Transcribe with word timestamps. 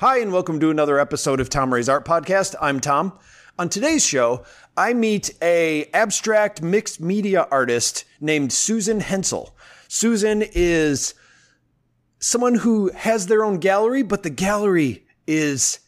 Hi, 0.00 0.18
and 0.18 0.32
welcome 0.32 0.60
to 0.60 0.70
another 0.70 1.00
episode 1.00 1.40
of 1.40 1.50
Tom 1.50 1.74
Ray's 1.74 1.88
Art 1.88 2.04
Podcast. 2.04 2.54
I'm 2.60 2.78
Tom. 2.78 3.18
On 3.58 3.68
today's 3.68 4.06
show, 4.06 4.44
I 4.76 4.92
meet 4.94 5.32
a 5.42 5.86
abstract 5.92 6.62
mixed 6.62 7.00
media 7.00 7.48
artist 7.50 8.04
named 8.20 8.52
Susan 8.52 9.00
Hensel. 9.00 9.56
Susan 9.88 10.44
is 10.52 11.14
someone 12.20 12.54
who 12.54 12.92
has 12.92 13.26
their 13.26 13.42
own 13.44 13.58
gallery, 13.58 14.04
but 14.04 14.22
the 14.22 14.30
gallery 14.30 15.04
is 15.26 15.80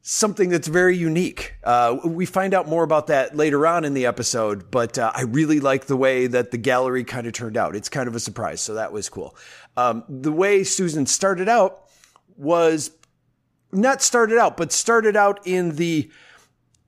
something 0.00 0.48
that's 0.48 0.68
very 0.68 0.96
unique. 0.96 1.56
Uh, 1.62 1.98
we 2.06 2.24
find 2.24 2.54
out 2.54 2.66
more 2.66 2.84
about 2.84 3.08
that 3.08 3.36
later 3.36 3.66
on 3.66 3.84
in 3.84 3.92
the 3.92 4.06
episode, 4.06 4.70
but 4.70 4.96
uh, 4.96 5.12
I 5.14 5.24
really 5.24 5.60
like 5.60 5.88
the 5.88 5.96
way 5.98 6.26
that 6.26 6.52
the 6.52 6.58
gallery 6.58 7.04
kind 7.04 7.26
of 7.26 7.34
turned 7.34 7.58
out. 7.58 7.76
It's 7.76 7.90
kind 7.90 8.08
of 8.08 8.14
a 8.14 8.20
surprise, 8.20 8.62
so 8.62 8.72
that 8.72 8.92
was 8.92 9.10
cool. 9.10 9.36
Um, 9.76 10.04
the 10.08 10.32
way 10.32 10.64
Susan 10.64 11.04
started 11.04 11.50
out 11.50 11.82
was 12.38 12.90
not 13.76 14.02
started 14.02 14.38
out, 14.38 14.56
but 14.56 14.72
started 14.72 15.16
out 15.16 15.46
in 15.46 15.76
the 15.76 16.10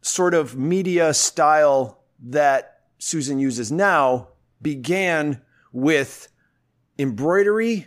sort 0.01 0.35
of 0.35 0.57
media 0.57 1.13
style 1.15 2.03
that 2.21 2.81
Susan 2.99 3.39
uses 3.39 3.71
now 3.71 4.29
began 4.61 5.41
with 5.73 6.29
embroidery 6.99 7.87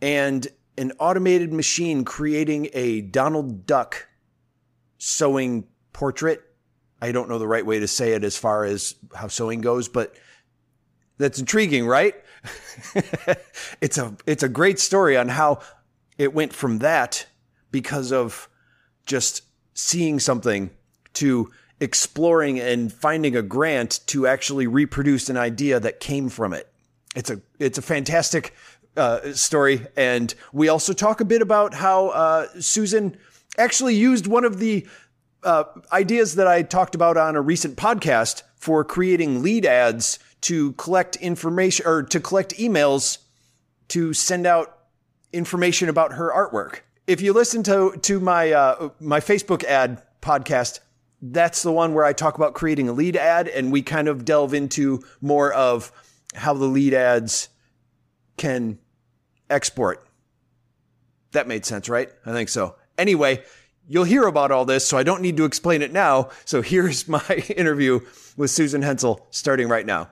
and 0.00 0.48
an 0.76 0.92
automated 0.98 1.52
machine 1.52 2.04
creating 2.04 2.68
a 2.72 3.00
Donald 3.00 3.66
Duck 3.66 4.08
sewing 4.98 5.66
portrait. 5.92 6.42
I 7.00 7.12
don't 7.12 7.28
know 7.28 7.38
the 7.38 7.46
right 7.46 7.64
way 7.64 7.80
to 7.80 7.88
say 7.88 8.12
it 8.12 8.24
as 8.24 8.36
far 8.36 8.64
as 8.64 8.94
how 9.14 9.28
sewing 9.28 9.60
goes, 9.60 9.88
but 9.88 10.14
that's 11.18 11.38
intriguing, 11.38 11.86
right? 11.86 12.14
it's 13.80 13.98
a 13.98 14.16
it's 14.26 14.42
a 14.42 14.48
great 14.48 14.78
story 14.78 15.16
on 15.16 15.28
how 15.28 15.60
it 16.16 16.32
went 16.32 16.52
from 16.52 16.78
that 16.78 17.26
because 17.70 18.12
of 18.12 18.48
just 19.06 19.42
seeing 19.74 20.18
something 20.18 20.70
to 21.14 21.50
exploring 21.80 22.58
and 22.58 22.92
finding 22.92 23.36
a 23.36 23.42
grant 23.42 24.00
to 24.06 24.26
actually 24.26 24.66
reproduce 24.66 25.28
an 25.28 25.36
idea 25.36 25.78
that 25.78 26.00
came 26.00 26.28
from 26.28 26.52
it. 26.52 26.70
It's 27.14 27.30
a 27.30 27.40
it's 27.58 27.78
a 27.78 27.82
fantastic 27.82 28.54
uh, 28.96 29.32
story, 29.32 29.86
and 29.96 30.34
we 30.52 30.68
also 30.68 30.92
talk 30.92 31.20
a 31.20 31.24
bit 31.24 31.42
about 31.42 31.74
how 31.74 32.08
uh, 32.08 32.46
Susan 32.60 33.16
actually 33.56 33.94
used 33.94 34.26
one 34.26 34.44
of 34.44 34.58
the 34.58 34.86
uh, 35.42 35.64
ideas 35.92 36.34
that 36.34 36.46
I 36.46 36.62
talked 36.62 36.94
about 36.94 37.16
on 37.16 37.36
a 37.36 37.40
recent 37.40 37.76
podcast 37.76 38.42
for 38.56 38.84
creating 38.84 39.42
lead 39.42 39.64
ads 39.64 40.18
to 40.42 40.72
collect 40.72 41.16
information 41.16 41.86
or 41.86 42.02
to 42.02 42.20
collect 42.20 42.54
emails 42.56 43.18
to 43.88 44.12
send 44.12 44.46
out 44.46 44.78
information 45.32 45.88
about 45.88 46.12
her 46.12 46.30
artwork. 46.32 46.80
If 47.08 47.22
you 47.22 47.32
listen 47.32 47.62
to 47.62 47.98
to 48.02 48.20
my 48.20 48.52
uh, 48.52 48.90
my 49.00 49.20
Facebook 49.20 49.64
ad 49.64 50.02
podcast, 50.20 50.80
that's 51.22 51.62
the 51.62 51.72
one 51.72 51.94
where 51.94 52.04
I 52.04 52.12
talk 52.12 52.36
about 52.36 52.52
creating 52.52 52.90
a 52.90 52.92
lead 52.92 53.16
ad, 53.16 53.48
and 53.48 53.72
we 53.72 53.80
kind 53.80 54.08
of 54.08 54.26
delve 54.26 54.52
into 54.52 55.02
more 55.22 55.50
of 55.50 55.90
how 56.34 56.52
the 56.52 56.66
lead 56.66 56.92
ads 56.92 57.48
can 58.36 58.78
export. 59.48 60.06
That 61.32 61.48
made 61.48 61.64
sense, 61.64 61.88
right? 61.88 62.10
I 62.26 62.32
think 62.32 62.50
so. 62.50 62.76
Anyway, 62.98 63.42
you'll 63.88 64.04
hear 64.04 64.26
about 64.26 64.50
all 64.52 64.66
this, 64.66 64.86
so 64.86 64.98
I 64.98 65.02
don't 65.02 65.22
need 65.22 65.38
to 65.38 65.46
explain 65.46 65.80
it 65.80 65.94
now. 65.94 66.28
So 66.44 66.60
here's 66.60 67.08
my 67.08 67.24
interview 67.56 68.00
with 68.36 68.50
Susan 68.50 68.82
Hensel 68.82 69.26
starting 69.30 69.68
right 69.68 69.86
now. 69.86 70.10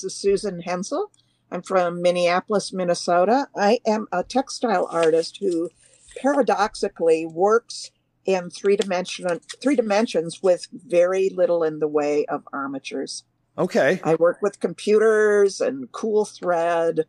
This 0.00 0.14
is 0.14 0.18
Susan 0.18 0.60
Hensel. 0.62 1.10
I'm 1.52 1.60
from 1.60 2.00
Minneapolis, 2.00 2.72
Minnesota. 2.72 3.48
I 3.54 3.80
am 3.86 4.06
a 4.10 4.24
textile 4.24 4.88
artist 4.90 5.36
who 5.42 5.68
paradoxically 6.16 7.26
works 7.26 7.90
in 8.24 8.48
three 8.48 8.76
dimension 8.76 9.26
three 9.60 9.76
dimensions 9.76 10.42
with 10.42 10.68
very 10.72 11.28
little 11.28 11.62
in 11.62 11.80
the 11.80 11.86
way 11.86 12.24
of 12.24 12.48
armatures. 12.50 13.24
Okay. 13.58 14.00
I 14.02 14.14
work 14.14 14.38
with 14.40 14.58
computers 14.58 15.60
and 15.60 15.92
cool 15.92 16.24
thread 16.24 17.04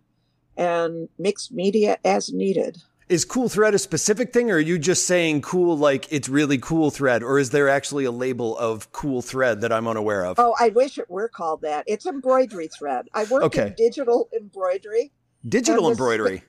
and 0.58 1.08
mixed 1.18 1.54
media 1.54 1.98
as 2.04 2.34
needed. 2.34 2.82
Is 3.12 3.26
cool 3.26 3.50
thread 3.50 3.76
a 3.76 3.78
specific 3.78 4.32
thing, 4.32 4.50
or 4.50 4.56
are 4.56 4.60
you 4.60 4.80
just 4.80 5.06
saying 5.06 5.42
cool 5.42 5.78
like 5.78 6.08
it's 6.14 6.30
really 6.30 6.58
cool 6.58 6.92
thread, 6.92 7.24
or 7.24 7.40
is 7.40 7.50
there 7.50 7.68
actually 7.68 8.06
a 8.06 8.12
label 8.12 8.58
of 8.58 8.90
cool 8.94 9.22
thread 9.22 9.60
that 9.60 9.74
I'm 9.74 9.86
unaware 9.86 10.26
of? 10.26 10.40
Oh, 10.40 10.56
I 10.58 10.70
wish 10.70 10.98
it 10.98 11.10
were 11.10 11.28
called 11.28 11.62
that. 11.64 11.84
It's 11.88 12.06
embroidery 12.06 12.70
thread. 12.70 13.10
I 13.14 13.26
work 13.26 13.44
Okay. 13.44 13.68
in 13.68 13.74
digital 13.76 14.30
embroidery. 14.34 15.12
Digital 15.46 15.90
embroidery. 15.92 16.44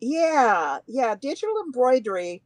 Yeah, 0.00 0.78
yeah. 0.86 1.16
Digital 1.16 1.54
embroidery 1.66 2.42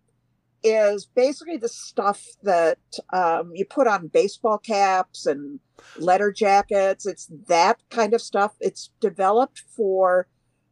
is 0.64 1.06
basically 1.06 1.56
the 1.56 1.68
stuff 1.68 2.26
that 2.42 2.78
um, 3.12 3.52
you 3.54 3.64
put 3.64 3.86
on 3.86 4.08
baseball 4.08 4.58
caps 4.58 5.26
and 5.26 5.60
letter 5.96 6.32
jackets. 6.32 7.06
It's 7.06 7.28
that 7.46 7.78
kind 7.88 8.14
of 8.14 8.20
stuff. 8.20 8.56
It's 8.58 8.90
developed 9.00 9.62
for 9.76 10.26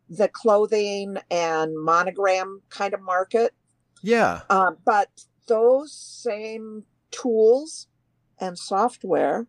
the 0.08 0.28
clothing 0.28 1.19
and 1.30 1.72
monogram 1.76 2.62
kind 2.70 2.94
of 2.94 3.00
market. 3.02 3.54
Yeah. 4.02 4.42
Um, 4.50 4.76
but 4.84 5.08
those 5.48 5.92
same 5.92 6.84
tools 7.10 7.88
and 8.41 8.58
software 8.58 9.46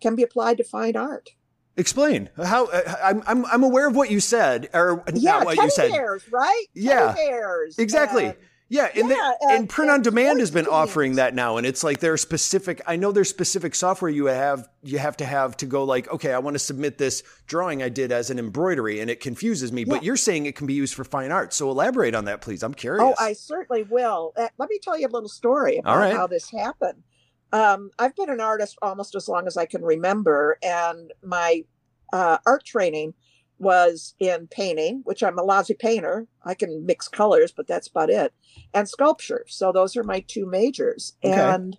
can 0.00 0.14
be 0.16 0.22
applied 0.22 0.56
to 0.58 0.64
fine 0.64 0.96
art. 0.96 1.30
Explain 1.78 2.30
how. 2.42 2.66
Uh, 2.66 2.94
I'm 3.02 3.22
I'm 3.26 3.44
I'm 3.46 3.62
aware 3.62 3.86
of 3.86 3.94
what 3.94 4.10
you 4.10 4.18
said, 4.18 4.70
or 4.72 5.04
Yeah, 5.12 5.32
not 5.32 5.44
what 5.44 5.56
you 5.58 5.70
said. 5.70 5.90
bears, 5.90 6.24
right? 6.32 6.64
Yeah, 6.74 7.12
teddy 7.12 7.28
bears. 7.28 7.78
Exactly. 7.78 8.24
and- 8.26 8.36
Yeah, 8.68 8.88
and, 8.96 9.08
Yeah, 9.08 9.14
the, 9.14 9.36
and 9.42 9.58
and- 9.58 9.68
print 9.68 9.90
on 9.92 10.02
demand 10.02 10.40
has 10.40 10.50
been 10.50 10.66
offering 10.66 11.16
that 11.16 11.34
now, 11.34 11.56
and 11.56 11.64
it's 11.64 11.84
like 11.84 12.00
there's 12.00 12.20
specific. 12.20 12.82
I 12.86 12.96
know 12.96 13.12
there's 13.12 13.28
specific 13.28 13.76
software 13.76 14.10
you 14.10 14.26
have 14.26 14.68
you 14.82 14.98
have 14.98 15.16
to 15.18 15.24
have 15.24 15.56
to 15.58 15.66
go 15.66 15.84
like, 15.84 16.12
okay, 16.12 16.32
I 16.32 16.38
want 16.38 16.54
to 16.54 16.58
submit 16.58 16.98
this 16.98 17.22
drawing 17.46 17.82
I 17.82 17.88
did 17.88 18.10
as 18.10 18.28
an 18.28 18.40
embroidery, 18.40 18.98
and 18.98 19.08
it 19.08 19.20
confuses 19.20 19.70
me. 19.72 19.84
But 19.84 20.02
you're 20.02 20.16
saying 20.16 20.46
it 20.46 20.56
can 20.56 20.66
be 20.66 20.74
used 20.74 20.94
for 20.94 21.04
fine 21.04 21.30
art, 21.30 21.52
so 21.52 21.70
elaborate 21.70 22.14
on 22.14 22.24
that, 22.24 22.40
please. 22.40 22.64
I'm 22.64 22.74
curious. 22.74 23.02
Oh, 23.04 23.14
I 23.22 23.34
certainly 23.34 23.84
will. 23.84 24.32
Uh, 24.36 24.48
let 24.58 24.68
me 24.68 24.80
tell 24.82 24.98
you 24.98 25.06
a 25.06 25.08
little 25.08 25.28
story 25.28 25.78
about 25.78 25.98
right. 25.98 26.12
how 26.12 26.26
this 26.26 26.50
happened. 26.50 27.04
Um, 27.52 27.90
I've 28.00 28.16
been 28.16 28.30
an 28.30 28.40
artist 28.40 28.76
almost 28.82 29.14
as 29.14 29.28
long 29.28 29.46
as 29.46 29.56
I 29.56 29.66
can 29.66 29.82
remember, 29.82 30.58
and 30.60 31.12
my 31.22 31.64
uh, 32.12 32.38
art 32.44 32.64
training 32.64 33.14
was 33.58 34.14
in 34.18 34.48
painting, 34.48 35.00
which 35.04 35.22
I'm 35.22 35.38
a 35.38 35.42
lousy 35.42 35.74
painter. 35.74 36.26
I 36.44 36.54
can 36.54 36.84
mix 36.84 37.08
colors, 37.08 37.52
but 37.52 37.66
that's 37.66 37.88
about 37.88 38.10
it, 38.10 38.32
and 38.74 38.88
sculpture. 38.88 39.44
So 39.48 39.72
those 39.72 39.96
are 39.96 40.04
my 40.04 40.20
two 40.20 40.46
majors. 40.46 41.16
Okay. 41.24 41.40
And 41.40 41.76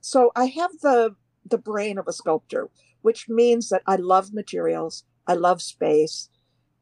so 0.00 0.32
I 0.34 0.46
have 0.46 0.70
the 0.82 1.14
the 1.44 1.58
brain 1.58 1.98
of 1.98 2.08
a 2.08 2.12
sculptor, 2.12 2.70
which 3.02 3.28
means 3.28 3.68
that 3.68 3.82
I 3.86 3.96
love 3.96 4.32
materials, 4.32 5.04
I 5.26 5.34
love 5.34 5.62
space, 5.62 6.28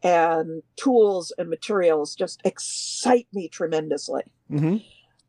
and 0.03 0.63
tools 0.77 1.33
and 1.39 1.49
materials 1.49 2.15
just 2.15 2.41
excite 2.45 3.29
me 3.33 3.49
tremendously. 3.49 4.23
hmm 4.49 4.77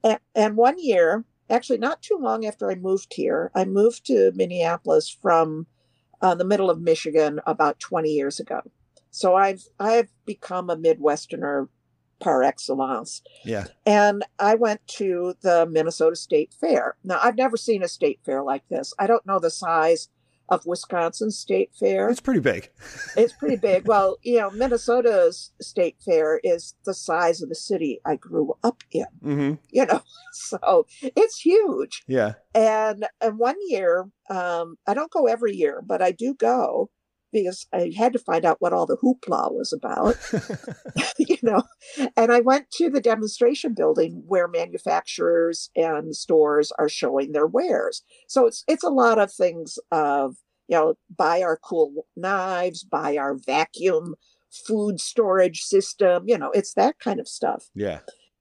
And, 0.04 0.20
and 0.36 0.58
one 0.58 0.78
year, 0.78 1.26
actually 1.50 1.80
not 1.80 2.02
too 2.02 2.18
long 2.20 2.46
after 2.46 2.70
I 2.70 2.76
moved 2.76 3.14
here, 3.14 3.52
I 3.56 3.66
moved 3.66 4.06
to 4.08 4.32
Minneapolis 4.36 5.10
from 5.10 5.68
uh, 6.22 6.36
the 6.36 6.46
middle 6.46 6.70
of 6.70 6.82
Michigan 6.82 7.40
about 7.46 7.80
20 7.80 8.10
years 8.10 8.40
ago. 8.40 8.62
So 9.18 9.36
I've 9.36 9.64
I've 9.80 10.10
become 10.28 10.70
a 10.70 10.78
Midwesterner 10.78 11.70
par 12.20 12.44
excellence. 12.44 13.24
Yeah. 13.44 13.66
And 13.84 14.24
I 14.38 14.54
went 14.54 14.86
to 15.00 15.34
the 15.42 15.66
Minnesota 15.66 16.16
State 16.16 16.54
Fair. 16.62 16.98
Now 17.04 17.20
I've 17.24 17.36
never 17.36 17.58
seen 17.58 17.82
a 17.82 17.88
state 17.88 18.20
fair 18.24 18.44
like 18.44 18.62
this. 18.70 18.94
I 19.00 19.08
don't 19.08 19.26
know 19.26 19.40
the 19.40 19.50
size 19.50 20.10
of 20.50 20.68
Wisconsin 20.68 21.32
State 21.32 21.72
Fair 21.74 22.10
It's 22.10 22.22
pretty 22.22 22.42
big. 22.42 22.70
it's 23.18 23.34
pretty 23.34 23.56
big. 23.56 23.88
Well, 23.88 24.18
you 24.22 24.38
know, 24.38 24.52
Minnesota's 24.52 25.52
state 25.60 25.98
fair 26.06 26.40
is 26.44 26.76
the 26.86 26.94
size 26.94 27.42
of 27.42 27.50
the 27.50 27.56
city 27.56 28.00
I 28.06 28.18
grew 28.18 28.54
up 28.64 28.84
in, 28.92 29.08
hmm 29.24 29.54
you 29.72 29.88
know, 29.88 30.02
so 30.32 30.86
it's 31.02 31.40
huge. 31.40 32.04
Yeah. 32.06 32.34
And 32.54 33.08
and 33.20 33.40
one 33.40 33.58
year, 33.68 34.12
um, 34.30 34.78
I 34.86 34.94
don't 34.94 35.12
go 35.12 35.26
every 35.26 35.56
year, 35.56 35.82
but 35.84 36.04
I 36.04 36.12
do 36.12 36.36
go 36.36 36.92
because 37.32 37.68
I 37.74 37.94
had 37.96 38.14
to 38.14 38.20
find 38.20 38.46
out 38.46 38.58
what 38.60 38.74
all 38.74 38.86
the 38.86 38.98
hoopla 38.98 39.54
was 39.54 39.74
about, 39.74 40.16
you 41.18 41.38
know. 41.42 41.64
And 42.16 42.32
I 42.32 42.40
went 42.40 42.72
to 42.72 42.90
the 42.90 43.02
demonstration 43.02 43.74
building 43.74 44.24
where 44.26 44.48
manufacturers 44.48 45.70
and 45.76 46.16
stores 46.16 46.72
are 46.78 46.90
showing 46.90 47.32
their 47.32 47.48
wares. 47.48 48.04
So 48.28 48.46
it's 48.46 48.64
it's 48.68 48.84
a 48.84 48.90
lot 48.90 49.20
of 49.20 49.32
things 49.32 49.78
of 49.92 50.36
you 50.68 50.76
know, 50.76 50.96
buy 51.16 51.42
our 51.42 51.58
cool 51.58 52.06
knives, 52.16 52.84
buy 52.84 53.16
our 53.18 53.36
vacuum 53.36 54.16
food 54.66 55.00
storage 55.00 55.62
system, 55.62 56.24
you 56.28 56.38
know, 56.38 56.52
it's 56.52 56.74
that 56.74 57.00
kind 57.00 57.20
of 57.20 57.28
stuff. 57.28 57.66
yeah. 57.74 58.00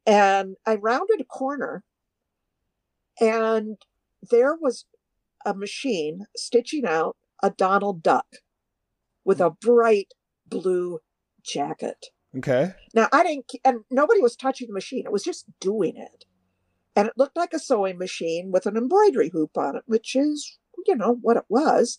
And 0.08 0.54
I 0.64 0.76
rounded 0.76 1.20
a 1.20 1.24
corner 1.24 1.82
and 3.20 3.76
there 4.30 4.54
was 4.54 4.84
a 5.44 5.52
machine 5.52 6.26
stitching 6.36 6.86
out 6.86 7.16
a 7.42 7.50
Donald 7.50 8.02
Duck. 8.02 8.26
With 9.26 9.40
a 9.40 9.50
bright 9.50 10.14
blue 10.46 11.00
jacket. 11.42 12.06
Okay. 12.34 12.72
Now 12.94 13.08
I 13.12 13.22
didn't, 13.24 13.50
and 13.64 13.80
nobody 13.90 14.22
was 14.22 14.36
touching 14.36 14.68
the 14.68 14.72
machine. 14.72 15.04
It 15.04 15.12
was 15.12 15.24
just 15.24 15.46
doing 15.60 15.96
it. 15.96 16.24
And 16.94 17.08
it 17.08 17.14
looked 17.18 17.36
like 17.36 17.52
a 17.52 17.58
sewing 17.58 17.98
machine 17.98 18.50
with 18.50 18.64
an 18.64 18.76
embroidery 18.76 19.28
hoop 19.28 19.58
on 19.58 19.76
it, 19.76 19.82
which 19.84 20.16
is, 20.16 20.58
you 20.86 20.96
know, 20.96 21.18
what 21.20 21.36
it 21.36 21.44
was. 21.50 21.98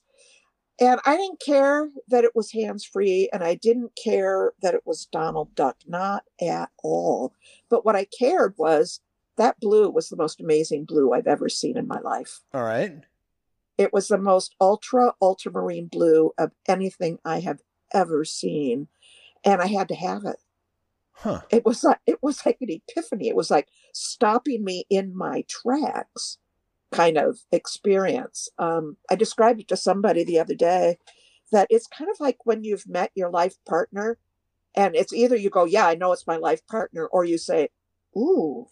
And 0.79 0.99
I 1.05 1.17
didn't 1.17 1.39
care 1.39 1.89
that 2.07 2.23
it 2.23 2.35
was 2.35 2.51
hands 2.51 2.85
free, 2.85 3.29
and 3.33 3.43
I 3.43 3.55
didn't 3.55 3.91
care 4.01 4.53
that 4.61 4.75
it 4.75 4.83
was 4.85 5.07
Donald 5.11 5.53
Duck, 5.55 5.77
not 5.87 6.23
at 6.41 6.69
all. 6.83 7.33
But 7.67 7.83
what 7.83 7.95
I 7.95 8.05
cared 8.05 8.53
was 8.57 9.01
that 9.37 9.59
blue 9.59 9.89
was 9.89 10.09
the 10.09 10.15
most 10.15 10.39
amazing 10.39 10.85
blue 10.85 11.13
I've 11.13 11.27
ever 11.27 11.49
seen 11.49 11.77
in 11.77 11.87
my 11.87 11.99
life. 11.99 12.41
All 12.53 12.63
right. 12.63 12.93
It 13.77 13.93
was 13.93 14.07
the 14.07 14.17
most 14.17 14.55
ultra 14.59 15.13
ultramarine 15.21 15.87
blue 15.87 16.31
of 16.37 16.51
anything 16.67 17.19
I 17.23 17.39
have 17.41 17.59
ever 17.93 18.25
seen, 18.25 18.87
and 19.43 19.61
I 19.61 19.67
had 19.67 19.87
to 19.89 19.95
have 19.95 20.25
it. 20.25 20.37
Huh. 21.11 21.41
It 21.49 21.65
was 21.65 21.83
like 21.83 21.99
it 22.05 22.21
was 22.21 22.45
like 22.45 22.57
an 22.61 22.69
epiphany. 22.69 23.27
It 23.27 23.35
was 23.35 23.49
like 23.49 23.67
stopping 23.93 24.63
me 24.63 24.85
in 24.89 25.15
my 25.15 25.43
tracks 25.47 26.37
kind 26.91 27.17
of 27.17 27.39
experience. 27.51 28.49
Um, 28.57 28.97
I 29.09 29.15
described 29.15 29.59
it 29.59 29.67
to 29.69 29.77
somebody 29.77 30.23
the 30.23 30.39
other 30.39 30.55
day 30.55 30.97
that 31.51 31.67
it's 31.69 31.87
kind 31.87 32.09
of 32.09 32.19
like 32.19 32.45
when 32.45 32.63
you've 32.63 32.87
met 32.87 33.11
your 33.15 33.29
life 33.29 33.55
partner, 33.65 34.17
and 34.75 34.95
it's 34.95 35.13
either 35.13 35.35
you 35.35 35.49
go, 35.49 35.65
Yeah, 35.65 35.87
I 35.87 35.95
know 35.95 36.11
it's 36.11 36.27
my 36.27 36.37
life 36.37 36.65
partner, 36.67 37.05
or 37.05 37.25
you 37.25 37.37
say, 37.37 37.69
Ooh, 38.15 38.67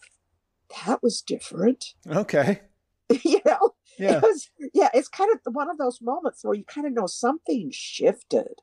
that 0.84 1.02
was 1.02 1.22
different. 1.22 1.94
Okay. 2.08 2.60
you 3.24 3.40
know? 3.44 3.74
Yeah. 3.98 4.16
It 4.16 4.22
was, 4.22 4.50
yeah, 4.74 4.90
it's 4.92 5.08
kind 5.08 5.30
of 5.32 5.54
one 5.54 5.70
of 5.70 5.78
those 5.78 6.00
moments 6.02 6.44
where 6.44 6.54
you 6.54 6.64
kind 6.64 6.86
of 6.86 6.92
know 6.92 7.06
something 7.06 7.70
shifted. 7.72 8.60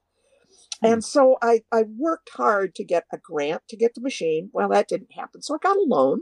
Hmm. 0.82 0.86
And 0.86 1.04
so 1.04 1.38
I, 1.42 1.62
I 1.72 1.86
worked 1.98 2.30
hard 2.36 2.76
to 2.76 2.84
get 2.84 3.06
a 3.12 3.18
grant 3.18 3.64
to 3.70 3.76
get 3.76 3.96
the 3.96 4.02
machine. 4.02 4.50
Well, 4.54 4.70
that 4.70 4.88
didn't 4.88 5.14
happen. 5.14 5.42
So 5.42 5.56
I 5.56 5.58
got 5.62 5.78
a 5.78 5.86
loan. 5.88 6.22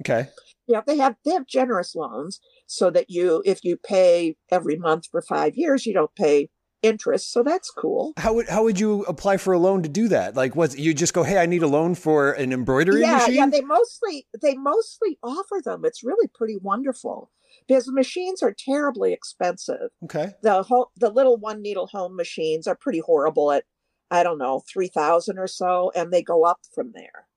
Okay. 0.00 0.28
Yeah, 0.66 0.80
they 0.86 0.96
have 0.96 1.16
they 1.24 1.32
have 1.32 1.46
generous 1.46 1.94
loans 1.94 2.40
so 2.66 2.90
that 2.90 3.10
you 3.10 3.42
if 3.44 3.62
you 3.64 3.76
pay 3.76 4.36
every 4.50 4.76
month 4.76 5.06
for 5.10 5.20
five 5.20 5.56
years, 5.56 5.84
you 5.84 5.92
don't 5.92 6.14
pay 6.14 6.48
interest. 6.82 7.32
So 7.32 7.42
that's 7.42 7.70
cool. 7.70 8.14
How 8.16 8.32
would 8.34 8.48
how 8.48 8.64
would 8.64 8.80
you 8.80 9.02
apply 9.02 9.36
for 9.36 9.52
a 9.52 9.58
loan 9.58 9.82
to 9.82 9.88
do 9.88 10.08
that? 10.08 10.36
Like, 10.36 10.56
was 10.56 10.78
you 10.78 10.94
just 10.94 11.12
go, 11.12 11.22
hey, 11.22 11.38
I 11.38 11.46
need 11.46 11.62
a 11.62 11.66
loan 11.66 11.94
for 11.94 12.32
an 12.32 12.52
embroidery 12.52 13.02
yeah, 13.02 13.18
machine? 13.18 13.34
yeah. 13.34 13.46
They 13.46 13.60
mostly 13.60 14.26
they 14.40 14.54
mostly 14.54 15.18
offer 15.22 15.60
them. 15.62 15.84
It's 15.84 16.02
really 16.02 16.28
pretty 16.28 16.56
wonderful 16.56 17.30
because 17.70 17.84
the 17.84 17.92
machines 17.92 18.42
are 18.42 18.52
terribly 18.52 19.12
expensive. 19.12 19.90
okay. 20.04 20.32
The 20.42 20.64
whole 20.64 20.90
the 20.96 21.08
little 21.08 21.36
one 21.36 21.62
needle 21.62 21.86
home 21.86 22.16
machines 22.16 22.66
are 22.66 22.74
pretty 22.74 22.98
horrible 22.98 23.52
at 23.52 23.62
I 24.10 24.24
don't 24.24 24.38
know 24.38 24.62
three 24.70 24.88
thousand 24.88 25.38
or 25.38 25.46
so, 25.46 25.92
and 25.94 26.12
they 26.12 26.20
go 26.22 26.44
up 26.44 26.58
from 26.74 26.90
there. 26.94 27.28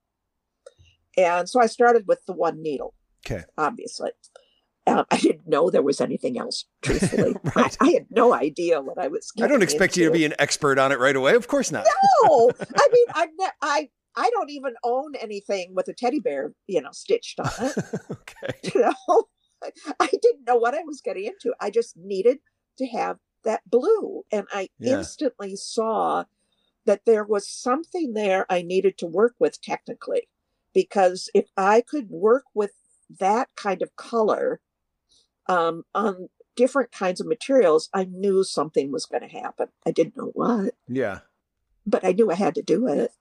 And 1.16 1.48
so 1.48 1.60
I 1.60 1.66
started 1.66 2.06
with 2.08 2.18
the 2.26 2.32
one 2.32 2.60
needle. 2.60 2.94
Okay. 3.24 3.44
Obviously. 3.56 4.10
Um, 4.88 5.04
I 5.10 5.18
didn't 5.18 5.48
know 5.48 5.70
there 5.70 5.82
was 5.82 6.00
anything 6.00 6.36
else, 6.36 6.64
truthfully. 6.82 7.36
Right. 7.54 7.76
I, 7.80 7.86
I 7.86 7.90
had 7.92 8.06
no 8.10 8.34
idea 8.34 8.82
what 8.82 8.98
I 8.98 9.06
was 9.06 9.30
I 9.40 9.46
don't 9.46 9.62
expect 9.62 9.96
you 9.96 10.06
to 10.06 10.10
be 10.10 10.24
an 10.24 10.34
expert 10.40 10.78
on 10.80 10.90
it 10.90 10.98
right 10.98 11.14
away. 11.14 11.36
Of 11.36 11.46
course 11.46 11.70
not. 11.70 11.86
No, 12.24 12.50
I 12.60 12.88
mean, 12.92 13.06
I, 13.14 13.26
ne- 13.38 13.58
I, 13.62 13.88
I 14.16 14.30
don't 14.30 14.50
even 14.50 14.74
own 14.82 15.14
anything 15.14 15.74
with 15.74 15.88
a 15.88 15.94
teddy 15.94 16.20
bear, 16.20 16.52
you 16.66 16.82
know, 16.82 16.90
stitched 16.92 17.40
on 17.40 17.50
it. 17.60 17.78
okay. 18.10 18.70
You 18.74 18.80
know, 18.80 19.24
I 20.00 20.06
didn't 20.08 20.46
know 20.46 20.56
what 20.56 20.74
I 20.74 20.82
was 20.82 21.00
getting 21.00 21.24
into. 21.26 21.54
I 21.60 21.70
just 21.70 21.96
needed 21.96 22.38
to 22.78 22.86
have 22.88 23.18
that 23.44 23.68
blue, 23.68 24.24
and 24.32 24.46
I 24.52 24.68
Yeah. 24.78 24.98
instantly 24.98 25.56
saw 25.56 26.24
that 26.86 27.04
there 27.06 27.24
was 27.24 27.48
something 27.48 28.14
there 28.14 28.46
I 28.50 28.62
needed 28.62 28.98
to 28.98 29.06
work 29.06 29.34
with 29.38 29.60
technically, 29.60 30.28
because 30.74 31.30
if 31.34 31.46
I 31.56 31.80
could 31.80 32.10
work 32.10 32.44
with 32.54 32.72
that 33.20 33.48
kind 33.56 33.82
of 33.82 33.94
color 33.96 34.60
um, 35.46 35.84
on 35.94 36.28
different 36.56 36.92
kinds 36.92 37.20
of 37.20 37.26
materials, 37.26 37.88
I 37.92 38.04
knew 38.04 38.44
something 38.44 38.90
was 38.92 39.06
going 39.06 39.28
to 39.28 39.28
happen. 39.40 39.68
I 39.86 39.90
didn't 39.90 40.16
know 40.16 40.30
what 40.34 40.74
Yeah. 40.88 41.20
but 41.86 42.04
I 42.04 42.12
knew 42.12 42.30
I 42.30 42.34
had 42.34 42.54
to 42.54 42.62
do 42.62 42.86
it. 42.86 43.12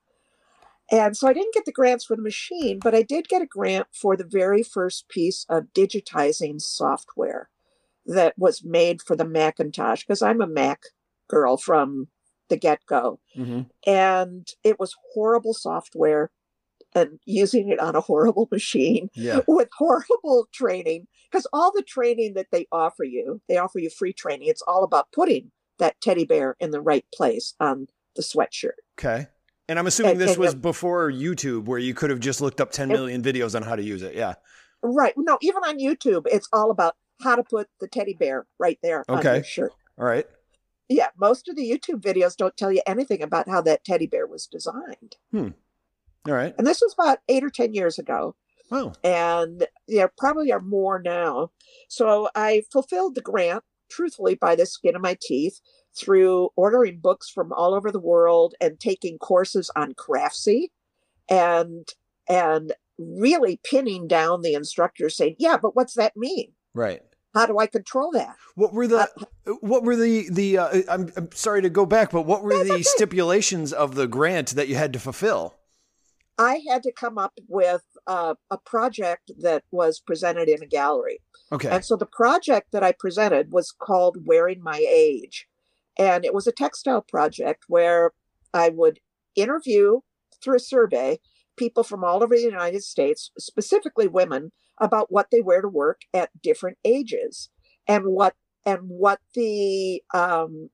And 0.94 1.18
so 1.18 1.28
I 1.28 1.34
didn't 1.34 1.56
get 1.56 1.66
the 1.66 1.72
grants 1.72 2.06
for 2.06 2.16
the 2.16 2.22
machine, 2.22 2.80
but 2.80 2.94
I 2.94 3.02
did 3.02 3.28
get 3.28 3.42
a 3.42 3.48
grant 3.48 3.88
for 3.92 4.16
the 4.16 4.24
very 4.24 4.62
first 4.62 5.10
piece 5.10 5.44
of 5.50 5.74
digitizing 5.74 6.62
software 6.62 7.50
that 8.06 8.38
was 8.38 8.64
made 8.64 9.02
for 9.02 9.16
the 9.16 9.26
Macintosh, 9.26 10.02
because 10.02 10.22
I'm 10.22 10.40
a 10.40 10.46
Mac 10.46 10.84
girl 11.28 11.58
from 11.58 12.10
the 12.50 12.58
get 12.58 12.86
go. 12.86 13.20
hmm 13.36 13.62
And 13.88 14.48
it 14.64 14.80
was 14.80 14.96
horrible 15.16 15.56
software 15.56 16.30
and 16.94 17.18
using 17.26 17.70
it 17.70 17.80
on 17.80 17.96
a 17.96 18.02
horrible 18.02 18.48
machine 18.52 19.10
Yeah. 19.16 19.40
with 19.48 19.70
horrible 19.76 20.48
training. 20.54 21.08
Because 21.32 21.48
all 21.52 21.72
the 21.74 21.82
training 21.82 22.36
that 22.36 22.52
they 22.52 22.68
offer 22.72 23.04
you, 23.04 23.42
they 23.50 23.58
offer 23.58 23.80
you 23.80 23.90
free 23.90 24.14
training. 24.14 24.48
It's 24.48 24.62
all 24.68 24.84
about 24.84 25.12
putting 25.12 25.52
that 25.80 26.00
teddy 26.02 26.26
bear 26.26 26.56
in 26.60 26.70
the 26.70 26.82
right 26.82 27.06
place 27.16 27.56
on 27.60 27.88
the 28.16 28.22
sweatshirt. 28.22 28.78
Okay. 29.00 29.26
And 29.74 29.80
I'm 29.80 29.88
assuming 29.88 30.20
this 30.20 30.38
was 30.38 30.54
before 30.54 31.10
YouTube, 31.12 31.66
where 31.66 31.80
you 31.80 31.96
could 31.96 32.12
have 32.12 32.20
just 32.20 32.42
looked 32.42 32.62
up 32.62 32.70
10 32.70 32.90
million 32.90 33.24
videos 33.24 33.56
on 33.56 33.64
how 33.64 33.76
to 33.76 33.82
use 33.82 34.04
it. 34.04 34.14
Yeah. 34.14 34.36
Right. 34.84 35.16
No, 35.18 35.40
even 35.42 35.64
on 35.64 35.80
YouTube, 35.80 36.28
it's 36.32 36.48
all 36.54 36.70
about 36.70 36.96
how 37.24 37.36
to 37.36 37.44
put 37.44 37.70
the 37.80 37.88
teddy 37.88 38.14
bear 38.14 38.46
right 38.60 38.78
there 38.84 39.04
on 39.10 39.18
Okay. 39.18 39.38
your 39.38 39.44
shirt. 39.44 39.72
All 39.98 40.06
right. 40.06 40.28
Yeah, 40.90 41.08
most 41.20 41.50
of 41.50 41.56
the 41.56 41.68
YouTube 41.68 42.02
videos 42.02 42.38
don't 42.38 42.56
tell 42.56 42.72
you 42.72 42.84
anything 42.86 43.24
about 43.24 43.50
how 43.50 43.62
that 43.62 43.84
teddy 43.84 44.06
bear 44.06 44.28
was 44.28 44.46
designed. 44.46 45.16
Hmm. 45.32 45.48
All 46.28 46.36
right. 46.36 46.54
And 46.60 46.68
this 46.68 46.80
was 46.80 46.94
about 46.94 47.18
eight 47.28 47.44
or 47.44 47.50
10 47.50 47.74
years 47.74 47.98
ago. 47.98 48.36
Oh. 48.72 48.94
And 49.04 49.66
there 49.88 50.12
probably 50.20 50.52
are 50.52 50.60
more 50.62 51.02
now. 51.02 51.50
So 51.90 52.30
I 52.36 52.62
fulfilled 52.72 53.16
the 53.16 53.22
grant, 53.22 53.64
truthfully, 53.90 54.36
by 54.36 54.56
the 54.56 54.66
skin 54.66 54.96
of 54.96 55.02
my 55.02 55.18
teeth 55.22 55.60
through 55.96 56.50
ordering 56.56 57.00
books 57.00 57.30
from 57.30 57.54
all 57.54 57.74
over 57.74 57.92
the 57.92 58.00
world 58.00 58.56
and 58.60 58.80
taking 58.80 59.18
courses 59.18 59.70
on 59.76 59.94
Craftsy 59.94 60.72
and 61.30 61.88
and 62.28 62.74
really 62.98 63.60
pinning 63.64 64.08
down 64.08 64.42
the 64.42 64.54
instructors 64.54 65.16
saying, 65.18 65.36
Yeah, 65.40 65.58
but 65.58 65.76
what's 65.76 65.94
that 65.96 66.16
mean? 66.16 66.54
Right. 66.74 67.02
How 67.34 67.48
do 67.48 67.58
I 67.58 67.66
control 67.66 68.12
that? 68.12 68.36
What 68.56 68.74
were 68.74 68.88
the 68.88 69.10
what 69.62 69.84
were 69.84 69.96
the 69.96 70.30
the 70.30 70.58
uh, 70.60 70.82
I'm 70.90 71.12
I'm 71.16 71.32
sorry 71.32 71.64
to 71.64 71.70
go 71.70 71.86
back, 71.86 72.12
but 72.12 72.24
what 72.24 72.44
were 72.44 72.64
the 72.64 72.74
okay. 72.74 72.84
stipulations 72.84 73.74
of 73.74 73.96
the 73.96 74.08
grant 74.08 74.50
that 74.52 74.68
you 74.68 74.76
had 74.76 74.94
to 74.94 75.00
fulfill? 75.00 75.56
I 76.38 76.62
had 76.70 76.84
to 76.84 76.92
come 76.92 77.18
up 77.18 77.34
with 77.48 77.84
uh, 78.08 78.36
a 78.50 78.58
project 78.58 79.32
that 79.40 79.64
was 79.72 80.00
presented 80.00 80.50
in 80.50 80.62
a 80.62 80.68
gallery. 80.68 81.20
Okay. 81.52 81.70
And 81.70 81.86
so 81.86 81.96
the 81.96 82.06
project 82.06 82.72
that 82.72 82.84
I 82.84 82.94
presented 82.98 83.52
was 83.52 83.72
called 83.72 84.26
Wearing 84.26 84.62
My 84.62 84.86
Age. 84.90 85.48
And 85.98 86.26
it 86.26 86.34
was 86.34 86.48
a 86.48 86.52
textile 86.52 87.02
project 87.02 87.66
where 87.68 88.12
I 88.54 88.70
would 88.70 89.00
interview 89.36 90.00
through 90.44 90.58
a 90.58 90.60
survey 90.60 91.20
people 91.56 91.84
from 91.84 92.04
all 92.04 92.24
over 92.24 92.36
the 92.36 92.42
United 92.42 92.84
States, 92.84 93.32
specifically 93.38 94.08
women, 94.08 94.52
about 94.80 95.12
what 95.12 95.28
they 95.32 95.42
wear 95.42 95.62
to 95.62 95.68
work 95.68 96.02
at 96.14 96.30
different 96.42 96.78
ages 96.84 97.50
and 97.88 98.06
what 98.06 98.34
and 98.66 98.80
what 98.84 99.20
the 99.36 100.02
um, 100.14 100.70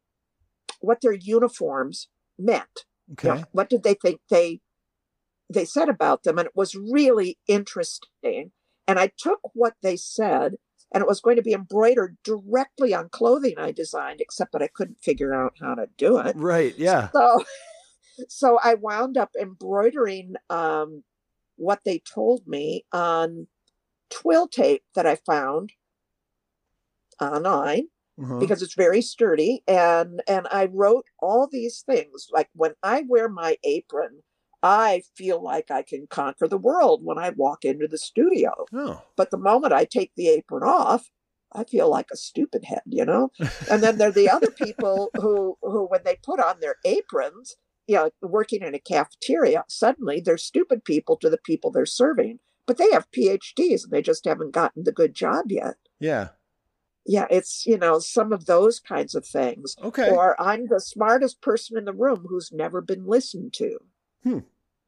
what 0.79 1.01
their 1.01 1.13
uniforms 1.13 2.07
meant. 2.38 2.86
You 3.07 3.13
okay. 3.13 3.27
know, 3.41 3.43
what 3.51 3.69
did 3.69 3.83
they 3.83 3.95
think 3.95 4.21
they 4.29 4.62
they 5.50 5.65
said 5.65 5.89
about 5.89 6.24
them? 6.24 6.38
And 6.38 6.48
it 6.48 6.56
was 6.56 6.75
really 6.75 7.38
interesting. 7.48 8.51
And 8.88 9.00
I 9.00 9.12
took 9.18 9.39
what 9.53 9.74
they 9.82 9.96
said, 9.98 10.56
and 10.94 11.01
it 11.01 11.08
was 11.08 11.22
going 11.22 11.36
to 11.36 11.41
be 11.41 11.53
embroidered 11.53 12.18
directly 12.24 12.94
on 12.94 13.10
clothing 13.10 13.56
I 13.58 13.72
designed, 13.72 14.22
except 14.22 14.51
that 14.53 14.62
I 14.63 14.68
couldn't 14.68 15.00
figure 15.01 15.34
out 15.34 15.53
how 15.60 15.75
to 15.75 15.88
do 15.98 16.18
it. 16.20 16.36
Right. 16.36 16.74
Yeah. 16.77 17.10
So, 17.12 17.44
so 18.29 18.60
I 18.63 18.75
wound 18.75 19.18
up 19.18 19.32
embroidering 19.39 20.36
um, 20.50 21.03
what 21.58 21.82
they 21.86 22.00
told 22.00 22.48
me 22.48 22.86
on 22.91 23.48
twill 24.10 24.48
tape 24.48 24.84
that 24.96 25.06
I 25.06 25.15
found 25.15 25.72
online 27.22 27.88
Uh-huh. 28.20 28.39
because 28.39 28.62
it's 28.62 28.74
very 28.75 29.01
sturdy 29.01 29.63
and 29.68 30.22
and 30.27 30.48
I 30.51 30.65
wrote 30.65 31.06
all 31.20 31.48
these 31.48 31.84
things 31.86 32.27
like 32.32 32.50
when 32.53 32.74
I 32.82 33.03
wear 33.08 33.29
my 33.29 33.58
apron 33.63 34.24
I 34.62 35.04
feel 35.16 35.42
like 35.42 35.72
I 35.72 35.82
can 35.84 36.08
conquer 36.08 36.48
the 36.48 36.58
world 36.58 37.01
when 37.04 37.18
I 37.18 37.30
walk 37.30 37.63
into 37.66 37.88
the 37.88 37.98
studio 37.98 38.66
Oh. 38.74 39.01
but 39.16 39.32
the 39.32 39.38
moment 39.38 39.74
I 39.74 39.86
take 39.86 40.12
the 40.16 40.28
apron 40.30 40.63
off 40.63 41.10
I 41.51 41.63
feel 41.63 41.89
like 41.89 42.10
a 42.12 42.18
stupid 42.18 42.66
head 42.66 42.82
you 42.86 43.06
know 43.06 43.32
and 43.72 43.82
then 43.82 43.98
there 43.98 44.10
are 44.10 44.12
the 44.12 44.30
other 44.36 44.51
people 44.51 45.10
who 45.16 45.58
who 45.62 45.86
when 45.88 46.01
they 46.04 46.18
put 46.22 46.39
on 46.39 46.60
their 46.60 46.75
aprons 46.86 47.56
you 47.88 47.96
know 47.96 48.10
working 48.22 48.62
in 48.62 48.75
a 48.75 48.80
cafeteria 48.80 49.63
suddenly 49.68 50.20
they're 50.20 50.38
stupid 50.38 50.84
people 50.84 51.16
to 51.18 51.30
the 51.30 51.39
people 51.44 51.72
they're 51.72 51.86
serving 51.86 52.39
but 52.68 52.78
they 52.78 52.92
have 52.92 53.10
PhDs 53.12 53.84
and 53.84 53.92
they 53.92 54.01
just 54.01 54.25
haven't 54.25 54.51
gotten 54.51 54.84
the 54.84 54.92
good 54.92 55.13
job 55.16 55.46
yet 55.50 55.75
Yeah. 56.00 56.30
yeah, 57.06 57.25
it's 57.32 57.66
you 57.66 57.78
know 57.80 57.98
some 58.00 58.32
of 58.32 58.46
those 58.46 58.80
kinds 58.80 59.16
of 59.16 59.25
things. 59.25 59.75
Okay. 59.84 60.10
Or 60.12 60.39
I'm 60.39 60.68
the 60.68 60.80
smartest 60.80 61.42
person 61.42 61.78
in 61.80 61.86
the 61.86 61.94
room 61.94 62.28
who's 62.30 62.51
never 62.51 62.82
been 62.82 63.06
listened 63.08 63.54
to. 63.54 63.80
Hmm. 64.24 64.40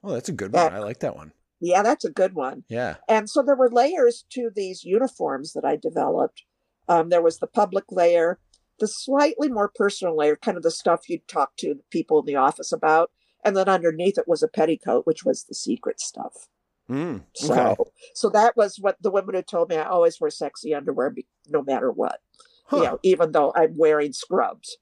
Oh, 0.04 0.14
that's 0.14 0.30
a 0.30 0.34
good 0.34 0.52
That- 0.52 0.72
one. 0.72 0.82
I 0.82 0.84
like 0.84 1.00
that 1.00 1.16
one. 1.16 1.34
Yeah, 1.60 1.84
that's 1.84 2.04
a 2.06 2.10
good 2.10 2.34
one. 2.34 2.64
Yeah. 2.70 2.96
And 3.08 3.30
so 3.30 3.44
there 3.44 3.56
were 3.56 3.70
layers 3.70 4.26
to 4.32 4.50
these 4.54 4.84
uniforms 4.84 5.54
that 5.54 5.64
I 5.64 5.76
developed. 5.76 6.44
Um, 6.88 7.10
there 7.10 7.22
was 7.22 7.38
the 7.38 7.46
public 7.48 7.86
layer, 7.92 8.40
the 8.80 8.88
slightly 8.88 9.48
more 9.48 9.70
personal 9.74 10.18
layer, 10.18 10.36
kind 10.36 10.58
of 10.58 10.64
the 10.64 10.72
stuff 10.72 11.08
you'd 11.08 11.28
talk 11.28 11.56
to 11.58 11.76
the 11.76 11.84
people 11.92 12.20
in 12.20 12.26
the 12.26 12.36
office 12.36 12.72
about. 12.72 13.12
And 13.46 13.56
then 13.56 13.70
underneath 13.70 14.18
it 14.18 14.28
was 14.28 14.42
a 14.42 14.48
petticoat, 14.48 15.06
which 15.06 15.24
was 15.24 15.44
the 15.44 15.54
secret 15.54 16.00
stuff. 16.00 16.48
Mm. 16.90 17.26
So, 17.36 17.54
Okay. 17.54 17.92
so 18.16 18.30
that 18.32 18.58
was 18.58 18.78
what 18.80 18.98
the 19.02 19.12
women 19.12 19.36
had 19.36 19.48
told 19.48 19.70
me. 19.70 19.78
I 19.78 19.84
always 19.88 20.20
wear 20.20 20.32
sexy 20.32 20.74
underwear, 20.74 21.14
no 21.48 21.62
matter 21.62 21.92
what. 21.92 22.22
Huh. 22.66 22.78
You 22.78 22.84
know, 22.84 23.00
even 23.04 23.32
though 23.34 23.54
I'm 23.56 23.78
wearing 23.78 24.14
scrubs, 24.14 24.78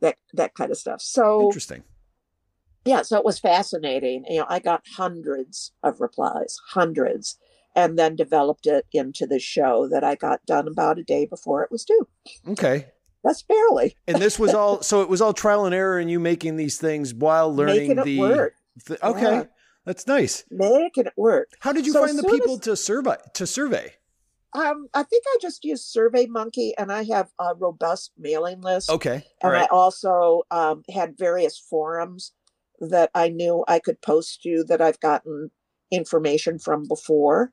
that 0.00 0.16
that 0.34 0.54
kind 0.54 0.70
of 0.70 0.78
stuff. 0.78 1.00
So 1.00 1.42
Interesting. 1.46 1.84
Yeah, 2.84 3.02
so 3.02 3.18
it 3.18 3.24
was 3.24 3.38
fascinating. 3.38 4.24
You 4.28 4.40
know, 4.40 4.46
I 4.48 4.58
got 4.58 4.84
hundreds 4.96 5.72
of 5.82 6.00
replies, 6.00 6.56
hundreds, 6.70 7.38
and 7.76 7.98
then 7.98 8.16
developed 8.16 8.66
it 8.66 8.86
into 8.92 9.26
the 9.26 9.38
show 9.38 9.88
that 9.88 10.02
I 10.04 10.14
got 10.14 10.44
done 10.46 10.66
about 10.68 10.98
a 10.98 11.04
day 11.04 11.26
before 11.26 11.62
it 11.62 11.70
was 11.70 11.84
due. 11.84 12.08
Okay. 12.48 12.86
That's 13.22 13.42
barely 13.42 13.96
And 14.08 14.16
this 14.16 14.38
was 14.38 14.54
all 14.54 14.80
so 14.90 15.02
it 15.02 15.08
was 15.10 15.20
all 15.20 15.34
trial 15.34 15.66
and 15.66 15.74
error 15.74 15.98
and 15.98 16.10
you 16.10 16.18
making 16.18 16.56
these 16.56 16.78
things 16.78 17.12
while 17.12 17.54
learning 17.54 17.76
making 17.88 17.98
it 17.98 18.04
the 18.04 18.18
work, 18.18 18.54
Okay. 19.02 19.22
Yeah. 19.22 19.44
That's 19.84 20.06
nice. 20.06 20.44
making 20.50 21.06
it 21.06 21.12
work. 21.16 21.50
How 21.60 21.72
did 21.72 21.86
you 21.86 21.92
So 21.92 22.04
find 22.06 22.16
the 22.18 22.22
soon 22.22 22.30
people 22.38 22.54
as- 22.54 22.60
to 22.60 22.76
survey 22.76 23.16
to 23.34 23.46
survey? 23.46 23.94
Um, 24.52 24.88
I 24.94 25.04
think 25.04 25.22
I 25.28 25.36
just 25.40 25.64
used 25.64 25.84
Survey 25.84 26.26
Monkey, 26.26 26.74
and 26.76 26.90
I 26.90 27.04
have 27.04 27.30
a 27.38 27.54
robust 27.54 28.10
mailing 28.18 28.60
list. 28.62 28.90
Okay. 28.90 29.24
All 29.44 29.50
and 29.50 29.58
I 29.60 29.66
also 29.66 30.42
um, 30.50 30.82
had 30.92 31.16
various 31.16 31.56
forums 31.56 32.32
that 32.80 33.10
I 33.14 33.28
knew 33.28 33.64
I 33.68 33.78
could 33.78 34.00
post 34.02 34.42
to 34.42 34.64
that 34.68 34.80
I've 34.80 35.00
gotten 35.00 35.50
information 35.90 36.58
from 36.58 36.86
before. 36.88 37.52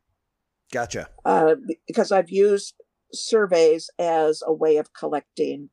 Gotcha. 0.71 1.07
uh, 1.25 1.55
because 1.87 2.11
I've 2.11 2.29
used 2.29 2.75
surveys 3.13 3.89
as 3.97 4.43
a 4.45 4.51
way 4.53 4.75
of 4.77 4.91
collecting 4.93 5.69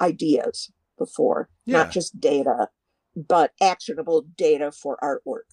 ideas 0.00 0.70
before, 0.98 1.48
Yeah. 1.64 1.78
not 1.78 1.90
just 1.90 2.20
data, 2.20 2.68
but 3.16 3.52
actionable 3.62 4.26
data 4.36 4.70
for 4.72 4.98
artwork. 5.02 5.48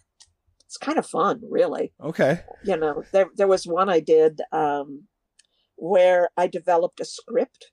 It's 0.65 0.77
kind 0.77 0.97
of 0.97 1.05
fun, 1.05 1.41
really. 1.49 1.93
Okay. 2.03 2.41
You 2.65 2.75
know, 2.77 3.03
there 3.13 3.27
there 3.35 3.47
was 3.47 3.65
one 3.65 3.89
I 3.89 3.99
did 4.01 4.41
um, 4.51 5.03
where 5.75 6.29
I 6.35 6.47
developed 6.47 6.99
a 6.99 7.05
script, 7.05 7.71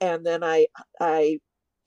and 0.00 0.26
then 0.26 0.42
I 0.44 0.66
I 1.00 1.38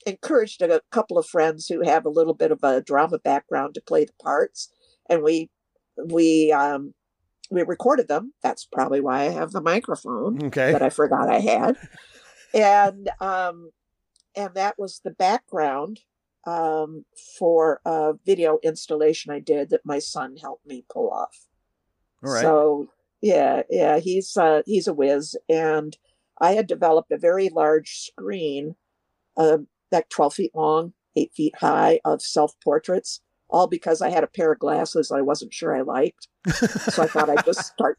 encouraged 0.05 0.61
a 0.61 0.81
couple 0.91 1.17
of 1.17 1.25
friends 1.25 1.67
who 1.67 1.81
have 1.83 2.05
a 2.05 2.09
little 2.09 2.33
bit 2.33 2.51
of 2.51 2.59
a 2.63 2.81
drama 2.81 3.19
background 3.19 3.75
to 3.75 3.81
play 3.81 4.05
the 4.05 4.13
parts, 4.21 4.71
and 5.09 5.23
we 5.23 5.49
we 6.03 6.51
um, 6.51 6.93
we 7.49 7.61
recorded 7.63 8.07
them. 8.07 8.33
That's 8.43 8.65
probably 8.65 9.01
why 9.01 9.21
I 9.21 9.29
have 9.29 9.51
the 9.51 9.61
microphone 9.61 10.43
Okay. 10.45 10.71
that 10.71 10.81
I 10.81 10.89
forgot 10.89 11.29
I 11.29 11.39
had. 11.39 11.77
And 12.53 13.09
um 13.19 13.71
and 14.33 14.53
that 14.53 14.75
was 14.79 15.01
the 15.03 15.11
background 15.11 15.99
um 16.47 17.03
for 17.37 17.81
a 17.85 18.13
video 18.25 18.59
installation 18.63 19.33
I 19.33 19.39
did 19.39 19.71
that 19.71 19.85
my 19.85 19.99
son 19.99 20.37
helped 20.37 20.65
me 20.65 20.85
pull 20.89 21.09
off. 21.09 21.35
All 22.23 22.31
right. 22.31 22.41
So 22.41 22.87
yeah, 23.21 23.63
yeah, 23.69 23.99
he's 23.99 24.37
uh 24.37 24.61
he's 24.65 24.87
a 24.87 24.93
whiz 24.93 25.35
and 25.49 25.97
I 26.39 26.53
had 26.53 26.67
developed 26.67 27.11
a 27.11 27.17
very 27.17 27.49
large 27.49 27.97
screen, 27.99 28.75
uh, 29.35 29.59
like 29.92 30.10
12 30.10 30.34
feet 30.34 30.51
long, 30.56 30.94
eight 31.15 31.32
feet 31.36 31.56
high 31.60 32.00
of 32.06 32.22
self 32.22 32.54
portraits, 32.63 33.22
all 33.50 33.68
because 33.68 34.01
I 34.01 34.10
had 34.10 34.24
a 34.24 34.27
pair 34.27 34.51
of 34.51 34.60
glasses 34.60 35.12
I 35.12 35.22
wasn't 35.22 35.54
sure 35.54 35.75
I 35.75 35.82
liked. 35.82 36.27
So 36.92 37.04
I 37.04 37.08
thought 37.08 37.30
I'd 37.30 37.46
just 37.46 37.65
start, 37.74 37.98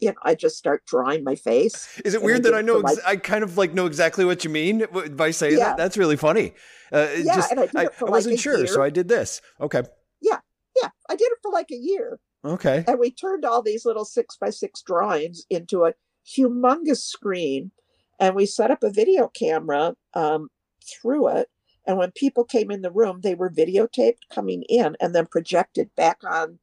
you 0.00 0.08
know, 0.08 0.14
I 0.22 0.34
just 0.34 0.56
start 0.56 0.84
drawing 0.86 1.24
my 1.24 1.34
face. 1.34 2.00
Is 2.04 2.14
it 2.14 2.22
weird 2.22 2.38
I 2.46 2.50
that 2.50 2.54
I 2.54 2.62
know? 2.62 2.80
Ex- 2.80 3.00
I 3.06 3.16
kind 3.16 3.44
of 3.44 3.56
like 3.58 3.74
know 3.74 3.86
exactly 3.86 4.24
what 4.24 4.44
you 4.44 4.50
mean 4.50 4.84
by 5.12 5.30
saying 5.30 5.58
Yeah. 5.58 5.70
that. 5.70 5.76
That's 5.76 5.96
really 5.96 6.16
funny. 6.16 6.54
Uh, 6.92 7.08
Yeah, 7.16 7.34
just 7.36 7.50
and 7.50 7.60
I 7.60 7.66
did 7.66 7.76
I, 7.76 7.84
it 7.84 7.94
for 7.94 8.08
I 8.08 8.10
wasn't 8.10 8.40
sure, 8.40 8.66
so. 8.66 8.82
I 8.82 8.90
did 8.90 9.08
this. 9.08 9.40
Okay. 9.60 9.82
Yeah, 10.20 10.38
yeah, 10.80 10.88
I 11.08 11.16
did 11.16 11.26
it 11.30 11.38
for 11.42 11.52
like 11.52 11.70
a 11.70 11.76
year. 11.76 12.18
Okay. 12.44 12.84
And 12.86 12.98
we 12.98 13.10
turned 13.10 13.44
all 13.44 13.62
these 13.62 13.84
little 13.84 14.04
six 14.04 14.36
by 14.36 14.50
six 14.50 14.80
drawings 14.82 15.44
into 15.50 15.84
a 15.84 15.92
humongous 16.26 16.98
screen. 16.98 17.72
And 18.20 18.34
we 18.34 18.46
set 18.46 18.70
up 18.70 18.82
a 18.82 18.90
video 18.90 19.28
camera 19.28 19.94
um, 20.14 20.48
through 20.90 21.28
it. 21.28 21.48
And 21.86 21.96
when 21.96 22.10
people 22.10 22.44
came 22.44 22.70
in 22.70 22.82
the 22.82 22.90
room, 22.90 23.20
they 23.22 23.34
were 23.34 23.50
videotaped 23.50 24.28
coming 24.30 24.62
in 24.68 24.96
and 25.00 25.14
then 25.14 25.26
projected 25.26 25.90
back 25.96 26.18
on 26.22 26.58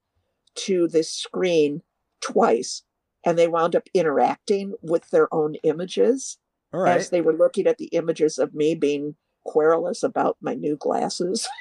to 0.55 0.87
this 0.87 1.11
screen 1.11 1.81
twice. 2.21 2.83
And 3.25 3.37
they 3.37 3.47
wound 3.47 3.75
up 3.75 3.87
interacting 3.93 4.75
with 4.83 5.09
their 5.09 5.33
own 5.33 5.55
images 5.63 6.37
All 6.71 6.81
right. 6.81 6.97
as 6.97 7.09
they 7.09 7.21
were 7.21 7.33
looking 7.33 7.65
at 7.65 7.79
the 7.79 7.87
images 7.87 8.37
of 8.37 8.53
me 8.53 8.75
being 8.75 9.15
querulous 9.45 10.03
about 10.03 10.37
my 10.41 10.53
new 10.53 10.75
glasses. 10.75 11.47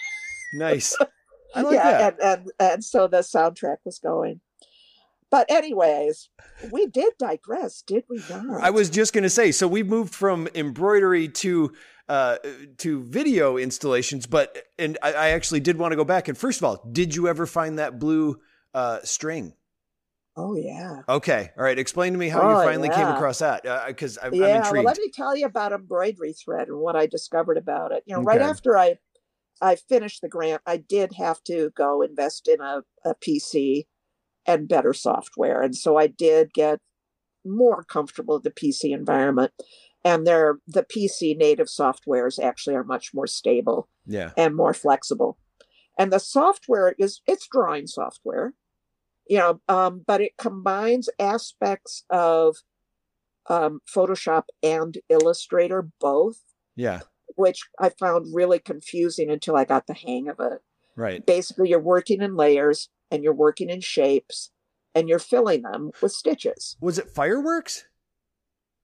Nice. 0.56 0.96
I 1.56 1.62
like 1.62 1.76
that. 1.78 2.14
and, 2.14 2.22
and 2.22 2.50
and 2.60 2.84
so 2.84 3.08
the 3.08 3.18
soundtrack 3.18 3.78
was 3.84 3.98
going. 3.98 4.40
But 5.32 5.50
anyways, 5.50 6.28
we 6.70 6.86
did 6.86 7.12
digress, 7.18 7.82
did 7.82 8.04
we 8.08 8.22
not? 8.30 8.62
I 8.62 8.70
was 8.70 8.88
just 8.88 9.12
going 9.12 9.24
to 9.24 9.30
say, 9.30 9.50
so 9.50 9.66
we 9.66 9.82
moved 9.82 10.14
from 10.14 10.48
embroidery 10.54 11.26
to 11.28 11.72
uh, 12.08 12.36
to 12.78 13.02
video 13.02 13.56
installations, 13.56 14.26
but 14.26 14.66
and 14.78 14.98
I, 15.02 15.12
I 15.12 15.28
actually 15.30 15.60
did 15.60 15.78
want 15.78 15.92
to 15.92 15.96
go 15.96 16.04
back. 16.04 16.28
And 16.28 16.36
first 16.36 16.60
of 16.60 16.64
all, 16.64 16.86
did 16.90 17.14
you 17.14 17.28
ever 17.28 17.46
find 17.46 17.78
that 17.78 17.98
blue 17.98 18.40
uh, 18.74 19.00
string? 19.04 19.54
Oh 20.36 20.56
yeah. 20.56 21.02
Okay, 21.08 21.50
all 21.56 21.64
right. 21.64 21.78
Explain 21.78 22.12
to 22.12 22.18
me 22.18 22.28
how 22.28 22.42
Oh, 22.42 22.50
you 22.50 22.56
finally 22.56 22.88
came 22.88 23.06
across 23.06 23.38
that, 23.38 23.62
because 23.86 24.18
I'm, 24.20 24.34
I'm 24.34 24.40
yeah, 24.40 24.70
well, 24.70 24.82
let 24.82 24.98
me 24.98 25.10
tell 25.12 25.36
you 25.36 25.46
about 25.46 25.72
embroidery 25.72 26.32
thread 26.32 26.68
and 26.68 26.78
what 26.78 26.96
I 26.96 27.06
discovered 27.06 27.56
about 27.56 27.92
it. 27.92 28.02
You 28.06 28.16
know, 28.16 28.22
right 28.22 28.40
after 28.40 28.76
I 28.76 28.98
I 29.60 29.76
finished 29.76 30.20
the 30.20 30.28
grant, 30.28 30.62
I 30.66 30.76
did 30.76 31.12
have 31.14 31.42
to 31.44 31.70
go 31.76 32.02
invest 32.02 32.48
in 32.48 32.60
a, 32.60 32.82
a 33.04 33.14
PC 33.14 33.86
and 34.46 34.68
better 34.68 34.92
software. 34.92 35.62
And 35.62 35.76
so 35.76 35.96
I 35.96 36.06
did 36.08 36.52
get 36.52 36.80
more 37.44 37.84
comfortable 37.84 38.36
with 38.36 38.44
the 38.44 38.50
PC 38.50 38.92
environment. 38.92 39.52
And 40.04 40.26
their 40.26 40.58
the 40.66 40.84
PC 40.84 41.36
native 41.36 41.68
softwares 41.68 42.42
actually 42.42 42.76
are 42.76 42.84
much 42.84 43.12
more 43.14 43.26
stable 43.26 43.88
yeah. 44.06 44.32
and 44.36 44.54
more 44.54 44.74
flexible. 44.74 45.38
And 45.98 46.12
the 46.12 46.18
software 46.18 46.94
is 46.98 47.20
it's 47.26 47.48
drawing 47.48 47.86
software, 47.86 48.52
you 49.28 49.38
know, 49.38 49.60
um, 49.68 50.02
but 50.06 50.20
it 50.20 50.36
combines 50.36 51.08
aspects 51.18 52.04
of 52.10 52.56
um, 53.48 53.80
Photoshop 53.86 54.44
and 54.62 54.98
Illustrator 55.08 55.88
both, 56.00 56.40
Yeah. 56.76 57.00
which 57.36 57.62
I 57.78 57.90
found 57.90 58.34
really 58.34 58.58
confusing 58.58 59.30
until 59.30 59.56
I 59.56 59.64
got 59.64 59.86
the 59.86 59.94
hang 59.94 60.28
of 60.28 60.40
it. 60.40 60.60
Right. 60.96 61.24
Basically, 61.24 61.70
you're 61.70 61.80
working 61.80 62.22
in 62.22 62.36
layers 62.36 62.88
and 63.10 63.22
you're 63.22 63.34
working 63.34 63.70
in 63.70 63.80
shapes 63.80 64.50
and 64.94 65.08
you're 65.08 65.18
filling 65.18 65.62
them 65.62 65.90
with 66.00 66.12
stitches. 66.12 66.76
Was 66.80 66.98
it 66.98 67.10
fireworks? 67.10 67.86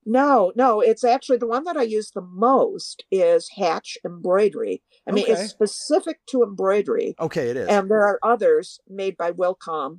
No, 0.07 0.53
no, 0.57 0.81
it's 0.81 1.05
actually 1.05 1.37
the 1.39 1.47
one 1.47 1.65
that 1.65 1.77
I 1.77 1.83
use 1.83 2.11
the 2.11 2.23
most 2.23 3.05
is 3.11 3.51
Hatch 3.57 3.99
embroidery. 4.05 4.83
I 5.07 5.13
mean, 5.13 5.25
Okay. 5.25 5.33
it's 5.33 5.51
specific 5.51 6.21
to 6.31 6.43
embroidery. 6.43 7.15
Okay, 7.21 7.51
it 7.51 7.57
is. 7.57 7.69
and 7.69 7.91
there 7.91 8.03
are 8.07 8.19
others 8.23 8.81
made 8.89 9.17
by 9.17 9.31
Wilcom 9.33 9.99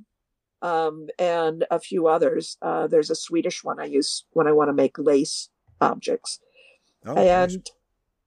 um, 0.60 1.08
and 1.18 1.64
a 1.70 1.78
few 1.78 2.08
others. 2.08 2.56
Uh, 2.62 2.86
there's 2.88 3.10
a 3.10 3.14
Swedish 3.14 3.62
one 3.62 3.78
I 3.80 3.84
use 3.84 4.24
when 4.32 4.46
I 4.48 4.52
want 4.52 4.68
to 4.68 4.74
make 4.74 4.98
lace 4.98 5.48
objects, 5.80 6.40
oh, 7.06 7.14
nice. 7.14 7.54
and 7.54 7.70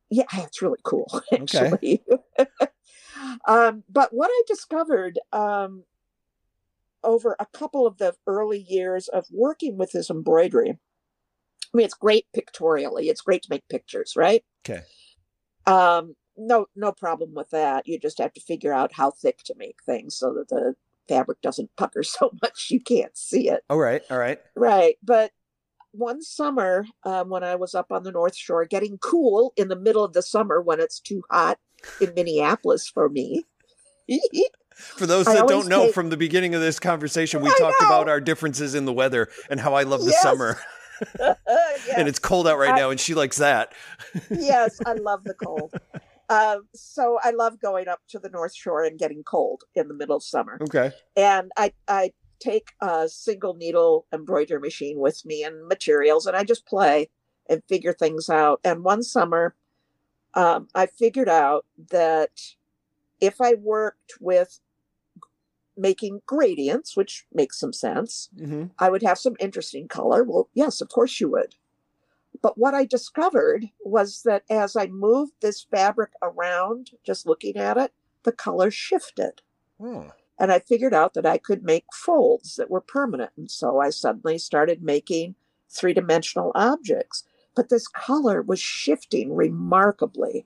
yeah, 0.09 0.23
it's 0.33 0.61
really 0.61 0.79
cool 0.83 1.21
actually. 1.33 2.03
um, 3.47 3.83
but 3.89 4.09
what 4.13 4.29
I 4.31 4.41
discovered 4.47 5.19
um, 5.33 5.83
over 7.03 7.35
a 7.39 7.45
couple 7.47 7.85
of 7.85 7.97
the 7.97 8.15
early 8.27 8.65
years 8.67 9.07
of 9.09 9.25
working 9.31 9.77
with 9.77 9.91
this 9.91 10.09
embroidery, 10.09 10.77
I 11.73 11.77
mean, 11.77 11.85
it's 11.85 11.93
great 11.93 12.25
pictorially. 12.33 13.09
It's 13.09 13.21
great 13.21 13.43
to 13.43 13.49
make 13.49 13.67
pictures, 13.69 14.13
right? 14.15 14.43
Okay. 14.67 14.81
Um, 15.65 16.15
no, 16.37 16.67
no 16.75 16.91
problem 16.91 17.33
with 17.33 17.49
that. 17.51 17.87
You 17.87 17.99
just 17.99 18.19
have 18.19 18.33
to 18.33 18.41
figure 18.41 18.73
out 18.73 18.93
how 18.93 19.11
thick 19.11 19.39
to 19.45 19.55
make 19.57 19.77
things 19.85 20.15
so 20.15 20.33
that 20.33 20.49
the 20.49 20.75
fabric 21.07 21.41
doesn't 21.41 21.75
pucker 21.77 22.03
so 22.03 22.31
much 22.41 22.67
you 22.69 22.79
can't 22.79 23.17
see 23.17 23.49
it. 23.49 23.63
All 23.69 23.77
right. 23.79 24.01
All 24.09 24.17
right. 24.17 24.39
Right. 24.55 24.95
But 25.03 25.31
one 25.91 26.21
summer, 26.21 26.85
um, 27.03 27.29
when 27.29 27.43
I 27.43 27.55
was 27.55 27.73
up 27.73 27.91
on 27.91 28.03
the 28.03 28.11
North 28.11 28.35
Shore, 28.35 28.65
getting 28.65 28.97
cool 28.97 29.53
in 29.55 29.69
the 29.69 29.75
middle 29.77 30.03
of 30.03 30.13
the 30.13 30.21
summer 30.21 30.61
when 30.61 30.79
it's 30.81 30.99
too 30.99 31.23
hot 31.31 31.57
in 32.01 32.13
Minneapolis 32.13 32.87
for 32.87 33.07
me. 33.09 33.45
For 34.75 35.05
those 35.05 35.25
that 35.27 35.47
don't 35.47 35.69
know, 35.69 35.85
take- 35.85 35.93
from 35.93 36.09
the 36.09 36.17
beginning 36.17 36.53
of 36.53 36.59
this 36.59 36.81
conversation, 36.81 37.41
we 37.41 37.47
I 37.47 37.55
talked 37.57 37.81
know. 37.81 37.87
about 37.87 38.09
our 38.09 38.19
differences 38.19 38.75
in 38.75 38.83
the 38.83 38.91
weather 38.91 39.29
and 39.49 39.57
how 39.61 39.73
I 39.73 39.83
love 39.83 40.01
the 40.01 40.11
Yes. 40.11 40.21
summer. 40.21 40.59
yes. 41.19 41.37
and 41.97 42.07
it's 42.07 42.19
cold 42.19 42.47
out 42.47 42.57
right 42.57 42.71
I- 42.73 42.77
now, 42.77 42.89
and 42.89 42.99
she 42.99 43.13
likes 43.13 43.37
that. 43.37 43.73
yes, 44.29 44.79
I 44.85 44.93
love 45.01 45.23
the 45.23 45.33
cold. 45.33 45.73
Um, 46.29 46.67
so 46.73 47.19
I 47.23 47.31
love 47.31 47.59
going 47.59 47.87
up 47.87 48.01
to 48.09 48.19
the 48.19 48.29
North 48.29 48.55
Shore 48.55 48.83
and 48.83 48.97
getting 48.97 49.23
cold 49.23 49.63
in 49.75 49.87
the 49.87 49.93
middle 49.93 50.15
of 50.15 50.23
summer. 50.23 50.57
Okay. 50.61 50.91
And 51.15 51.51
I 51.57 51.71
I 51.87 52.11
take 52.39 52.69
a 52.81 53.07
single 53.07 53.53
needle 53.53 54.07
embroidery 54.11 54.59
machine 54.59 54.99
with 54.99 55.23
me 55.25 55.43
and 55.43 55.67
materials, 55.67 56.25
and 56.25 56.35
I 56.35 56.43
just 56.43 56.65
play 56.65 57.09
and 57.47 57.61
figure 57.69 57.93
things 57.93 58.29
out. 58.29 58.59
And 58.63 58.83
one 58.83 59.03
summer, 59.03 59.55
um, 60.33 60.67
I 60.73 60.87
figured 60.87 61.29
out 61.29 61.65
that 61.91 62.31
if 63.21 63.39
I 63.39 63.53
worked 63.53 64.13
with 64.19 64.59
making 65.77 66.21
gradients, 66.25 66.95
which 66.95 67.25
makes 67.33 67.59
some 67.59 67.73
sense, 67.73 68.29
Mm-hmm. 68.37 68.65
I 68.79 68.89
would 68.89 69.03
have 69.03 69.17
some 69.17 69.35
interesting 69.39 69.87
color. 69.87 70.23
Well, 70.23 70.49
yes, 70.53 70.81
of 70.81 70.89
course 70.89 71.19
you 71.19 71.29
would. 71.29 71.55
But 72.41 72.57
what 72.57 72.73
I 72.73 72.85
discovered 72.85 73.69
was 73.83 74.23
that 74.23 74.43
as 74.49 74.75
I 74.75 74.87
moved 74.87 75.33
this 75.41 75.63
fabric 75.63 76.11
around, 76.21 76.91
just 77.05 77.25
looking 77.25 77.57
at 77.57 77.77
it, 77.77 77.93
the 78.23 78.31
color 78.31 78.69
shifted. 78.69 79.41
Oh. 79.79 80.11
And 80.37 80.51
I 80.51 80.59
figured 80.59 80.93
out 80.93 81.13
that 81.13 81.25
I 81.25 81.37
could 81.37 81.63
make 81.63 81.85
folds 81.93 82.55
that 82.57 82.69
were 82.69 82.81
permanent. 82.81 83.31
And 83.37 83.49
so 83.49 83.79
I 83.79 83.89
suddenly 83.89 84.37
started 84.37 84.83
making 84.83 85.35
three 85.69 85.93
dimensional 85.93 86.51
objects. 86.55 87.23
But 87.55 87.69
this 87.69 87.87
color 87.87 88.41
was 88.41 88.59
shifting 88.59 89.33
remarkably. 89.33 90.45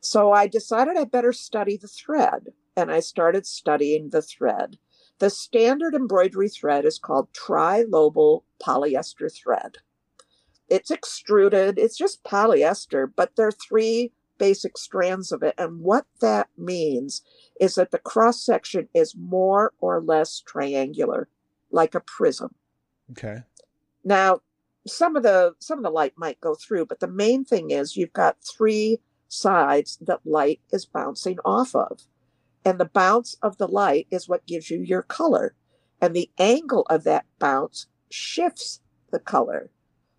So 0.00 0.32
I 0.32 0.46
decided 0.46 0.96
I 0.96 1.04
better 1.04 1.32
study 1.32 1.76
the 1.76 1.88
thread. 1.88 2.52
And 2.76 2.90
I 2.90 3.00
started 3.00 3.46
studying 3.46 4.10
the 4.10 4.22
thread. 4.22 4.78
The 5.18 5.30
standard 5.30 5.94
embroidery 5.94 6.48
thread 6.48 6.84
is 6.84 6.98
called 6.98 7.32
trilobal 7.32 8.42
polyester 8.62 9.32
thread. 9.32 9.78
It's 10.68 10.90
extruded, 10.90 11.78
it's 11.78 11.96
just 11.96 12.24
polyester, 12.24 13.10
but 13.14 13.36
there 13.36 13.48
are 13.48 13.52
three 13.52 14.12
basic 14.38 14.76
strands 14.76 15.30
of 15.30 15.42
it. 15.42 15.54
And 15.58 15.80
what 15.80 16.06
that 16.20 16.48
means 16.56 17.22
is 17.60 17.76
that 17.76 17.90
the 17.90 17.98
cross 17.98 18.44
section 18.44 18.88
is 18.94 19.14
more 19.16 19.72
or 19.80 20.00
less 20.00 20.40
triangular, 20.40 21.28
like 21.70 21.94
a 21.94 22.00
prism. 22.00 22.54
Okay. 23.12 23.44
Now, 24.02 24.40
some 24.86 25.14
of 25.14 25.22
the 25.22 25.54
some 25.60 25.78
of 25.78 25.84
the 25.84 25.90
light 25.90 26.14
might 26.16 26.40
go 26.40 26.54
through, 26.54 26.86
but 26.86 27.00
the 27.00 27.06
main 27.06 27.44
thing 27.44 27.70
is 27.70 27.96
you've 27.96 28.12
got 28.12 28.42
three 28.42 28.98
sides 29.28 29.98
that 30.00 30.20
light 30.24 30.60
is 30.72 30.86
bouncing 30.86 31.38
off 31.44 31.74
of. 31.74 32.00
And 32.64 32.78
the 32.78 32.84
bounce 32.84 33.36
of 33.42 33.58
the 33.58 33.68
light 33.68 34.06
is 34.10 34.28
what 34.28 34.46
gives 34.46 34.70
you 34.70 34.80
your 34.80 35.02
color. 35.02 35.54
And 36.00 36.14
the 36.14 36.30
angle 36.38 36.86
of 36.88 37.04
that 37.04 37.26
bounce 37.38 37.86
shifts 38.10 38.80
the 39.10 39.18
color. 39.18 39.70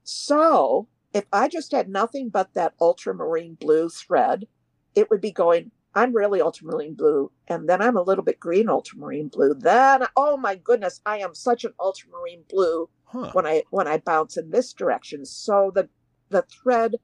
So 0.04 0.88
if 1.14 1.26
I 1.32 1.48
just 1.48 1.72
had 1.72 1.90
nothing 1.90 2.30
but 2.30 2.54
that 2.54 2.74
ultramarine 2.82 3.56
blue 3.56 3.90
thread, 3.90 4.48
it 4.96 5.10
would 5.10 5.22
be 5.22 5.32
going, 5.32 5.72
I'm 5.96 6.16
really 6.16 6.42
ultramarine 6.42 6.96
blue, 6.96 7.32
and 7.48 7.70
then 7.70 7.82
I'm 7.82 7.96
a 7.98 8.02
little 8.02 8.24
bit 8.24 8.40
green 8.40 8.68
ultramarine 8.68 9.28
blue. 9.28 9.54
Then, 9.54 10.06
oh 10.16 10.38
my 10.38 10.56
goodness, 10.56 11.02
I 11.06 11.20
am 11.20 11.36
such 11.36 11.64
an 11.64 11.74
ultramarine 11.80 12.44
blue 12.50 12.90
Huh. 13.06 13.30
when 13.34 13.46
I 13.46 13.64
when 13.70 13.88
I 13.88 14.00
bounce 14.00 14.38
in 14.38 14.50
this 14.50 14.74
direction. 14.74 15.24
So 15.26 15.72
the 15.74 15.88
the 16.30 16.42
thread 16.42 16.96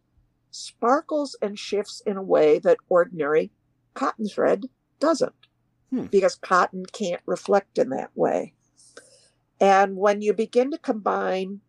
sparkles 0.50 1.38
and 1.40 1.58
shifts 1.58 2.02
in 2.04 2.18
a 2.18 2.24
way 2.24 2.58
that 2.60 2.78
ordinary 2.90 3.52
cotton 3.94 4.28
thread 4.28 4.66
doesn't. 5.00 5.34
Hmm. 5.90 6.06
Because 6.06 6.36
cotton 6.36 6.86
can't 6.86 7.22
reflect 7.26 7.78
in 7.78 7.90
that 7.90 8.12
way. 8.16 8.54
And 9.60 9.98
when 9.98 10.22
you 10.22 10.34
begin 10.34 10.72
to 10.72 10.78
combine 10.78 11.62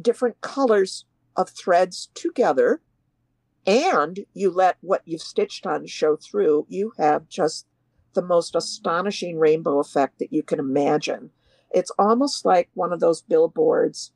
different 0.00 0.40
colors 0.40 1.04
of 1.36 1.50
threads 1.50 2.10
together 2.14 2.80
and 3.66 4.20
you 4.34 4.50
let 4.50 4.76
what 4.80 5.02
you've 5.04 5.22
stitched 5.22 5.66
on 5.66 5.86
show 5.86 6.16
through, 6.16 6.66
you 6.68 6.92
have 6.98 7.28
just 7.28 7.66
the 8.14 8.22
most 8.22 8.56
astonishing 8.56 9.38
rainbow 9.38 9.78
effect 9.78 10.18
that 10.18 10.32
you 10.32 10.42
can 10.42 10.58
imagine. 10.58 11.30
It's 11.70 11.92
almost 11.98 12.44
like 12.44 12.68
one 12.74 12.92
of 12.92 13.00
those 13.00 13.22
billboards 13.22 14.12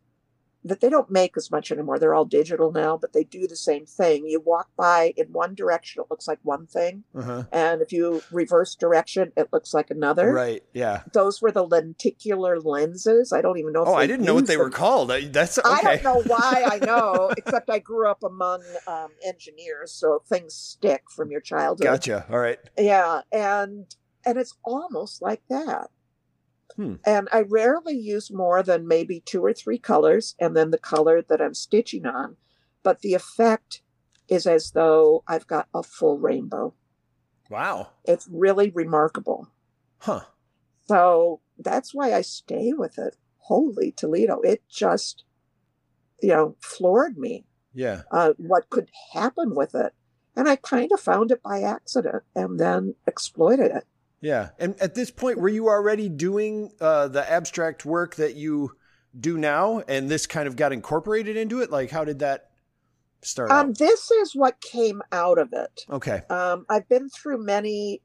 that 0.67 0.81
they 0.81 0.89
don't 0.89 1.11
make 1.11 1.37
as 1.37 1.51
much 1.51 1.71
anymore. 1.71 1.99
They're 1.99 2.15
all 2.15 2.25
digital 2.25 2.73
now, 2.73 2.97
but 2.97 3.13
they 3.13 3.23
do 3.25 3.47
the 3.47 3.55
same 3.57 3.85
thing. 3.85 4.27
You 4.27 4.41
walk 4.41 4.69
by 4.77 5.13
in 5.17 5.27
one 5.27 5.55
direction, 5.55 6.03
it 6.03 6.11
looks 6.11 6.27
like 6.27 6.39
one 6.43 6.67
thing. 6.67 7.05
Uh-huh. 7.15 7.45
And 7.53 7.83
if 7.83 7.93
you 7.93 8.23
reverse 8.33 8.75
direction, 8.75 9.33
it 9.37 9.49
looks 9.53 9.75
like 9.75 9.91
another. 9.91 10.33
Right. 10.33 10.63
Yeah. 10.73 11.03
Those 11.13 11.43
were 11.43 11.53
the 11.53 11.65
lenticular 11.67 12.59
lenses. 12.61 13.33
I 13.33 13.43
don't 13.43 13.59
even 13.59 13.73
know 13.75 13.83
if 13.83 13.89
Oh, 13.89 13.95
I 13.95 14.07
didn't 14.07 14.25
know 14.25 14.35
what 14.35 14.47
they 14.47 14.57
were 14.57 14.71
called. 14.71 15.11
I- 15.13 15.27
That's 15.27 15.59
I 15.65 15.99
don't 16.01 16.03
know 16.05 16.23
why 16.27 16.65
I 16.67 16.79
know, 16.85 17.31
except 17.37 17.69
I 17.69 17.79
grew 17.79 18.09
up 18.09 18.23
among 18.23 18.63
um, 18.87 19.09
engineers, 19.25 19.93
so 19.93 20.23
things 20.27 20.55
stick 20.55 21.03
from 21.15 21.31
your 21.31 21.41
childhood. 21.41 21.85
Gotcha. 21.85 22.25
All 22.31 22.39
right. 22.39 22.59
Yeah, 22.79 23.21
and 23.33 23.87
and 24.25 24.39
it's 24.39 24.55
almost 24.65 25.21
like 25.21 25.43
that. 25.51 25.89
Hmm. 26.77 26.95
And 27.07 27.29
I 27.33 27.41
rarely 27.43 27.97
use 27.97 28.33
more 28.33 28.63
than 28.63 28.89
maybe 28.89 29.21
two 29.21 29.45
or 29.45 29.53
three 29.53 29.79
colors, 29.79 30.35
and 30.41 30.57
then 30.57 30.71
the 30.71 30.79
color 30.79 31.23
that 31.23 31.41
I'm 31.41 31.55
stitching 31.55 32.07
on. 32.07 32.37
But 32.83 33.01
the 33.01 33.15
effect 33.15 33.83
is 34.29 34.47
as 34.47 34.73
though 34.73 35.23
I've 35.29 35.47
got 35.47 35.69
a 35.75 35.83
full 35.83 36.19
rainbow. 36.19 36.75
Wow. 37.51 37.91
It's 38.05 38.29
really 38.31 38.71
remarkable. 38.71 39.51
Huh. 39.99 40.23
So 40.87 41.41
that's 41.59 41.95
why 41.95 42.13
I 42.13 42.23
stay 42.23 42.73
with 42.73 42.99
it. 42.99 43.17
Holy 43.39 43.93
Toledo. 43.93 44.41
It 44.41 44.63
just, 44.69 45.25
you 46.23 46.29
know, 46.31 46.57
floored 46.61 47.19
me 47.19 47.45
Yeah. 47.75 48.03
uh, 48.11 48.33
what 48.39 48.71
could 48.71 48.91
happen 49.13 49.55
with 49.55 49.75
it. 49.75 49.93
And 50.37 50.49
I 50.49 50.57
kind 50.57 50.91
of 50.93 51.01
found 51.01 51.31
it 51.31 51.43
by 51.43 51.63
accident 51.63 52.25
and 52.35 52.59
then 52.59 52.97
exploited 53.07 53.71
it. 53.71 53.85
Yeah. 54.25 54.51
And 54.59 54.75
at 54.81 54.95
this 54.95 55.11
point, 55.11 55.39
were 55.39 55.51
you 55.51 55.69
already 55.69 56.09
doing 56.09 56.73
uh, 56.81 57.09
the 57.09 57.31
abstract 57.31 57.85
work 57.85 58.15
that 58.15 58.37
you 58.37 58.73
do 59.19 59.37
now, 59.37 59.81
and 59.87 60.09
this 60.09 60.27
kind 60.27 60.49
of 60.49 60.57
got 60.57 60.73
incorporated 60.73 61.37
into 61.37 61.61
it? 61.61 61.71
Like, 61.71 61.91
how 61.91 62.07
did 62.07 62.21
that 62.21 62.51
start? 63.21 63.51
Um, 63.51 63.69
out? 63.69 63.79
this 63.79 64.11
is 64.11 64.35
what 64.35 64.63
came 64.63 65.03
out 65.13 65.37
of 65.37 65.51
it. 65.53 65.85
Okay. 65.91 66.23
Um, 66.31 66.65
I've 66.71 66.89
been 66.89 67.11
through 67.11 67.45
many, 67.45 68.01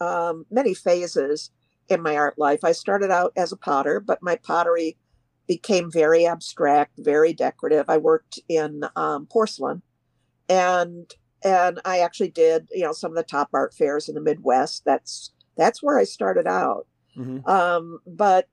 um, 0.00 0.46
many 0.48 0.74
phases 0.74 1.50
in 1.88 2.02
my 2.02 2.16
art 2.16 2.38
life. 2.38 2.60
I 2.62 2.70
started 2.70 3.10
out 3.10 3.32
as 3.36 3.50
a 3.50 3.56
potter, 3.56 3.98
but 3.98 4.22
my 4.22 4.36
pottery 4.36 4.96
became 5.48 5.90
very 5.90 6.24
abstract, 6.24 6.92
very 6.98 7.32
decorative. 7.32 7.86
I 7.90 7.96
worked 7.96 8.38
in 8.48 8.82
um, 8.94 9.26
porcelain, 9.26 9.82
and 10.48 11.12
and 11.42 11.80
I 11.84 11.98
actually 11.98 12.30
did 12.30 12.68
you 12.70 12.82
know 12.82 12.92
some 12.92 13.10
of 13.10 13.16
the 13.16 13.24
top 13.24 13.48
art 13.52 13.74
fairs 13.74 14.08
in 14.08 14.14
the 14.14 14.20
Midwest. 14.20 14.84
That's 14.84 15.32
that's 15.58 15.82
where 15.82 15.98
I 15.98 16.04
started 16.04 16.46
out. 16.46 16.86
hmm 17.14 17.38
Um, 17.44 18.00
but 18.06 18.48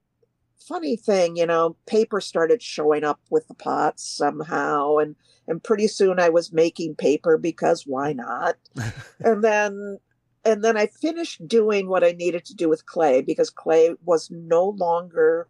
funny 0.58 0.96
thing, 0.96 1.36
you 1.36 1.46
know, 1.46 1.76
paper 1.86 2.20
started 2.20 2.60
showing 2.60 3.04
up 3.04 3.20
with 3.30 3.46
the 3.48 3.54
pots 3.54 4.06
somehow, 4.06 4.96
and 4.98 5.16
and 5.48 5.62
pretty 5.62 5.86
soon 5.86 6.18
I 6.18 6.28
was 6.28 6.52
making 6.52 6.96
paper 6.96 7.38
because 7.38 7.84
why 7.86 8.12
not? 8.12 8.56
and 9.20 9.42
then 9.42 9.98
and 10.44 10.62
then 10.62 10.76
I 10.76 10.86
finished 10.86 11.46
doing 11.48 11.88
what 11.88 12.04
I 12.04 12.12
needed 12.12 12.44
to 12.46 12.54
do 12.54 12.68
with 12.68 12.86
clay 12.86 13.22
because 13.22 13.50
clay 13.50 13.94
was 14.04 14.30
no 14.30 14.68
longer 14.68 15.48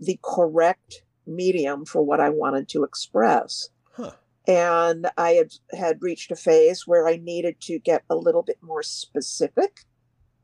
the 0.00 0.18
correct 0.22 1.02
medium 1.26 1.84
for 1.84 2.02
what 2.02 2.20
I 2.20 2.28
wanted 2.28 2.68
to 2.70 2.82
express. 2.82 3.68
Huh. 3.92 4.12
And 4.48 5.08
I 5.16 5.30
had 5.32 5.52
had 5.70 6.02
reached 6.02 6.32
a 6.32 6.36
phase 6.36 6.86
where 6.86 7.06
I 7.06 7.16
needed 7.16 7.60
to 7.62 7.78
get 7.78 8.02
a 8.10 8.16
little 8.16 8.42
bit 8.42 8.58
more 8.60 8.82
specific 8.82 9.84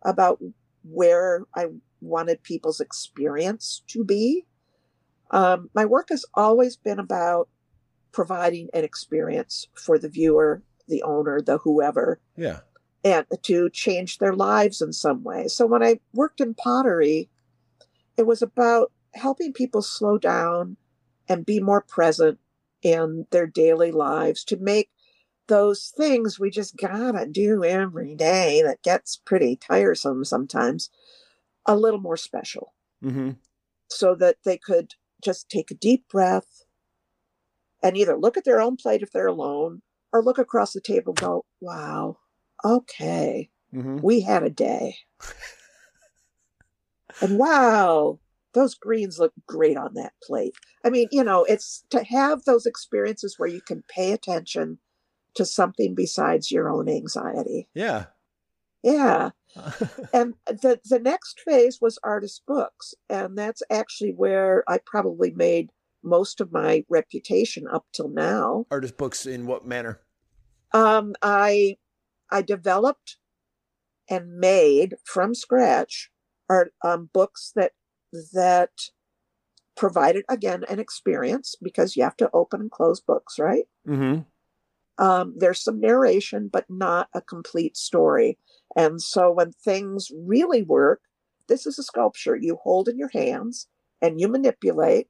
about 0.02 0.40
where 0.82 1.44
I 1.54 1.66
wanted 2.00 2.42
people's 2.42 2.80
experience 2.80 3.82
to 3.88 4.04
be. 4.04 4.46
Um, 5.30 5.70
my 5.74 5.84
work 5.84 6.08
has 6.10 6.24
always 6.34 6.76
been 6.76 6.98
about 6.98 7.48
providing 8.12 8.68
an 8.72 8.84
experience 8.84 9.68
for 9.74 9.98
the 9.98 10.08
viewer, 10.08 10.62
the 10.86 11.02
owner, 11.02 11.40
the 11.40 11.58
whoever, 11.58 12.20
Yeah. 12.36 12.60
and 13.04 13.26
to 13.42 13.68
change 13.70 14.18
their 14.18 14.32
lives 14.34 14.80
in 14.80 14.92
some 14.92 15.22
way. 15.22 15.48
So 15.48 15.66
when 15.66 15.82
I 15.82 16.00
worked 16.14 16.40
in 16.40 16.54
pottery, 16.54 17.28
it 18.16 18.26
was 18.26 18.40
about 18.42 18.92
helping 19.14 19.52
people 19.52 19.82
slow 19.82 20.18
down 20.18 20.76
and 21.28 21.44
be 21.44 21.60
more 21.60 21.82
present 21.82 22.38
in 22.82 23.26
their 23.30 23.46
daily 23.46 23.92
lives 23.92 24.44
to 24.44 24.56
make 24.56 24.90
those 25.48 25.92
things 25.96 26.38
we 26.38 26.50
just 26.50 26.76
gotta 26.76 27.26
do 27.26 27.64
every 27.64 28.14
day 28.14 28.62
that 28.62 28.82
gets 28.82 29.16
pretty 29.16 29.56
tiresome 29.56 30.24
sometimes 30.24 30.90
a 31.66 31.76
little 31.76 32.00
more 32.00 32.16
special 32.16 32.74
hmm 33.02 33.30
so 33.90 34.14
that 34.14 34.36
they 34.44 34.58
could 34.58 34.94
just 35.24 35.48
take 35.48 35.70
a 35.70 35.74
deep 35.74 36.06
breath 36.08 36.66
and 37.82 37.96
either 37.96 38.16
look 38.16 38.36
at 38.36 38.44
their 38.44 38.60
own 38.60 38.76
plate 38.76 39.02
if 39.02 39.10
they're 39.12 39.26
alone 39.26 39.82
or 40.12 40.22
look 40.22 40.38
across 40.38 40.72
the 40.72 40.80
table 40.80 41.12
and 41.12 41.20
go, 41.20 41.44
wow, 41.60 42.18
okay, 42.64 43.50
hmm 43.72 43.98
we 44.00 44.20
had 44.20 44.42
a 44.42 44.50
day. 44.50 44.96
and 47.20 47.38
wow, 47.38 48.18
those 48.52 48.74
greens 48.74 49.18
look 49.18 49.32
great 49.46 49.76
on 49.76 49.94
that 49.94 50.12
plate. 50.22 50.54
I 50.84 50.90
mean, 50.90 51.08
you 51.10 51.24
know, 51.24 51.44
it's 51.44 51.84
to 51.90 52.02
have 52.04 52.44
those 52.44 52.66
experiences 52.66 53.34
where 53.38 53.48
you 53.48 53.60
can 53.60 53.84
pay 53.88 54.12
attention 54.12 54.78
to 55.34 55.44
something 55.44 55.94
besides 55.94 56.50
your 56.50 56.68
own 56.68 56.88
anxiety. 56.88 57.68
Yeah. 57.74 58.06
Yeah. 58.82 59.30
and 60.12 60.34
the 60.46 60.80
the 60.84 61.00
next 61.00 61.40
phase 61.40 61.78
was 61.80 61.98
artist 62.02 62.42
books, 62.46 62.94
and 63.08 63.36
that's 63.36 63.62
actually 63.70 64.12
where 64.12 64.62
I 64.68 64.78
probably 64.84 65.32
made 65.32 65.70
most 66.02 66.40
of 66.40 66.52
my 66.52 66.84
reputation 66.88 67.66
up 67.66 67.86
till 67.92 68.08
now. 68.08 68.66
Artist 68.70 68.96
books 68.96 69.26
in 69.26 69.46
what 69.46 69.66
manner? 69.66 70.00
Um, 70.72 71.14
I 71.22 71.76
I 72.30 72.42
developed 72.42 73.16
and 74.08 74.38
made 74.38 74.96
from 75.04 75.34
scratch 75.34 76.10
art 76.48 76.72
um, 76.84 77.10
books 77.12 77.52
that 77.56 77.72
that 78.32 78.70
provided 79.76 80.24
again 80.28 80.64
an 80.68 80.78
experience 80.78 81.54
because 81.62 81.96
you 81.96 82.02
have 82.02 82.16
to 82.16 82.30
open 82.32 82.60
and 82.60 82.70
close 82.70 83.00
books, 83.00 83.38
right? 83.38 83.64
Mm-hmm. 83.86 84.22
Um, 84.98 85.34
there's 85.36 85.62
some 85.62 85.80
narration, 85.80 86.48
but 86.52 86.66
not 86.68 87.08
a 87.14 87.20
complete 87.20 87.76
story. 87.76 88.38
And 88.76 89.00
so 89.00 89.30
when 89.30 89.52
things 89.52 90.10
really 90.14 90.62
work, 90.62 91.02
this 91.48 91.66
is 91.66 91.78
a 91.78 91.82
sculpture 91.82 92.36
you 92.36 92.58
hold 92.62 92.88
in 92.88 92.98
your 92.98 93.10
hands 93.12 93.68
and 94.02 94.20
you 94.20 94.28
manipulate, 94.28 95.08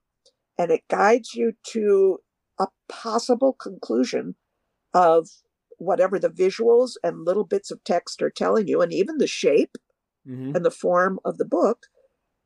and 0.59 0.71
it 0.71 0.83
guides 0.89 1.35
you 1.35 1.53
to 1.73 2.19
a 2.59 2.69
possible 2.89 3.53
conclusion 3.53 4.35
of 4.95 5.29
whatever 5.79 6.19
the 6.19 6.31
visuals 6.31 6.93
and 7.03 7.25
little 7.25 7.45
bits 7.45 7.71
of 7.71 7.83
text 7.85 8.23
are 8.23 8.31
telling 8.31 8.69
you, 8.69 8.81
and 8.83 8.93
even 8.93 9.19
the 9.19 9.27
shape 9.27 9.77
Mm-hmm. 10.29 10.57
and 10.57 10.65
the 10.65 10.71
form 10.71 11.19
of 11.25 11.39
the 11.39 11.45
book, 11.47 11.87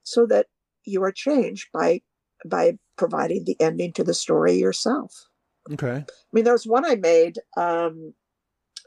so 0.05 0.25
that 0.27 0.47
you 0.85 1.03
are 1.03 1.11
changed 1.11 1.69
by 1.73 2.03
by 2.47 2.79
providing 2.97 3.45
the 3.45 3.61
ending 3.61 3.93
to 3.95 4.05
the 4.05 4.15
story 4.15 4.55
yourself. 4.55 5.29
Okay. 5.71 6.05
I 6.07 6.33
mean, 6.33 6.45
there 6.45 6.53
was 6.53 6.67
one 6.67 6.85
I 6.85 6.97
made 6.97 7.39
um, 7.57 8.15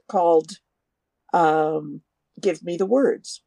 called 0.07 0.59
um, 1.33 2.01
"Give 2.41 2.61
Me 2.63 2.77
the 2.77 2.85
Words," 2.85 3.41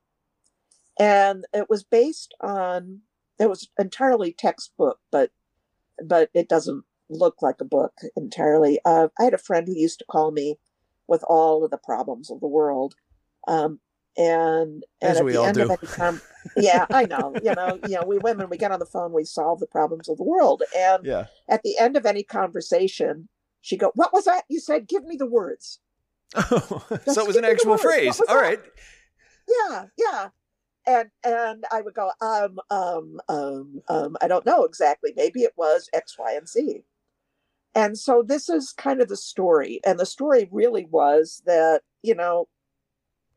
and 0.99 1.45
it 1.53 1.69
was 1.69 1.83
based 1.83 2.35
on. 2.41 3.01
It 3.39 3.49
was 3.49 3.69
entirely 3.79 4.33
textbook, 4.33 4.99
but 5.13 5.31
but 6.05 6.31
it 6.35 6.49
doesn't 6.49 6.85
look 7.09 7.41
like 7.43 7.61
a 7.61 7.65
book 7.65 7.93
entirely. 8.17 8.81
Uh, 8.85 9.09
I 9.19 9.25
had 9.25 9.35
a 9.35 9.39
friend 9.39 9.67
who 9.67 9.75
used 9.79 9.99
to 10.01 10.05
call 10.07 10.31
me 10.31 10.59
with 11.07 11.23
all 11.29 11.65
of 11.65 11.71
the 11.71 11.79
problems 11.79 12.31
of 12.31 12.41
the 12.41 12.47
world, 12.49 12.95
um, 13.47 13.81
and 14.17 14.85
and 15.01 15.11
As 15.11 15.19
at 15.19 15.25
we 15.25 15.33
the 15.33 15.39
all 15.39 15.47
end 15.47 15.57
do. 15.57 15.63
of 15.65 15.71
any 15.71 15.93
com- 15.93 16.21
yeah, 16.57 16.87
I 16.93 17.05
know. 17.05 17.35
You 17.43 17.55
know, 17.55 17.79
you 17.83 17.97
know, 17.97 18.05
we 18.05 18.19
women 18.19 18.49
we 18.49 18.57
get 18.57 18.73
on 18.73 18.79
the 18.79 18.87
phone, 18.87 19.13
we 19.13 19.25
solve 19.25 19.61
the 19.61 19.67
problems 19.67 20.09
of 20.09 20.17
the 20.17 20.25
world, 20.25 20.63
and 20.77 21.05
Yeah. 21.05 21.27
at 21.49 21.63
the 21.63 21.79
end 21.79 21.97
of 21.97 22.07
any 22.07 22.23
conversation, 22.23 23.29
she 23.61 23.77
go, 23.77 23.93
"What 23.95 24.13
was 24.13 24.25
that 24.25 24.45
you 24.49 24.61
said? 24.61 24.89
Give 24.89 25.05
me 25.05 25.17
the 25.17 25.27
words." 25.27 25.81
Oh, 26.37 26.83
so 27.07 27.23
it 27.23 27.27
was 27.27 27.37
an 27.37 27.45
actual 27.45 27.77
phrase. 27.79 28.21
All 28.29 28.35
that? 28.37 28.41
right. 28.43 28.61
Yeah, 29.49 29.85
yeah. 29.97 30.29
And 30.87 31.11
and 31.25 31.65
I 31.71 31.83
would 31.83 31.95
go, 31.95 32.11
um, 32.21 32.59
um, 32.71 33.21
um, 33.29 33.83
um, 33.89 34.17
I 34.21 34.29
don't 34.29 34.47
know 34.47 34.65
exactly. 34.65 35.13
Maybe 35.17 35.43
it 35.43 35.53
was 35.57 35.89
X, 35.93 36.17
Y, 36.19 36.33
and 36.33 36.49
Z. 36.49 36.83
And 37.75 37.99
so 37.99 38.23
this 38.27 38.49
is 38.49 38.73
kind 38.73 39.01
of 39.01 39.09
the 39.09 39.17
story. 39.17 39.81
And 39.85 39.99
the 40.01 40.07
story 40.07 40.49
really 40.51 40.87
was 40.87 41.43
that, 41.47 41.83
you 42.03 42.15
know, 42.15 42.49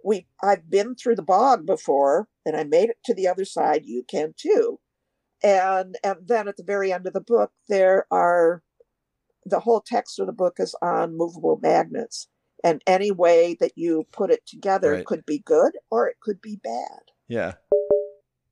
we 0.03 0.27
I've 0.41 0.69
been 0.69 0.95
through 0.95 1.15
the 1.15 1.21
bog 1.21 1.65
before 1.65 2.27
and 2.45 2.55
I 2.55 2.63
made 2.63 2.89
it 2.89 2.97
to 3.05 3.13
the 3.13 3.27
other 3.27 3.45
side. 3.45 3.83
You 3.85 4.03
can 4.03 4.33
too. 4.37 4.79
And 5.43 5.97
and 6.03 6.17
then 6.27 6.47
at 6.47 6.57
the 6.57 6.63
very 6.63 6.91
end 6.93 7.07
of 7.07 7.13
the 7.13 7.21
book, 7.21 7.51
there 7.67 8.05
are 8.11 8.63
the 9.45 9.59
whole 9.61 9.81
text 9.81 10.19
of 10.19 10.27
the 10.27 10.33
book 10.33 10.57
is 10.59 10.75
on 10.81 11.17
movable 11.17 11.59
magnets. 11.61 12.27
And 12.63 12.83
any 12.85 13.09
way 13.09 13.57
that 13.59 13.71
you 13.75 14.05
put 14.11 14.29
it 14.29 14.45
together 14.45 14.91
Right. 14.91 15.05
could 15.05 15.25
be 15.25 15.39
good 15.39 15.71
or 15.89 16.07
it 16.07 16.19
could 16.21 16.41
be 16.41 16.57
bad. 16.63 16.99
Yeah. 17.27 17.53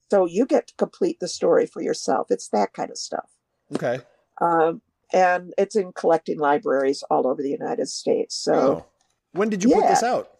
So 0.09 0.25
you 0.25 0.47
get 0.47 0.65
to 0.67 0.73
complete 0.77 1.19
the 1.19 1.27
story 1.27 1.67
for 1.67 1.83
yourself. 1.83 2.31
It's 2.31 2.47
that 2.49 2.73
kind 2.73 2.89
of 2.89 2.97
stuff. 2.97 3.29
Okay. 3.75 3.99
Um, 4.41 4.81
and 5.13 5.53
it's 5.59 5.75
in 5.75 5.93
collecting 5.93 6.39
libraries 6.39 7.03
all 7.11 7.27
over 7.27 7.43
the 7.43 7.51
United 7.51 7.87
States. 7.87 8.35
So 8.35 8.53
oh. 8.53 8.85
When 9.33 9.49
did 9.49 9.63
you 9.63 9.75
put 9.75 9.87
this 9.87 10.01
out? 10.01 10.31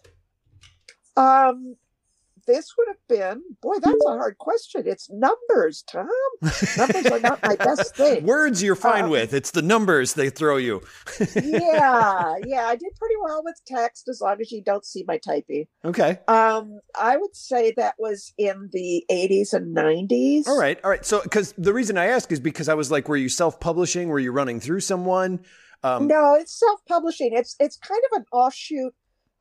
um, 1.15 1.75
this 2.51 2.73
would 2.77 2.87
have 2.87 3.07
been, 3.07 3.43
boy, 3.61 3.75
that's 3.81 4.03
a 4.07 4.09
hard 4.09 4.37
question. 4.39 4.83
It's 4.87 5.07
numbers, 5.11 5.83
Tom. 5.87 6.07
Numbers 6.77 7.05
are 7.05 7.19
not 7.19 7.43
my 7.43 7.55
best 7.55 7.95
thing. 8.01 8.25
Words 8.25 8.63
you're 8.63 8.75
fine 8.75 9.05
Um, 9.05 9.09
with. 9.11 9.33
It's 9.33 9.51
the 9.51 9.61
numbers 9.61 10.15
they 10.15 10.29
throw 10.31 10.57
you. 10.57 10.81
yeah, 11.35 12.35
yeah, 12.45 12.65
I 12.65 12.75
did 12.75 12.95
pretty 12.97 13.15
well 13.23 13.43
with 13.43 13.61
text 13.67 14.07
as 14.09 14.19
long 14.21 14.37
as 14.41 14.51
you 14.51 14.63
don't 14.63 14.85
see 14.85 15.03
my 15.07 15.17
typing. 15.19 15.67
Okay. 15.85 16.19
Um, 16.27 16.79
I 16.99 17.17
would 17.17 17.35
say 17.35 17.73
that 17.77 17.95
was 17.99 18.33
in 18.37 18.69
the 18.73 19.05
80s 19.11 19.53
and 19.53 19.75
90s. 19.75 20.47
All 20.47 20.57
right. 20.59 20.79
All 20.83 20.89
right. 20.89 21.05
So, 21.05 21.21
because 21.21 21.53
the 21.57 21.73
reason 21.73 21.97
I 21.97 22.05
ask 22.07 22.31
is 22.31 22.39
because 22.39 22.67
I 22.69 22.73
was 22.73 22.89
like, 22.91 23.07
were 23.07 23.17
you 23.17 23.29
self 23.29 23.59
publishing? 23.59 24.09
Were 24.09 24.19
you 24.19 24.31
running 24.31 24.59
through 24.59 24.79
someone? 24.81 25.41
Um, 25.81 26.07
no, 26.07 26.35
it's 26.35 26.59
self-publishing. 26.59 27.29
It's 27.33 27.55
it's 27.57 27.77
kind 27.77 28.01
of 28.11 28.17
an 28.19 28.25
offshoot 28.33 28.93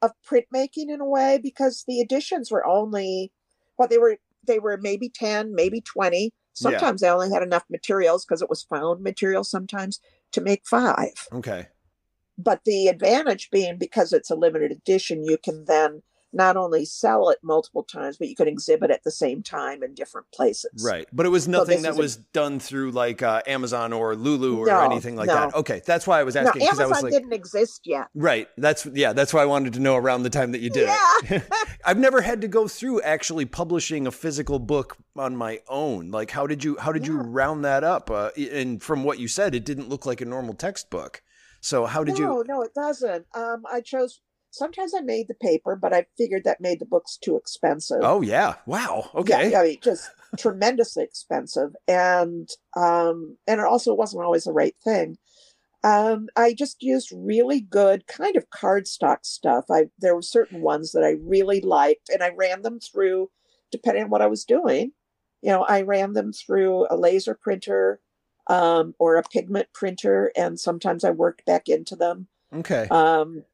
of 0.03 0.13
printmaking 0.27 0.89
in 0.89 1.01
a 1.01 1.05
way 1.05 1.39
because 1.43 1.85
the 1.87 2.01
editions 2.01 2.51
were 2.51 2.67
only 2.67 3.33
well, 3.79 3.89
they 3.89 3.99
were 3.99 4.19
they 4.47 4.59
were 4.59 4.77
maybe 4.77 5.09
10, 5.09 5.55
maybe 5.55 5.81
20. 5.81 6.33
Sometimes 6.55 7.03
I 7.05 7.11
only 7.11 7.31
had 7.31 7.43
enough 7.43 7.65
materials 7.71 8.25
because 8.25 8.43
it 8.43 8.51
was 8.51 8.65
found 8.65 9.01
material 9.01 9.45
sometimes 9.45 10.01
to 10.33 10.41
make 10.41 10.67
five. 10.67 11.29
Okay. 11.33 11.69
But 12.37 12.63
the 12.65 12.89
advantage 12.89 13.51
being 13.51 13.79
because 13.79 14.13
it's 14.13 14.31
a 14.31 14.35
limited 14.35 14.73
edition, 14.73 15.25
you 15.25 15.39
can 15.39 15.67
then 15.67 16.03
not 16.33 16.57
only 16.57 16.85
sell 16.85 17.31
it 17.31 17.39
multiple 17.43 17.83
times, 17.83 18.19
but 18.19 18.29
you 18.29 18.37
can 18.37 18.47
exhibit 18.49 18.91
at 18.91 19.03
the 19.03 19.11
same 19.11 19.43
time 19.43 19.83
in 19.83 19.95
different 19.95 20.31
places. 20.31 20.85
Right. 20.85 21.07
But 21.13 21.25
it 21.25 21.31
was 21.31 21.49
nothing 21.49 21.83
that 21.83 21.89
that 21.89 21.91
is 21.93 21.97
a- 21.99 22.03
was 22.03 22.17
done 22.17 22.61
through 22.61 22.91
like 22.91 23.23
uh, 23.23 23.41
Amazon 23.47 23.93
or 23.93 24.15
Lulu 24.15 24.59
or 24.59 24.67
No, 24.67 24.81
anything 24.81 25.17
like 25.17 25.29
no. 25.29 25.35
that. 25.35 25.55
Okay. 25.55 25.81
That's 25.87 26.07
why 26.07 26.21
I 26.21 26.25
was 26.25 26.35
No, 26.35 26.43
asking. 26.43 26.61
Because 26.61 26.79
I 26.81 26.85
Amazon 26.85 27.03
was 27.03 27.03
like, 27.05 27.13
didn't 27.23 27.33
exist 27.33 27.83
yet. 27.87 28.09
right. 28.15 28.49
That's, 28.59 28.85
yeah, 28.87 29.13
that's 29.15 29.33
why 29.33 29.43
I 29.43 29.47
wanted 29.47 29.73
to 29.75 29.81
know 29.81 29.97
around 29.97 30.23
the 30.23 30.31
time 30.31 30.53
that 30.53 30.61
you 30.61 30.69
did 30.71 30.89
it. 30.91 31.43
I've 31.85 31.99
never 31.99 32.21
had 32.21 32.41
to 32.43 32.49
go 32.49 32.69
through 32.69 33.01
actually 33.03 33.47
publishing 33.47 34.07
a 34.07 34.11
physical 34.11 34.59
book 34.59 34.97
on 35.17 35.35
my 35.37 35.61
own. 35.69 36.11
Like, 36.11 36.31
how 36.31 36.47
did 36.47 36.63
you, 36.63 36.77
how 36.79 36.93
did 36.93 37.07
you 37.07 37.17
round 37.19 37.65
that 37.65 37.85
up? 37.85 38.11
Uh, 38.11 38.31
and 38.37 38.83
from 38.83 39.03
what 39.05 39.19
you 39.19 39.29
said, 39.29 39.55
it 39.55 39.65
didn't 39.65 39.89
look 39.89 40.05
like 40.05 40.21
a 40.21 40.25
normal 40.27 40.55
textbook. 40.55 41.23
So 41.61 41.87
how 41.87 42.05
did 42.05 42.15
no, 42.15 42.21
you, 42.21 42.45
No, 42.47 42.57
no, 42.57 42.63
it 42.63 42.75
doesn't. 42.75 43.27
Um, 43.35 43.65
I 43.73 43.81
chose. 43.81 44.21
Sometimes 44.59 44.93
I 44.93 45.01
made 45.01 45.29
the 45.29 45.35
paper, 45.35 45.77
but 45.77 45.93
I 45.93 46.07
figured 46.17 46.43
that 46.45 46.61
made 46.61 46.81
the 46.81 46.87
books 46.87 47.17
too 47.17 47.37
expensive. 47.37 48.01
oh 48.03 48.23
yeah. 48.23 48.57
Wow. 48.67 49.09
Okay. 49.15 49.53
Yeah, 49.53 49.61
I 49.61 49.65
mean, 49.65 49.79
just 49.83 50.11
tremendously 50.39 51.05
expensive, 51.05 51.77
and 51.87 52.49
um, 52.77 53.37
and 53.47 53.61
it 53.61 53.67
also 53.67 53.95
wasn't 53.95 54.25
always 54.25 54.45
the 54.45 54.53
right 54.53 54.75
thing. 54.83 55.17
Um, 55.85 56.29
I 56.35 56.55
just 56.55 56.83
used 56.83 57.13
really 57.15 57.61
good 57.61 58.09
kind 58.09 58.37
of 58.37 58.51
cardstock 58.51 59.19
stuff. 59.23 59.67
I 59.71 59.91
there 59.99 60.17
were 60.17 60.23
certain 60.23 60.61
ones 60.61 60.91
that 60.93 61.05
I 61.05 61.17
really 61.23 61.61
liked, 61.61 62.09
and 62.09 62.23
I 62.23 62.31
ran 62.31 62.63
them 62.63 62.81
through, 62.81 63.31
depending 63.71 64.05
on 64.05 64.11
what 64.11 64.23
I 64.23 64.27
was 64.27 64.45
doing. 64.45 64.93
You 65.41 65.51
know, 65.51 65.63
I 65.63 65.83
ran 65.83 66.15
them 66.15 66.33
through 66.33 66.89
a 66.91 66.97
laser 66.97 67.39
printer 67.41 68.01
um, 68.49 68.95
or 68.99 69.17
a 69.17 69.23
pigment 69.23 69.69
printer, 69.73 70.33
and 70.37 70.59
sometimes 70.59 71.05
I 71.05 71.11
worked 71.11 71.47
back 71.47 71.69
into 71.69 71.95
them. 71.95 72.27
Okay. 72.53 72.89
Um, 72.91 73.45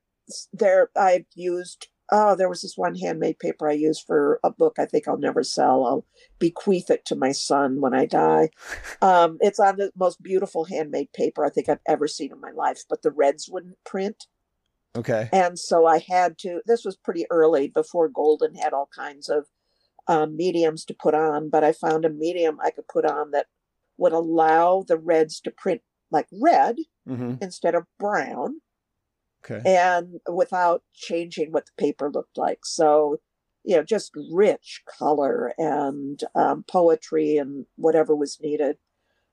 there, 0.53 0.91
I've 0.97 1.27
used. 1.35 1.89
Oh, 2.13 2.37
there 2.37 2.51
was 2.51 2.61
this 2.61 2.77
one 2.77 2.95
handmade 2.97 3.39
paper 3.39 3.69
I 3.69 3.73
used 3.73 4.05
for 4.07 4.39
a 4.45 4.51
book. 4.51 4.77
I 4.79 4.85
think 4.85 5.09
I'll 5.09 5.17
never 5.17 5.43
sell. 5.43 5.87
I'll 5.87 6.07
bequeath 6.39 6.91
it 6.91 7.07
to 7.07 7.17
my 7.17 7.33
son 7.33 7.81
when 7.81 7.95
I 7.95 8.05
die. 8.05 8.51
Um, 9.01 9.39
it's 9.41 9.59
on 9.59 9.77
the 9.77 9.91
most 9.97 10.23
beautiful 10.23 10.67
handmade 10.67 11.13
paper 11.15 11.45
I 11.45 11.51
think 11.51 11.69
I've 11.69 11.81
ever 11.89 12.07
seen 12.07 12.31
in 12.31 12.41
my 12.41 12.51
life, 12.51 12.83
but 12.89 13.01
the 13.03 13.11
reds 13.11 13.49
wouldn't 13.49 13.83
print, 13.85 14.27
Okay. 14.97 15.29
and 15.33 15.59
so 15.59 15.87
I 15.87 15.99
had 16.07 16.37
to. 16.39 16.61
This 16.67 16.85
was 16.85 16.97
pretty 16.97 17.25
early 17.31 17.69
before 17.69 18.09
Golden 18.09 18.55
had 18.55 18.73
all 18.75 18.89
kinds 18.95 19.29
of 19.31 19.47
um, 20.07 20.37
mediums 20.37 20.85
to 20.87 20.95
put 20.95 21.15
on, 21.15 21.49
but 21.49 21.65
I 21.65 21.73
found 21.73 22.05
a 22.05 22.11
medium 22.11 22.59
I 22.63 22.71
could 22.71 22.87
put 22.87 23.07
on 23.07 23.31
that 23.31 23.47
would 23.97 24.13
allow 24.13 24.85
the 24.87 24.99
reds 24.99 25.41
to 25.41 25.51
print 25.51 25.81
like 26.11 26.27
red 26.33 26.77
Mm-hmm. 27.09 27.35
instead 27.43 27.75
of 27.75 27.85
brown 27.99 28.61
Okay. 29.45 29.61
and 29.67 30.21
without 30.33 30.83
changing 30.95 31.53
what 31.53 31.67
the 31.67 31.73
paper 31.77 32.11
looked 32.11 32.39
like. 32.39 32.65
So, 32.65 33.19
you 33.63 33.77
know, 33.77 33.83
just 33.83 34.13
rich 34.33 34.83
color 34.87 35.53
and 35.59 36.21
um, 36.35 36.65
poetry 36.67 37.37
and 37.37 37.67
whatever 37.77 38.15
was 38.15 38.39
needed. 38.41 38.79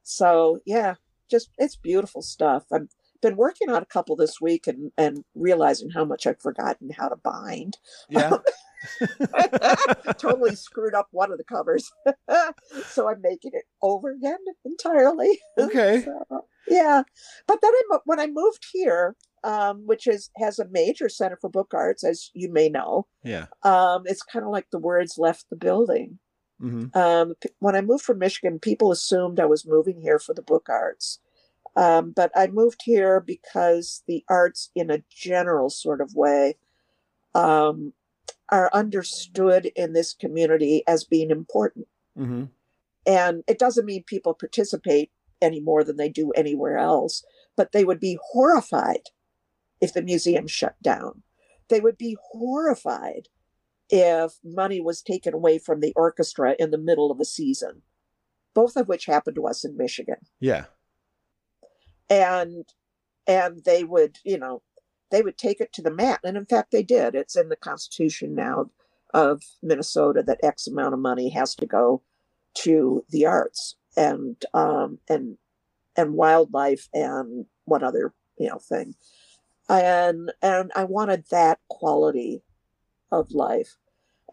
So, 0.03 0.59
yeah, 0.65 0.95
just 1.29 1.49
it's 1.57 1.75
beautiful 1.75 2.21
stuff. 2.21 2.65
I've 2.71 2.89
been 3.21 3.37
working 3.37 3.69
on 3.69 3.81
a 3.81 3.85
couple 3.85 4.15
this 4.15 4.41
week 4.41 4.67
and, 4.67 4.91
and 4.97 5.23
realizing 5.35 5.91
how 5.91 6.05
much 6.05 6.27
I've 6.27 6.41
forgotten 6.41 6.89
how 6.97 7.07
to 7.07 7.15
bind. 7.15 7.77
Yeah. 8.09 8.37
totally 10.17 10.55
screwed 10.55 10.95
up 10.95 11.07
one 11.11 11.31
of 11.31 11.37
the 11.37 11.43
covers. 11.43 11.91
so 12.87 13.07
I'm 13.07 13.21
making 13.21 13.51
it 13.53 13.65
over 13.81 14.11
again 14.11 14.39
entirely. 14.65 15.39
Okay. 15.57 16.05
So, 16.29 16.45
yeah. 16.67 17.03
But 17.47 17.59
then 17.61 17.71
I, 17.73 17.97
when 18.05 18.19
I 18.19 18.27
moved 18.27 18.65
here, 18.71 19.15
um, 19.43 19.85
which 19.85 20.07
is 20.07 20.29
has 20.37 20.59
a 20.59 20.67
major 20.67 21.09
center 21.09 21.37
for 21.37 21.49
book 21.49 21.73
arts, 21.73 22.03
as 22.03 22.29
you 22.33 22.51
may 22.51 22.69
know. 22.69 23.07
Yeah. 23.23 23.47
Um, 23.63 24.03
it's 24.05 24.23
kind 24.23 24.45
of 24.45 24.51
like 24.51 24.69
the 24.71 24.79
words 24.79 25.17
left 25.17 25.49
the 25.49 25.55
building. 25.55 26.19
Mm-hmm. 26.61 26.97
Um, 26.97 27.33
when 27.59 27.75
I 27.75 27.81
moved 27.81 28.03
from 28.03 28.19
Michigan, 28.19 28.59
people 28.59 28.91
assumed 28.91 29.39
I 29.39 29.45
was 29.45 29.65
moving 29.65 29.99
here 29.99 30.19
for 30.19 30.33
the 30.33 30.43
book 30.43 30.67
arts. 30.69 31.19
Um, 31.75 32.11
but 32.11 32.31
I 32.35 32.47
moved 32.47 32.81
here 32.83 33.19
because 33.19 34.03
the 34.07 34.23
arts, 34.29 34.69
in 34.75 34.91
a 34.91 35.03
general 35.09 35.69
sort 35.69 36.01
of 36.01 36.13
way, 36.13 36.57
um, 37.33 37.93
are 38.49 38.69
understood 38.73 39.71
in 39.75 39.93
this 39.93 40.13
community 40.13 40.83
as 40.85 41.03
being 41.05 41.31
important. 41.31 41.87
Mm-hmm. 42.17 42.45
And 43.07 43.43
it 43.47 43.57
doesn't 43.57 43.85
mean 43.85 44.03
people 44.03 44.33
participate 44.33 45.11
any 45.41 45.59
more 45.59 45.83
than 45.83 45.97
they 45.97 46.09
do 46.09 46.31
anywhere 46.31 46.77
else, 46.77 47.23
but 47.55 47.71
they 47.71 47.83
would 47.83 47.99
be 47.99 48.19
horrified 48.31 49.09
if 49.81 49.93
the 49.93 50.01
museum 50.01 50.47
shut 50.47 50.75
down. 50.81 51.23
They 51.69 51.79
would 51.79 51.97
be 51.97 52.17
horrified 52.31 53.27
if 53.89 54.33
money 54.43 54.79
was 54.79 55.01
taken 55.01 55.33
away 55.33 55.57
from 55.57 55.81
the 55.81 55.93
orchestra 55.95 56.55
in 56.57 56.71
the 56.71 56.77
middle 56.77 57.11
of 57.11 57.19
a 57.19 57.25
season, 57.25 57.81
both 58.53 58.77
of 58.77 58.87
which 58.87 59.05
happened 59.05 59.35
to 59.35 59.47
us 59.47 59.65
in 59.65 59.75
Michigan. 59.75 60.17
Yeah. 60.39 60.65
And 62.09 62.65
and 63.27 63.63
they 63.65 63.83
would, 63.83 64.17
you 64.23 64.37
know, 64.37 64.61
they 65.11 65.21
would 65.21 65.37
take 65.37 65.61
it 65.61 65.71
to 65.73 65.81
the 65.81 65.91
mat. 65.91 66.21
And 66.23 66.37
in 66.37 66.45
fact 66.45 66.71
they 66.71 66.83
did. 66.83 67.15
It's 67.15 67.35
in 67.35 67.49
the 67.49 67.55
constitution 67.55 68.33
now 68.33 68.69
of 69.13 69.43
Minnesota 69.61 70.23
that 70.23 70.43
X 70.43 70.67
amount 70.67 70.93
of 70.93 70.99
money 70.99 71.29
has 71.29 71.55
to 71.55 71.65
go 71.65 72.01
to 72.53 73.05
the 73.09 73.25
arts 73.25 73.75
and 73.97 74.41
um 74.53 74.99
and 75.09 75.37
and 75.97 76.13
wildlife 76.13 76.87
and 76.93 77.45
one 77.65 77.83
other, 77.83 78.13
you 78.37 78.47
know, 78.49 78.59
thing. 78.59 78.95
And 79.79 80.31
and 80.41 80.71
I 80.75 80.83
wanted 80.83 81.25
that 81.31 81.59
quality 81.69 82.43
of 83.11 83.31
life. 83.31 83.77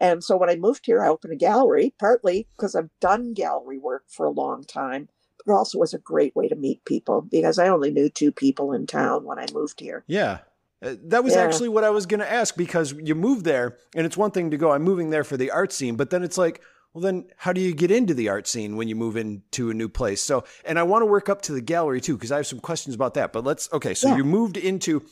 And 0.01 0.23
so 0.23 0.37
when 0.37 0.49
I 0.49 0.55
moved 0.55 0.85
here, 0.85 1.03
I 1.03 1.09
opened 1.09 1.33
a 1.33 1.37
gallery, 1.37 1.93
partly 1.99 2.47
because 2.55 2.73
I've 2.75 2.89
done 3.01 3.33
gallery 3.33 3.77
work 3.77 4.05
for 4.07 4.25
a 4.25 4.29
long 4.31 4.63
time, 4.63 5.09
but 5.45 5.53
also 5.53 5.77
was 5.77 5.93
a 5.93 5.99
great 5.99 6.35
way 6.35 6.47
to 6.47 6.55
meet 6.55 6.85
people 6.85 7.21
because 7.21 7.59
I 7.59 7.67
only 7.67 7.91
knew 7.91 8.09
two 8.09 8.31
people 8.31 8.71
in 8.71 8.87
town 8.87 9.25
when 9.25 9.39
I 9.39 9.45
moved 9.53 9.81
here. 9.81 10.05
Yeah. 10.07 10.39
Uh, 10.81 10.95
that 11.03 11.25
was 11.25 11.33
Yeah. 11.33 11.41
actually 11.41 11.67
what 11.67 11.83
I 11.83 11.89
was 11.89 12.05
going 12.05 12.21
to 12.21 12.31
ask 12.31 12.55
because 12.55 12.93
you 12.93 13.13
move 13.13 13.43
there 13.43 13.77
and 13.93 14.05
it's 14.05 14.15
one 14.15 14.31
thing 14.31 14.51
to 14.51 14.57
go, 14.57 14.71
I'm 14.71 14.83
moving 14.83 15.09
there 15.09 15.25
for 15.25 15.35
the 15.35 15.51
art 15.51 15.73
scene, 15.73 15.97
but 15.97 16.09
then 16.11 16.23
it's 16.23 16.37
like, 16.37 16.61
well, 16.93 17.01
then 17.01 17.25
how 17.35 17.51
do 17.51 17.59
you 17.59 17.73
get 17.73 17.91
into 17.91 18.13
the 18.13 18.29
art 18.29 18.47
scene 18.47 18.77
when 18.77 18.87
you 18.87 18.95
move 18.95 19.17
into 19.17 19.69
a 19.69 19.73
new 19.73 19.89
place? 19.89 20.21
So, 20.23 20.45
and 20.63 20.79
I 20.79 20.83
want 20.83 21.01
to 21.01 21.05
work 21.07 21.27
up 21.27 21.41
to 21.43 21.51
the 21.51 21.61
gallery 21.61 21.99
too, 21.99 22.15
because 22.15 22.31
I 22.31 22.37
have 22.37 22.47
some 22.47 22.61
questions 22.61 22.95
about 22.95 23.15
that. 23.15 23.33
But 23.33 23.43
let's, 23.43 23.67
okay, 23.73 23.93
so 23.93 24.07
Yeah. 24.07 24.15
you 24.15 24.23
moved 24.23 24.55
into, 24.55 25.03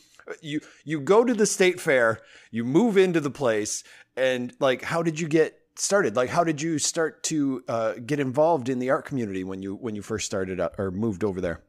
you, 0.42 0.62
you 0.84 1.00
go 1.00 1.24
to 1.24 1.34
the 1.34 1.46
state 1.46 1.80
fair, 1.80 2.20
you 2.52 2.63
move 2.63 2.98
into 2.98 3.20
the 3.20 3.30
place, 3.30 3.84
and 4.16 4.54
like, 4.60 4.82
how 4.82 5.04
did 5.04 5.20
you 5.20 5.28
get 5.28 5.60
started? 5.76 6.16
Like, 6.16 6.30
how 6.30 6.44
did 6.44 6.62
you 6.62 6.80
start 6.80 7.24
to 7.24 7.63
uh, 7.68 7.94
get 8.06 8.20
involved 8.20 8.70
in 8.70 8.80
the 8.80 8.90
art 8.90 9.06
community 9.06 9.44
when 9.44 9.62
you, 9.62 9.76
when 9.76 9.96
you 9.96 10.02
first 10.02 10.26
started 10.26 10.60
up 10.60 10.78
or 10.80 10.92
moved 10.92 11.24
over 11.24 11.40
there? 11.40 11.63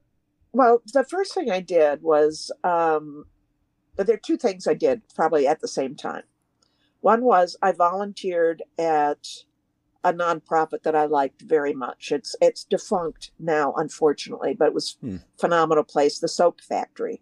Well, 0.53 0.83
the 0.93 1.05
first 1.05 1.35
thing 1.35 1.51
I 1.51 1.61
did 1.61 2.03
was 2.03 2.51
um, 2.65 3.27
there 3.97 4.15
are 4.15 4.19
two 4.19 4.37
things 4.39 4.67
I 4.67 4.75
did 4.75 5.03
probably 5.15 5.47
at 5.47 5.61
the 5.61 5.69
same 5.69 5.95
time. 5.95 6.23
One 7.01 7.23
was 7.23 7.57
I 7.63 7.73
volunteered 7.73 8.63
at 8.79 9.27
a 10.03 10.13
nonprofit 10.13 10.83
that 10.85 10.97
I 10.97 11.05
liked 11.05 11.43
very 11.43 11.75
much. 11.75 12.13
It's 12.13 12.35
it's 12.41 12.65
defunct 12.65 13.31
now, 13.39 13.75
unfortunately, 13.77 14.55
but 14.55 14.69
it 14.69 14.75
was 14.75 14.97
Hmm. 15.01 15.17
phenomenal 15.39 15.85
place, 15.85 16.19
the 16.19 16.29
Soap 16.29 16.61
Factory. 16.61 17.21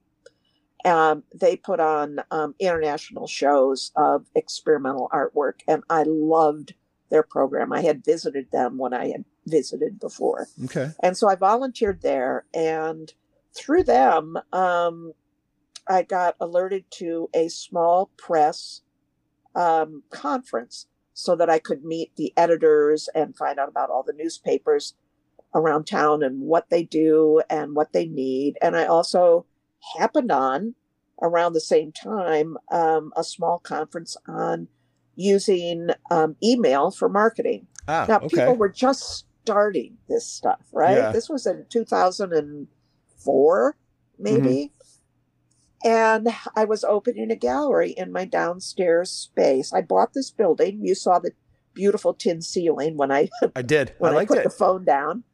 Um, 0.84 1.24
they 1.34 1.56
put 1.56 1.80
on 1.80 2.20
um, 2.30 2.54
international 2.58 3.26
shows 3.26 3.92
of 3.96 4.26
experimental 4.34 5.08
artwork, 5.12 5.60
and 5.66 5.82
I 5.90 6.04
loved 6.06 6.74
their 7.10 7.22
program. 7.22 7.72
I 7.72 7.82
had 7.82 8.04
visited 8.04 8.50
them 8.50 8.78
when 8.78 8.92
I 8.92 9.08
had 9.08 9.24
visited 9.46 9.98
before. 9.98 10.48
Okay. 10.64 10.90
And 11.02 11.16
so 11.16 11.28
I 11.28 11.34
volunteered 11.34 12.02
there, 12.02 12.44
and 12.54 13.12
through 13.54 13.84
them, 13.84 14.36
um, 14.52 15.12
I 15.88 16.02
got 16.02 16.36
alerted 16.40 16.84
to 16.92 17.30
a 17.32 17.48
small 17.48 18.10
press 18.16 18.82
um, 19.54 20.02
conference 20.10 20.86
so 21.14 21.34
that 21.36 21.48
I 21.48 21.58
could 21.58 21.84
meet 21.84 22.14
the 22.16 22.32
editors 22.36 23.08
and 23.14 23.36
find 23.36 23.58
out 23.58 23.68
about 23.68 23.88
all 23.88 24.02
the 24.02 24.12
newspapers 24.12 24.94
around 25.54 25.86
town 25.86 26.22
and 26.22 26.42
what 26.42 26.68
they 26.68 26.82
do 26.82 27.40
and 27.48 27.74
what 27.74 27.92
they 27.92 28.06
need. 28.06 28.58
And 28.60 28.76
I 28.76 28.84
also 28.84 29.46
happened 29.98 30.30
on 30.32 30.74
around 31.22 31.52
the 31.54 31.60
same 31.60 31.92
time 31.92 32.56
um, 32.70 33.12
a 33.16 33.24
small 33.24 33.58
conference 33.58 34.16
on 34.28 34.68
using 35.14 35.88
um, 36.10 36.36
email 36.42 36.90
for 36.90 37.08
marketing. 37.08 37.66
Ah, 37.88 38.04
Now, 38.08 38.16
okay. 38.18 38.28
people 38.28 38.56
were 38.56 38.68
just 38.68 39.24
starting 39.42 39.96
this 40.08 40.26
stuff, 40.26 40.60
right? 40.72 40.96
Yeah. 40.98 41.12
This 41.12 41.28
was 41.30 41.46
in 41.46 41.64
2004, 41.70 43.76
maybe. 44.18 44.72
And 45.84 46.28
I 46.56 46.64
was 46.64 46.82
opening 46.84 47.30
a 47.30 47.36
gallery 47.36 47.90
in 47.92 48.10
my 48.10 48.24
downstairs 48.24 49.10
space. 49.10 49.72
I 49.72 49.82
bought 49.82 50.14
this 50.14 50.30
building. 50.30 50.80
You 50.84 50.94
saw 50.94 51.18
the 51.18 51.32
beautiful 51.74 52.14
tin 52.14 52.42
ceiling 52.42 52.96
when 52.96 53.12
I 53.12 53.28
I 53.56 53.62
did. 53.62 53.94
when 53.98 54.14
I 54.14 54.18
I, 54.20 54.26
put 54.26 54.38
it. 54.38 54.44
the 54.44 54.50
phone 54.50 54.84
down. 54.84 55.24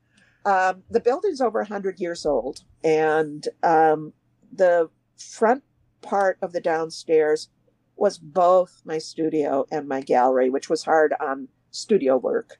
Um, 0.45 0.83
the 0.91 1.01
building's 1.01 1.41
over 1.41 1.61
100 1.61 2.01
years 2.01 2.27
old, 2.27 2.65
and 2.83 3.47
um, 3.63 4.13
the 4.53 4.91
front 5.17 5.63
part 6.01 6.39
of 6.43 6.53
the 6.53 6.61
downstairs 6.61 7.49
was 7.97 8.19
both 8.19 8.83
my 8.85 8.99
studio 8.99 9.67
and 9.71 9.89
my 9.89 10.01
gallery, 10.01 10.51
which 10.51 10.69
was 10.69 10.85
hard 10.85 11.15
on 11.21 11.49
studio 11.71 12.17
work. 12.17 12.59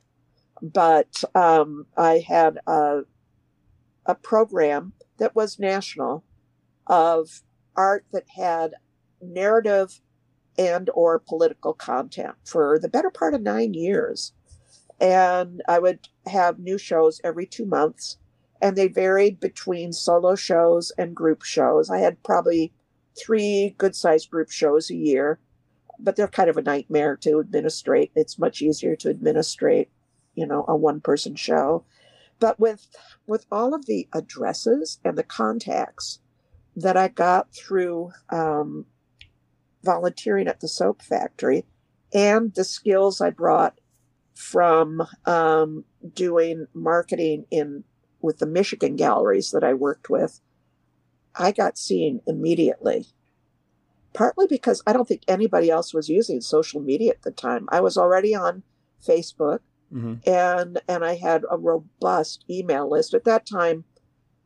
But 0.61 1.23
um, 1.35 1.87
I 1.97 2.25
had 2.27 2.59
a, 2.67 3.01
a 4.07 4.15
program 4.15 4.93
that 5.19 5.35
was 5.35 5.59
national 5.59 6.25
of 6.87 7.43
art 7.75 8.05
that 8.13 8.27
had 8.37 8.75
narrative 9.21 10.01
and 10.59 10.91
or 10.95 11.19
political 11.19 11.73
content 11.73 12.35
for 12.45 12.79
the 12.79 12.89
better 12.89 13.11
part 13.11 13.35
of 13.35 13.43
nine 13.43 13.75
years 13.75 14.33
and 15.03 15.63
I 15.67 15.81
would 15.81 16.09
have 16.27 16.61
new 16.61 16.79
shows 16.79 17.21
every 17.25 17.45
two 17.45 17.67
months, 17.67 18.19
and 18.63 18.77
they 18.77 18.87
varied 18.87 19.41
between 19.41 19.93
solo 19.93 20.37
shows 20.37 20.93
and 20.97 21.17
group 21.17 21.43
shows. 21.43 21.91
I 21.91 21.99
had 21.99 22.23
probably 22.23 22.73
three 23.19 23.75
good 23.77 23.97
sized 23.97 24.31
group 24.31 24.51
shows 24.51 24.89
a 24.89 24.95
year, 24.95 25.41
but 25.99 26.15
they're 26.15 26.29
kind 26.29 26.49
of 26.49 26.57
a 26.57 26.63
nightmare 26.63 27.17
to 27.19 27.41
administrate. 27.41 28.13
It's 28.15 28.39
much 28.39 28.63
easier 28.63 28.95
to 28.97 29.11
administrate, 29.11 29.91
you 30.37 30.47
know, 30.47 30.65
a 30.69 30.77
one 30.77 31.01
person 31.01 31.35
show. 31.35 31.85
But 32.39 32.61
with 32.61 32.87
with 33.27 33.47
all 33.51 33.75
of 33.75 33.87
the 33.87 34.09
addresses 34.13 35.01
and 35.05 35.19
the 35.19 35.25
contacts 35.25 36.21
that 36.77 36.97
I 36.97 37.09
got 37.09 37.53
through 37.53 38.13
um, 38.31 38.87
volunteering 39.83 40.47
at 40.47 40.61
the 40.61 40.69
soap 40.69 41.03
factory, 41.03 41.67
and 42.15 42.55
the 42.55 42.65
skills 42.65 43.21
I 43.21 43.31
brought 43.31 43.81
from 44.35 45.07
um, 45.27 45.85
doing 46.15 46.67
marketing 46.75 47.47
in 47.51 47.85
with 48.23 48.39
the 48.39 48.47
Michigan 48.47 48.97
galleries 48.97 49.51
that 49.51 49.65
I 49.65 49.75
worked 49.75 50.09
with, 50.09 50.41
I 51.35 51.53
got 51.53 51.79
seen 51.79 52.21
immediately. 52.27 53.07
Partly 54.15 54.47
because 54.47 54.83
I 54.87 54.93
don't 54.93 55.09
think 55.09 55.23
anybody 55.27 55.71
else 55.71 55.95
was 55.95 56.09
using 56.09 56.41
social 56.41 56.81
media 56.81 57.13
at 57.13 57.23
the 57.23 57.31
time. 57.31 57.67
I 57.71 57.81
was 57.81 57.97
already 57.97 58.35
on 58.35 58.63
Facebook 59.07 59.61
hmm 59.91 60.15
and 60.27 60.81
and 60.89 61.05
I 61.05 61.17
had 61.17 61.43
a 61.51 61.59
robust 61.59 62.45
email 62.49 62.89
list 62.89 63.13
at 63.15 63.25
that 63.25 63.45
time. 63.47 63.85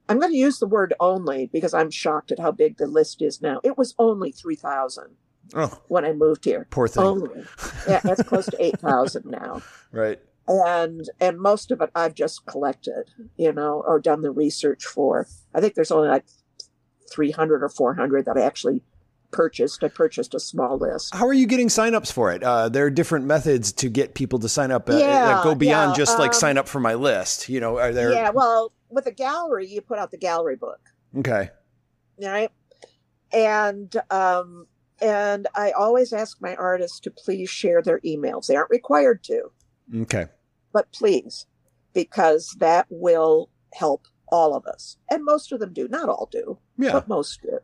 I'm 0.08 0.18
going 0.20 0.32
to 0.32 0.38
use 0.38 0.58
the 0.58 0.66
word 0.66 0.94
only 1.00 1.50
because 1.52 1.74
I'm 1.74 1.90
shocked 1.90 2.30
at 2.32 2.38
how 2.38 2.52
big 2.52 2.76
the 2.78 2.86
list 2.86 3.20
is 3.20 3.42
now. 3.42 3.60
It 3.64 3.76
was 3.76 3.94
only 3.98 4.30
3,000 4.32 5.16
Oh, 5.54 5.80
when 5.88 6.04
I 6.04 6.12
moved 6.12 6.44
here. 6.44 6.66
poor 6.70 6.86
thing. 6.88 7.04
Only. 7.04 7.44
Yeah, 7.88 8.00
that's 8.04 8.22
close 8.22 8.46
to 8.48 8.64
8,000 8.64 9.24
now 9.26 9.62
Right. 9.92 10.20
And 10.48 11.09
and 11.20 11.38
most 11.40 11.70
of 11.70 11.80
it 11.80 11.90
I've 11.94 12.14
just 12.14 12.46
collected, 12.46 13.11
you 13.37 13.52
know, 13.52 13.82
or 13.87 13.98
done 14.00 14.22
the 14.22 14.30
research 14.30 14.85
for. 14.85 15.26
I 15.54 15.61
think 15.61 15.74
there's 15.74 15.90
only 15.90 16.09
like 16.09 16.24
300 17.11 17.62
or 17.62 17.68
400 17.68 18.24
that 18.26 18.37
I 18.37 18.42
actually 18.42 18.82
purchased. 19.32 19.82
I 19.85 19.88
purchased 19.88 20.35
a 20.35 20.40
small 20.40 20.78
list. 20.78 21.14
How 21.14 21.26
are 21.26 21.32
you 21.32 21.46
getting 21.46 21.68
signups 21.68 22.12
for 22.12 22.32
it? 22.32 22.42
Uh, 22.42 22.68
there 22.68 22.87
are 22.87 22.90
different 22.90 23.26
methods 23.26 23.72
to 23.74 23.88
get 23.88 24.14
people 24.14 24.38
to 24.40 24.48
sign 24.48 24.70
up 24.70 24.88
uh, 24.88 24.96
Yeah, 24.98 25.24
that 25.35 25.44
go 25.44 25.54
beyond 25.54 25.90
yeah, 25.92 25.96
just 25.96 26.18
like 26.18 26.30
um, 26.30 26.35
sign 26.35 26.59
up 26.59 26.68
for 26.68 26.80
my 26.80 26.94
list. 26.94 27.48
You 27.48 27.61
know, 27.61 27.78
are 27.78 27.92
there? 27.92 28.12
Yeah, 28.12 28.30
well, 28.30 28.72
with 28.88 29.06
a 29.06 29.12
gallery, 29.12 29.66
you 29.66 29.80
put 29.80 29.98
out 29.98 30.11
the 30.11 30.18
gallery 30.18 30.56
book, 30.56 30.80
Okay. 31.18 31.50
right? 32.22 32.50
And 33.32 33.94
um, 34.11 34.66
and 35.00 35.46
I 35.54 35.72
always 35.72 36.12
ask 36.12 36.40
my 36.40 36.54
artists 36.54 37.00
to 37.00 37.11
please 37.11 37.50
share 37.50 37.82
their 37.82 38.00
emails. 38.00 38.46
They 38.46 38.56
aren't 38.56 38.70
required 38.70 39.22
to, 39.24 39.50
Okay. 40.02 40.26
But 40.76 40.92
please, 40.92 41.46
because 41.94 42.54
that 42.58 42.86
will 42.90 43.48
help 43.72 44.02
all 44.28 44.54
of 44.54 44.66
us. 44.66 44.98
And 45.10 45.24
most 45.24 45.52
of 45.52 45.60
them 45.60 45.72
do. 45.72 45.88
Not 45.88 46.10
all 46.10 46.28
do, 46.30 46.58
Yeah. 46.76 46.92
but 46.92 47.08
most 47.08 47.40
do. 47.40 47.60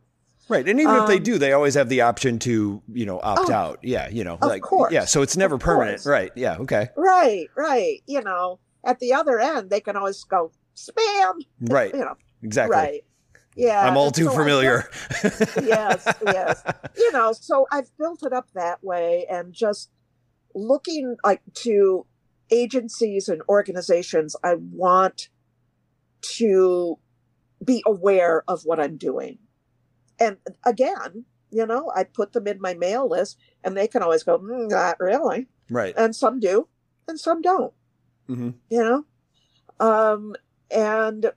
Right. 0.49 0.67
And 0.67 0.79
even 0.79 0.95
if 0.95 1.05
they 1.07 1.17
Um, 1.17 1.23
do, 1.23 1.37
they 1.37 1.53
always 1.53 1.75
have 1.75 1.89
the 1.89 2.01
option 2.01 2.39
to, 2.39 2.81
you 2.91 3.05
know, 3.05 3.19
opt 3.21 3.49
Oh, 3.51 3.53
out. 3.53 3.79
Yeah. 3.83 4.09
You 4.09 4.23
know, 4.23 4.33
of 4.41 4.41
like, 4.49 4.63
course. 4.63 4.91
yeah. 4.91 5.05
So 5.05 5.21
it's 5.21 5.37
never 5.37 5.57
permanent. 5.59 5.97
course. 5.97 6.07
Right. 6.07 6.31
Yeah. 6.35 6.57
Okay. 6.61 6.89
Right, 6.97 7.47
right. 7.55 8.01
You 8.07 8.21
know, 8.23 8.59
at 8.83 8.97
the 8.99 9.13
other 9.13 9.39
end, 9.39 9.69
they 9.69 9.79
can 9.79 9.95
always 9.95 10.23
go 10.23 10.51
spam. 10.75 11.33
Right. 11.61 11.93
You 11.93 11.99
know, 12.01 12.15
Exactly. 12.41 12.75
right. 12.75 13.01
Yeah. 13.55 13.85
I'm 13.87 13.95
all 13.95 14.09
too 14.11 14.25
so 14.25 14.31
familiar. 14.31 14.89
built- 15.21 15.33
yes, 15.63 16.07
yes. 16.25 16.63
You 16.97 17.11
know, 17.11 17.31
so 17.33 17.67
I've 17.71 17.95
built 17.99 18.23
it 18.23 18.33
up 18.33 18.47
that 18.55 18.83
way 18.83 19.27
and 19.29 19.53
just 19.53 19.91
looking 20.55 21.15
like 21.23 21.41
to 21.65 22.05
agencies 22.51 23.29
and 23.29 23.41
organizations, 23.49 24.35
I 24.43 24.55
want 24.55 25.29
to 26.37 26.99
be 27.63 27.83
aware 27.85 28.43
of 28.47 28.61
what 28.63 28.79
I'm 28.79 28.97
doing. 28.97 29.39
And 30.19 30.37
again, 30.65 31.25
you 31.51 31.65
know, 31.65 31.91
I 31.95 32.03
put 32.03 32.33
them 32.33 32.47
in 32.47 32.59
my 32.61 32.73
mail 32.73 33.09
list 33.09 33.37
and 33.63 33.75
they 33.75 33.87
can 33.87 34.03
always 34.03 34.23
go, 34.23 34.39
mm, 34.39 34.69
not 34.69 34.99
really. 34.99 35.47
Right. 35.69 35.93
And 35.97 36.15
some 36.15 36.39
do, 36.39 36.67
and 37.07 37.19
some 37.19 37.41
don't 37.41 37.73
hmm 38.27 38.49
you 38.69 38.83
know 38.83 39.05
um 39.79 40.33
and 40.71 41.31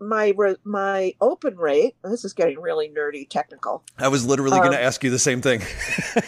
my 0.00 0.32
my 0.64 1.12
open 1.20 1.56
rate 1.56 1.94
this 2.04 2.24
is 2.24 2.32
getting 2.32 2.60
really 2.60 2.88
nerdy 2.88 3.28
technical 3.28 3.82
I 3.98 4.08
was 4.08 4.24
literally 4.24 4.58
going 4.58 4.70
to 4.72 4.78
Um, 4.78 4.84
ask 4.84 5.02
you 5.02 5.10
the 5.10 5.18
same 5.18 5.40
thing. 5.42 5.60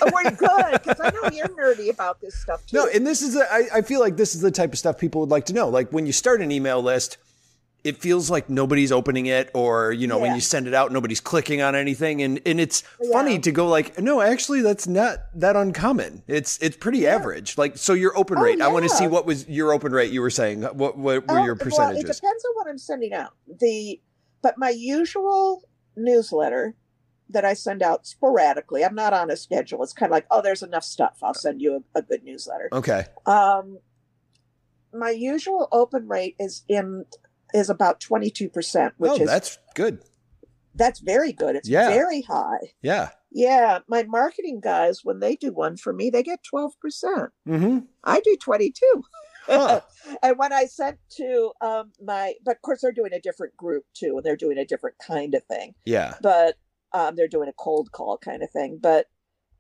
oh 0.02 0.11
we're 0.12 0.30
good 0.33 0.72
because 0.83 1.00
i 1.00 1.11
know 1.11 1.30
you're 1.33 1.48
nerdy 1.48 1.88
about 1.90 2.20
this 2.20 2.35
stuff 2.35 2.66
too 2.66 2.76
No, 2.78 2.88
and 2.92 3.06
this 3.06 3.22
is, 3.22 3.37
I, 3.37 3.62
I 3.74 3.83
feel 3.83 4.00
like 4.00 4.16
this 4.16 4.35
is 4.35 4.40
the 4.40 4.50
type 4.50 4.72
of 4.72 4.78
stuff 4.78 4.98
people 4.98 5.20
would 5.20 5.30
like 5.30 5.46
to 5.46 5.52
know. 5.52 5.68
Like 5.68 5.90
when 5.92 6.04
you 6.06 6.12
start 6.12 6.40
an 6.42 6.50
email 6.50 6.83
list, 6.83 7.18
it 7.83 7.97
feels 7.99 8.31
like 8.31 8.51
nobody's 8.51 8.93
opening 8.93 9.27
it, 9.27 9.51
or 9.55 9.93
you 9.93 10.07
know, 10.07 10.19
when 10.19 10.35
you 10.35 10.40
send 10.40 10.66
it 10.66 10.75
out, 10.75 10.93
nobody's 10.93 11.21
clicking 11.21 11.62
on 11.62 11.75
anything, 11.75 12.23
and 12.23 12.40
and 12.45 12.61
it's 12.61 12.83
Yeah. 13.01 13.12
funny 13.12 13.38
to 13.38 13.53
go 13.53 13.66
like, 13.69 13.99
no, 13.99 14.21
actually, 14.21 14.61
that's 14.62 14.87
not 14.87 15.19
that 15.35 15.57
uncommon. 15.57 16.23
It's 16.27 16.59
it's 16.59 16.77
pretty 16.77 17.07
average. 17.07 17.57
Like 17.57 17.77
so, 17.79 17.93
your 17.95 18.16
open 18.19 18.38
Oh, 18.38 18.43
rate. 18.43 18.61
I 18.61 18.69
want 18.69 18.85
to 18.85 18.88
see 18.90 19.07
what 19.07 19.27
was 19.27 19.49
your 19.49 19.73
open 19.73 19.93
rate. 19.93 20.12
You 20.12 20.21
were 20.21 20.31
saying 20.31 20.62
what 20.62 20.97
what 20.97 21.27
were 21.27 21.38
Oh, 21.38 21.45
your 21.45 21.55
well, 21.55 21.90
it 21.90 22.07
depends 22.07 22.45
on 22.45 22.55
what 22.55 22.69
i'm 22.69 22.79
sending 22.79 23.12
out 23.12 23.35
the 23.61 24.01
but 24.43 24.55
my 24.59 24.71
usual 24.71 25.62
newsletter 25.97 26.75
that 27.29 27.45
i 27.45 27.55
send 27.55 27.83
out 27.83 28.07
sporadically 28.07 28.85
i'm 28.85 28.95
not 28.95 29.12
on 29.12 29.31
a 29.31 29.37
schedule 29.37 29.83
it's 29.83 29.93
kind 29.93 30.11
of 30.11 30.14
like 30.14 30.27
oh 30.31 30.40
there's 30.43 30.62
enough 30.62 30.85
stuff 30.85 31.19
i'll 31.23 31.35
send 31.35 31.61
you 31.61 31.83
a, 31.95 31.99
a 31.99 32.03
good 32.03 32.23
newsletter 32.25 32.69
okay, 32.73 33.05
um 33.27 33.79
my 34.93 35.11
usual 35.11 35.69
open 35.73 36.09
rate 36.09 36.37
is 36.38 36.62
in 36.69 37.05
is 37.55 37.71
about 37.71 38.01
22% 38.01 38.93
which 38.97 39.11
oh, 39.11 39.17
is 39.17 39.27
that's 39.29 39.59
good. 39.75 40.03
that's 40.75 41.01
very 41.01 41.33
good. 41.33 41.57
It's 41.57 41.69
Yeah. 41.69 41.89
very 41.89 42.23
high. 42.23 42.75
Yeah. 42.83 43.11
Yeah, 43.33 43.81
my 43.89 44.03
marketing 44.05 44.61
guys, 44.61 45.01
when 45.05 45.21
they 45.21 45.37
do 45.37 45.53
one 45.53 45.77
for 45.77 45.93
me, 45.93 46.11
they 46.11 46.23
get 46.23 46.41
12%. 46.53 46.73
Mm-hmm. 47.49 47.79
I 48.05 48.21
do 48.21 48.37
22. 48.41 49.03
Huh. 49.47 49.81
and 50.23 50.37
when 50.39 50.53
I 50.53 50.67
sent 50.67 50.99
to 51.17 51.53
um, 51.61 51.93
my, 52.03 52.35
but 52.45 52.57
of 52.57 52.63
course 52.63 52.81
they're 52.83 52.93
doing 52.93 53.13
a 53.13 53.21
different 53.21 53.57
group 53.57 53.85
too, 53.95 54.15
and 54.17 54.25
they're 54.25 54.37
doing 54.37 54.59
a 54.59 54.65
different 54.65 54.97
kind 54.99 55.35
of 55.35 55.45
thing. 55.45 55.75
Yeah. 55.85 56.15
But 56.23 56.57
um, 56.93 57.15
they're 57.17 57.29
doing 57.29 57.49
a 57.49 57.53
cold 57.53 57.93
call 57.93 58.19
kind 58.19 58.43
of 58.43 58.51
thing. 58.51 58.79
But 58.83 59.07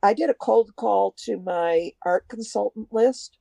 I 0.02 0.14
did 0.14 0.30
a 0.30 0.34
cold 0.34 0.74
call 0.76 1.14
to 1.24 1.38
my 1.38 1.92
art 2.04 2.26
consultant 2.28 2.88
list, 2.92 3.38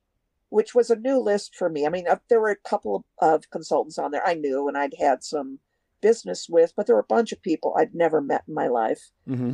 which 0.49 0.73
was 0.75 0.89
a 0.89 0.95
new 0.95 1.17
list 1.19 1.55
for 1.55 1.69
me. 1.69 1.85
I 1.85 1.89
mean, 1.89 2.07
uh, 2.07 2.17
there 2.29 2.39
were 2.41 2.49
a 2.51 2.69
couple 2.69 3.05
of, 3.21 3.49
consultants 3.51 3.97
on 3.97 4.11
there 4.11 4.25
I 4.25 4.33
knew 4.33 4.67
and 4.67 4.77
I'd 4.77 4.95
had 4.99 5.23
some 5.23 5.59
business 6.01 6.47
with, 6.49 6.73
but 6.75 6.85
there 6.87 6.95
were 6.95 7.01
a 7.01 7.15
bunch 7.15 7.31
of 7.31 7.41
people 7.41 7.75
I'd 7.77 7.93
never 7.95 8.21
met 8.21 8.43
in 8.47 8.53
my 8.53 8.67
life. 8.67 9.09
Mm-hmm. 9.27 9.51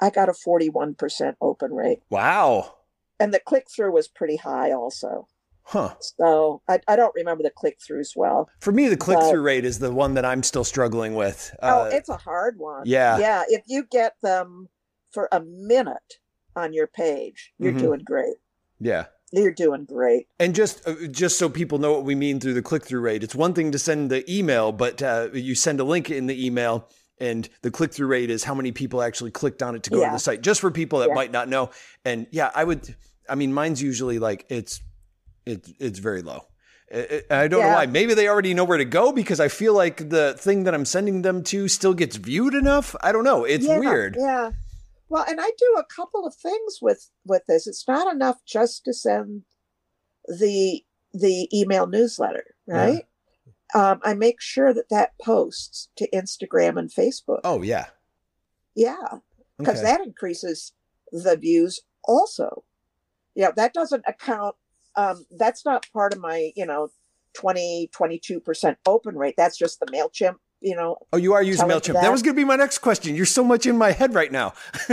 I 0.00 0.10
got 0.10 0.28
a 0.28 0.32
41% 0.32 1.34
open 1.40 1.72
rate. 1.72 2.00
Wow. 2.10 2.74
And 3.20 3.32
the 3.32 3.40
click 3.40 3.66
through 3.74 3.92
was 3.92 4.08
pretty 4.08 4.36
high 4.36 4.72
also. 4.72 5.28
Huh. 5.66 5.94
So 6.00 6.60
I, 6.68 6.80
I 6.88 6.96
don't 6.96 7.14
remember 7.14 7.42
the 7.42 7.50
click 7.50 7.78
throughs 7.78 8.10
well. 8.16 8.50
For 8.60 8.70
me, 8.72 8.88
the 8.88 8.96
click 8.98 9.18
through 9.30 9.40
rate 9.40 9.64
is 9.64 9.78
the 9.78 9.92
one 9.92 10.14
that 10.14 10.24
I'm 10.24 10.42
still 10.42 10.64
struggling 10.64 11.14
with. 11.14 11.54
oh, 11.62 11.84
Uh, 11.84 11.90
it's 11.92 12.08
a 12.10 12.16
hard 12.18 12.58
one. 12.58 12.82
yeah. 12.86 13.18
Yeah. 13.18 13.44
If 13.48 13.62
you 13.66 13.84
get 13.90 14.14
them 14.22 14.68
for 15.12 15.28
a 15.32 15.40
minute 15.40 16.18
on 16.56 16.72
your 16.74 16.86
page, 16.86 17.52
you're 17.58 17.72
Mhm. 17.72 17.78
doing 17.78 18.00
great. 18.04 18.36
yeah. 18.80 19.06
You're 19.32 19.52
doing 19.52 19.84
great. 19.84 20.28
And 20.38 20.54
just 20.54 20.86
uh, 20.86 20.94
just 21.10 21.38
so 21.38 21.48
people 21.48 21.78
know 21.78 21.92
what 21.92 22.04
we 22.04 22.14
mean 22.14 22.40
through 22.40 22.54
the 22.54 22.62
click 22.62 22.84
through 22.84 23.00
rate, 23.00 23.22
it's 23.24 23.34
one 23.34 23.52
thing 23.54 23.72
to 23.72 23.78
send 23.78 24.10
the 24.10 24.24
email, 24.32 24.70
but 24.72 25.02
uh, 25.02 25.28
you 25.32 25.54
send 25.54 25.80
a 25.80 25.84
link 25.84 26.10
in 26.10 26.26
the 26.26 26.46
email, 26.46 26.88
and 27.18 27.48
the 27.62 27.70
click 27.70 27.92
through 27.92 28.06
rate 28.06 28.30
is 28.30 28.44
how 28.44 28.54
many 28.54 28.70
people 28.70 29.02
actually 29.02 29.30
clicked 29.32 29.62
on 29.62 29.74
it 29.74 29.82
to 29.84 29.90
go 29.90 30.04
to 30.04 30.10
the 30.12 30.18
site. 30.18 30.40
Just 30.42 30.60
for 30.60 30.70
people 30.70 31.00
that 31.00 31.08
Yeah. 31.08 31.14
might 31.14 31.32
not 31.32 31.48
know. 31.48 31.70
And 32.04 32.26
yeah, 32.30 32.50
I 32.54 32.64
would. 32.64 32.94
I 33.28 33.34
mean, 33.34 33.52
mine's 33.52 33.82
usually 33.82 34.18
like 34.18 34.46
it's 34.48 34.80
it's 35.46 35.72
it's 35.80 35.98
very 35.98 36.22
low. 36.22 36.46
I- 36.92 37.48
don't 37.48 37.62
know 37.62 37.68
why. 37.68 37.86
Maybe 37.86 38.14
they 38.14 38.28
already 38.28 38.54
know 38.54 38.64
where 38.64 38.78
to 38.78 38.84
go 38.84 39.10
because 39.10 39.40
I 39.40 39.48
feel 39.48 39.74
like 39.74 40.10
the 40.10 40.34
thing 40.38 40.64
that 40.64 40.74
I'm 40.74 40.84
sending 40.84 41.22
them 41.22 41.42
to 41.44 41.66
still 41.66 41.94
gets 41.94 42.16
viewed 42.16 42.54
enough. 42.54 42.94
I 43.02 43.10
don't 43.10 43.24
know. 43.24 43.44
It's 43.44 43.66
yeah, 43.66 43.78
weird. 43.78 44.16
Yeah. 44.18 44.50
Well, 45.08 45.24
and 45.28 45.40
I 45.40 45.50
do 45.58 45.76
a 45.78 45.84
couple 45.94 46.26
of 46.26 46.34
things 46.34 46.78
with 46.80 47.10
with 47.24 47.42
this. 47.46 47.66
It's 47.66 47.86
not 47.86 48.12
enough 48.12 48.38
just 48.46 48.84
to 48.84 48.92
send 48.94 49.42
the 50.26 50.82
the 51.12 51.48
email 51.56 51.86
newsletter, 51.86 52.54
right? 52.66 53.06
Um, 53.74 54.00
I 54.04 54.14
make 54.14 54.40
sure 54.40 54.72
that 54.72 54.88
that 54.90 55.12
posts 55.20 55.88
to 55.96 56.08
Instagram 56.10 56.78
and 56.78 56.90
Facebook. 56.92 57.40
Oh 57.44 57.62
yeah. 57.62 57.86
Yeah, 58.74 59.18
because 59.58 59.78
Okay. 59.80 59.82
that 59.92 60.00
increases 60.00 60.72
the 61.12 61.36
views 61.36 61.80
also. 62.04 62.64
Yeah, 63.34 63.50
that 63.52 63.72
doesn't 63.74 64.04
account. 64.06 64.56
Um, 64.96 65.26
that's 65.30 65.64
not 65.64 65.86
part 65.92 66.12
of 66.12 66.20
my, 66.20 66.52
you 66.56 66.66
know, 66.66 66.90
20, 67.34 67.90
22% 67.96 68.76
open 68.86 69.16
rate. 69.16 69.34
That's 69.36 69.56
just 69.56 69.80
the 69.80 69.86
MailChimp, 69.86 70.36
you 70.64 70.74
know. 70.74 70.96
Oh, 71.12 71.18
you 71.18 71.34
are 71.34 71.42
using 71.42 71.68
Mailchimp. 71.68 71.92
That 71.92 72.02
that- 72.02 72.12
was 72.12 72.22
going 72.22 72.34
to 72.34 72.40
be 72.40 72.44
my 72.44 72.56
next 72.56 72.78
question. 72.78 73.14
You're 73.14 73.26
so 73.26 73.44
much 73.44 73.66
in 73.66 73.76
my 73.76 73.92
head 73.92 74.14
right 74.14 74.32
now. 74.32 74.54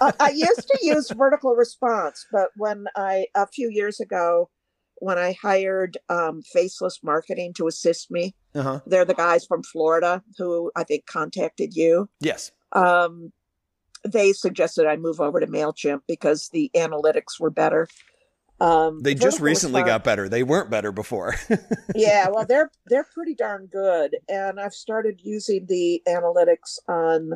I, 0.00 0.12
I 0.20 0.30
used 0.30 0.68
to 0.68 0.78
use 0.82 1.08
VerticalResponse, 1.08 2.26
but 2.30 2.50
when 2.56 2.84
I, 2.94 3.26
a 3.34 3.46
few 3.46 3.70
years 3.70 3.98
ago, 4.00 4.50
when 4.96 5.18
I 5.18 5.32
hired 5.32 5.96
um, 6.08 6.42
Faceless 6.42 7.00
Marketing 7.02 7.52
to 7.54 7.66
assist 7.66 8.10
me, 8.10 8.34
uh 8.54 8.62
huh. 8.62 8.80
they're 8.86 9.04
the 9.04 9.14
guys 9.14 9.44
from 9.44 9.62
Florida 9.62 10.22
who 10.38 10.70
I 10.76 10.84
think 10.84 11.06
contacted 11.06 11.74
you. 11.74 12.08
Yes. 12.20 12.52
um, 12.72 13.32
they 14.06 14.34
suggested 14.34 14.86
I 14.86 14.96
move 14.96 15.18
over 15.18 15.40
to 15.40 15.46
Mailchimp 15.46 16.00
because 16.06 16.50
the 16.50 16.70
analytics 16.76 17.40
were 17.40 17.48
better. 17.48 17.88
Um, 18.60 19.00
They 19.02 19.14
just 19.14 19.40
recently 19.40 19.82
got 19.82 20.04
better. 20.04 20.28
They 20.28 20.42
weren't 20.42 20.70
better 20.70 20.92
before. 20.92 21.34
yeah, 21.94 22.28
well, 22.30 22.46
they're 22.46 22.70
they're 22.86 23.06
pretty 23.12 23.34
darn 23.34 23.66
good, 23.66 24.16
and 24.28 24.60
I've 24.60 24.74
started 24.74 25.20
using 25.22 25.66
the 25.66 26.02
analytics 26.06 26.78
on 26.88 27.32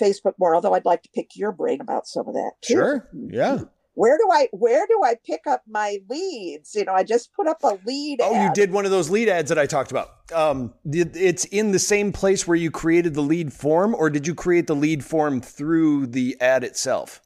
Facebook 0.00 0.34
more. 0.38 0.54
Although 0.54 0.74
I'd 0.74 0.84
like 0.84 1.02
to 1.02 1.08
pick 1.14 1.30
your 1.36 1.52
brain 1.52 1.80
about 1.80 2.06
some 2.06 2.28
of 2.28 2.34
that 2.34 2.52
too. 2.62 2.74
sure. 2.74 3.08
Yeah. 3.30 3.60
Where 3.94 4.18
do 4.18 4.28
I 4.30 4.48
where 4.52 4.86
do 4.86 5.00
I 5.02 5.16
pick 5.24 5.46
up 5.46 5.62
my 5.66 5.98
leads? 6.10 6.74
You 6.74 6.84
know, 6.84 6.92
I 6.92 7.02
just 7.02 7.32
put 7.32 7.48
up 7.48 7.64
a 7.64 7.78
lead. 7.86 8.20
Oh, 8.22 8.44
you 8.44 8.52
did 8.52 8.70
one 8.70 8.84
of 8.84 8.90
those 8.90 9.08
lead 9.08 9.28
ads 9.30 9.48
that 9.48 9.58
I 9.58 9.64
talked 9.64 9.90
about. 9.90 10.10
Um, 10.34 10.74
it's 10.84 11.46
in 11.46 11.72
the 11.72 11.78
same 11.78 12.12
place 12.12 12.46
where 12.46 12.56
you 12.58 12.70
created 12.70 13.14
the 13.14 13.22
lead 13.22 13.54
form, 13.54 13.94
or 13.94 14.10
did 14.10 14.26
you 14.26 14.34
create 14.34 14.66
the 14.66 14.76
lead 14.76 15.02
form 15.02 15.40
through 15.40 16.08
the 16.08 16.36
ad 16.42 16.62
itself? 16.62 17.22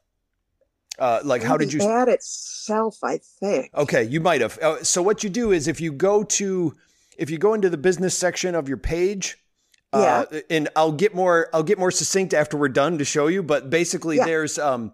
Uh, 1.01 1.19
like, 1.23 1.41
how 1.43 1.57
did 1.57 1.73
you? 1.73 1.81
ad 1.81 2.07
itself? 2.07 3.03
I 3.03 3.17
think. 3.39 3.71
Okay, 3.75 4.03
you 4.03 4.19
might 4.21 4.41
have. 4.41 4.57
Uh, 4.59 4.83
so 4.83 5.01
what 5.01 5.23
you 5.23 5.29
do 5.31 5.51
is 5.51 5.67
if 5.67 5.81
you 5.81 5.91
go 5.91 6.23
to 6.23 6.75
if 7.17 7.29
you 7.31 7.37
go 7.37 7.53
into 7.55 7.69
the 7.69 7.77
business 7.77 8.17
section 8.17 8.53
of 8.55 8.67
your 8.69 8.77
page, 8.77 9.37
uh, 9.93 10.25
and 10.49 10.69
I'll 10.75 10.91
get 10.93 11.13
more 11.15 11.49
I'll 11.53 11.63
get 11.71 11.79
more 11.79 11.91
succinct 11.91 12.33
after 12.33 12.55
we're 12.55 12.69
done 12.69 12.97
to 12.99 13.05
show 13.05 13.27
you. 13.27 13.41
But 13.43 13.69
basically, 13.69 14.17
Yeah. 14.17 14.25
there's 14.25 14.59
um 14.59 14.93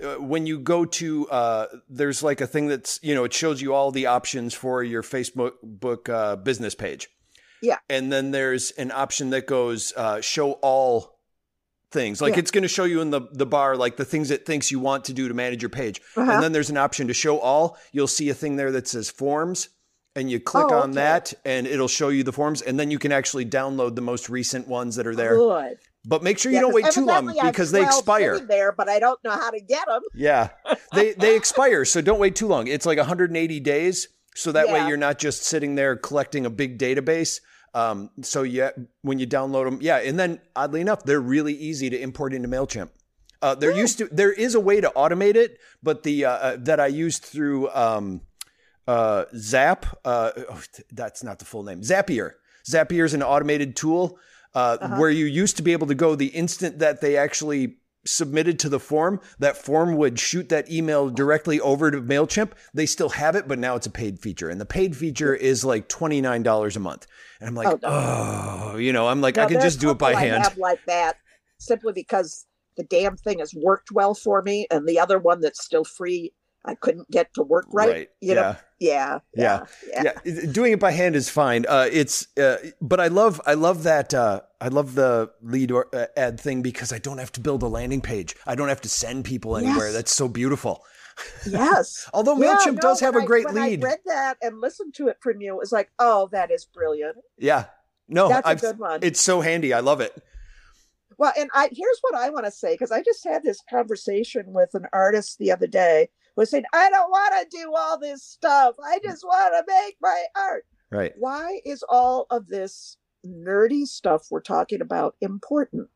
uh, 0.00 0.14
when 0.32 0.46
you 0.46 0.60
go 0.60 0.84
to 0.84 1.28
uh 1.28 1.66
there's 1.90 2.22
like 2.22 2.40
a 2.40 2.46
thing 2.46 2.68
that's 2.68 3.00
you 3.02 3.14
know 3.16 3.24
it 3.24 3.32
shows 3.34 3.60
you 3.60 3.74
all 3.74 3.90
the 3.90 4.06
options 4.06 4.54
for 4.54 4.84
your 4.84 5.02
Facebook 5.02 5.54
book 5.62 6.08
uh, 6.08 6.36
business 6.36 6.74
page. 6.76 7.08
Yeah. 7.60 7.78
and 7.90 8.12
then 8.12 8.30
there's 8.30 8.70
an 8.78 8.92
option 8.92 9.30
that 9.30 9.48
goes 9.48 9.92
uh, 9.96 10.20
show 10.20 10.52
all 10.62 11.17
things 11.90 12.20
like 12.20 12.34
Yeah. 12.34 12.40
it's 12.40 12.50
going 12.50 12.62
to 12.62 12.68
show 12.68 12.84
you 12.84 13.00
in 13.00 13.10
the 13.10 13.22
the 13.32 13.46
bar 13.46 13.76
like 13.76 13.96
the 13.96 14.04
things 14.04 14.30
it 14.30 14.44
thinks 14.44 14.70
you 14.70 14.78
want 14.78 15.04
to 15.06 15.12
do 15.12 15.26
to 15.28 15.34
manage 15.34 15.62
your 15.62 15.70
page 15.70 16.00
Uh-huh. 16.16 16.30
and 16.30 16.42
then 16.42 16.52
there's 16.52 16.70
an 16.70 16.76
option 16.76 17.08
to 17.08 17.14
show 17.14 17.38
all. 17.38 17.78
You'll 17.92 18.06
see 18.06 18.28
a 18.28 18.34
thing 18.34 18.56
there 18.56 18.70
that 18.72 18.86
says 18.86 19.08
forms, 19.10 19.68
and 20.14 20.30
you 20.30 20.40
click 20.40 20.66
Oh, 20.70 20.74
on 20.80 20.90
okay. 20.90 20.94
that, 20.96 21.34
and 21.44 21.66
it'll 21.66 21.88
show 21.88 22.08
you 22.08 22.22
the 22.24 22.32
forms. 22.32 22.60
And 22.62 22.78
then 22.78 22.90
you 22.90 22.98
can 22.98 23.12
actually 23.12 23.46
download 23.46 23.94
the 23.94 24.02
most 24.02 24.28
recent 24.28 24.66
ones 24.68 24.96
that 24.96 25.06
are 25.06 25.14
there. 25.14 25.36
Good. 25.36 25.78
But 26.04 26.22
make 26.22 26.38
sure 26.38 26.50
you 26.50 26.56
Yeah, 26.56 26.62
don't 26.62 26.74
wait 26.74 26.90
too 26.90 27.04
long 27.04 27.16
evidently 27.28 27.40
I 27.40 27.44
have 27.46 27.52
because 27.54 27.70
they 27.72 27.82
expire. 27.82 28.38
there, 28.38 28.72
but 28.72 28.88
I 28.88 28.98
don't 28.98 29.22
know 29.24 29.30
how 29.30 29.50
to 29.50 29.60
get 29.60 29.86
them. 29.86 30.02
Yeah. 30.14 30.48
They 30.94 31.12
they 31.12 31.36
expire, 31.42 31.84
so 31.84 32.00
don't 32.00 32.18
wait 32.18 32.34
too 32.36 32.46
long. 32.48 32.66
It's 32.66 32.86
like 32.86 32.98
180 32.98 33.60
days, 33.60 34.08
so 34.34 34.52
that 34.52 34.68
way 34.68 34.86
you're 34.88 34.96
not 34.96 35.18
just 35.18 35.42
sitting 35.44 35.74
there 35.74 35.96
collecting 35.96 36.44
a 36.46 36.50
big 36.50 36.78
database. 36.78 37.40
Um, 37.78 38.10
so 38.22 38.42
yeah, 38.42 38.70
when 39.02 39.18
you 39.18 39.26
download 39.26 39.64
them, 39.66 39.78
yeah, 39.80 39.98
and 40.08 40.18
then 40.18 40.40
oddly 40.56 40.80
enough, 40.80 41.04
they're 41.04 41.20
really 41.36 41.54
easy 41.54 41.88
to 41.90 41.98
import 42.00 42.32
into 42.34 42.48
Mailchimp. 42.48 42.90
Uh, 43.40 43.54
there 43.54 43.70
used 43.84 43.98
to 43.98 44.08
there 44.10 44.32
is 44.32 44.54
a 44.54 44.60
way 44.60 44.80
to 44.80 44.90
automate 44.96 45.36
it, 45.36 45.58
but 45.82 46.02
the 46.02 46.24
uh, 46.24 46.30
uh, 46.30 46.56
that 46.58 46.80
I 46.80 46.88
used 46.88 47.22
through 47.22 47.70
um, 47.70 48.22
uh, 48.86 49.24
Zap, 49.36 49.86
uh, 50.04 50.30
oh, 50.36 50.62
that's 50.90 51.22
not 51.22 51.38
the 51.38 51.44
full 51.44 51.62
name, 51.62 51.82
Zapier. 51.82 52.32
Zapier 52.68 53.04
is 53.04 53.14
an 53.14 53.22
automated 53.22 53.76
tool 53.76 54.18
uh, 54.54 54.78
Uh-huh. 54.80 54.96
where 54.96 55.10
you 55.10 55.26
used 55.26 55.56
to 55.58 55.62
be 55.62 55.72
able 55.72 55.86
to 55.86 55.94
go 55.94 56.14
the 56.16 56.32
instant 56.42 56.80
that 56.80 57.00
they 57.00 57.16
actually 57.16 57.76
submitted 58.06 58.58
to 58.60 58.68
the 58.68 58.80
form, 58.80 59.20
that 59.38 59.56
form 59.56 59.96
would 59.96 60.18
shoot 60.18 60.48
that 60.48 60.70
email 60.70 61.10
directly 61.10 61.60
over 61.60 61.90
to 61.90 62.00
MailChimp. 62.00 62.52
They 62.72 62.86
still 62.86 63.10
have 63.10 63.36
it, 63.36 63.46
but 63.46 63.58
now 63.58 63.76
it's 63.76 63.86
a 63.86 63.90
paid 63.90 64.18
feature. 64.18 64.48
And 64.48 64.60
the 64.60 64.64
paid 64.66 64.96
feature 64.96 65.34
is 65.34 65.64
like 65.64 65.88
$29 65.88 66.76
a 66.76 66.80
month. 66.80 67.06
And 67.40 67.48
I'm 67.48 67.54
like, 67.54 67.68
Oh, 67.82 68.72
oh, 68.72 68.76
you 68.76 68.92
know, 68.92 69.08
I'm 69.08 69.20
like, 69.20 69.38
I 69.38 69.46
can 69.46 69.60
just 69.60 69.80
do 69.80 69.90
it 69.90 69.98
by 69.98 70.12
I 70.12 70.20
hand. 70.20 70.42
have 70.42 70.58
like 70.58 70.84
that 70.86 71.16
simply 71.58 71.92
because 71.92 72.46
the 72.76 72.84
damn 72.84 73.16
thing 73.16 73.40
has 73.40 73.52
worked 73.54 73.90
well 73.90 74.14
for 74.14 74.40
me, 74.42 74.66
and 74.70 74.86
the 74.86 75.00
other 75.00 75.18
one 75.18 75.40
that's 75.40 75.64
still 75.64 75.84
free, 75.84 76.32
I 76.64 76.74
couldn't 76.76 77.10
get 77.10 77.34
to 77.34 77.42
work 77.42 77.66
right. 77.72 78.08
You 78.20 78.36
know, 78.36 78.56
yeah. 78.78 79.18
yeah, 79.34 79.64
yeah, 79.88 80.12
yeah. 80.24 80.52
doing 80.52 80.72
it 80.72 80.80
by 80.80 80.92
hand 80.92 81.16
is 81.16 81.28
fine. 81.28 81.66
Uh, 81.68 81.88
it's, 81.90 82.28
uh, 82.38 82.58
but 82.80 83.00
I 83.00 83.08
love, 83.08 83.40
I 83.46 83.54
love 83.54 83.82
that. 83.82 84.14
Uh, 84.14 84.42
I 84.60 84.68
love 84.68 84.94
the 84.94 85.30
lead 85.42 85.72
or, 85.72 85.88
uh, 85.92 86.06
ad 86.16 86.38
thing 86.38 86.62
because 86.62 86.92
I 86.92 86.98
don't 86.98 87.18
have 87.18 87.32
to 87.32 87.40
build 87.40 87.62
a 87.62 87.68
landing 87.68 88.00
page. 88.00 88.36
I 88.46 88.54
don't 88.54 88.68
have 88.68 88.80
to 88.82 88.88
send 88.88 89.24
people 89.24 89.56
anywhere. 89.56 89.86
Yes. 89.86 89.94
That's 89.94 90.14
so 90.14 90.28
beautiful. 90.28 90.84
Yes. 91.46 92.08
Although 92.14 92.36
Yeah, 92.38 92.56
no, 92.66 92.74
does 92.74 93.00
have 93.00 93.14
a 93.16 93.18
a 93.18 93.22
I- 93.22 93.26
great 93.26 93.46
when 93.46 93.54
lead. 93.56 93.84
I 93.84 93.88
read 93.88 93.98
that 94.06 94.36
and 94.42 94.60
listened 94.60 94.94
to 94.94 95.08
it 95.08 95.18
from 95.20 95.40
you, 95.40 95.54
it 95.54 95.58
was 95.58 95.72
like, 95.72 95.90
oh, 95.98 96.28
that 96.32 96.50
is 96.50 96.64
brilliant. 96.64 97.16
yeah. 97.38 97.66
No, 98.10 98.28
That's 98.30 98.46
a 98.46 98.50
I've, 98.50 98.60
good 98.62 98.78
one. 98.78 99.00
it's 99.02 99.20
so 99.20 99.42
handy. 99.42 99.74
I 99.74 99.80
love 99.80 100.00
it. 100.00 100.16
Well, 101.18 101.32
and 101.36 101.50
I 101.52 101.68
here's 101.72 101.98
what 102.00 102.14
I 102.14 102.30
want 102.30 102.46
to 102.46 102.50
say 102.50 102.72
because 102.72 102.90
I 102.90 103.02
just 103.02 103.22
had 103.22 103.42
this 103.42 103.60
conversation 103.68 104.44
with 104.54 104.70
an 104.72 104.86
artist 104.94 105.38
the 105.38 105.50
other 105.52 105.66
day 105.66 106.08
who 106.34 106.40
was 106.42 106.50
saying, 106.50 106.64
I 106.72 106.88
don't 106.88 107.10
want 107.10 107.34
to 107.50 107.56
do 107.58 107.74
all 107.76 107.98
this 107.98 108.22
stuff. 108.22 108.76
I 108.82 108.98
just 109.04 109.24
want 109.24 109.52
to 109.58 109.64
make 109.84 109.96
my 110.00 110.24
art. 110.36 110.64
Right. 110.90 111.12
Why 111.18 111.60
is 111.66 111.84
all 111.88 112.26
of 112.30 112.46
this 112.46 112.96
nerdy 113.26 113.84
stuff 113.84 114.28
we're 114.30 114.40
talking 114.40 114.80
about 114.80 115.16
important? 115.20 115.88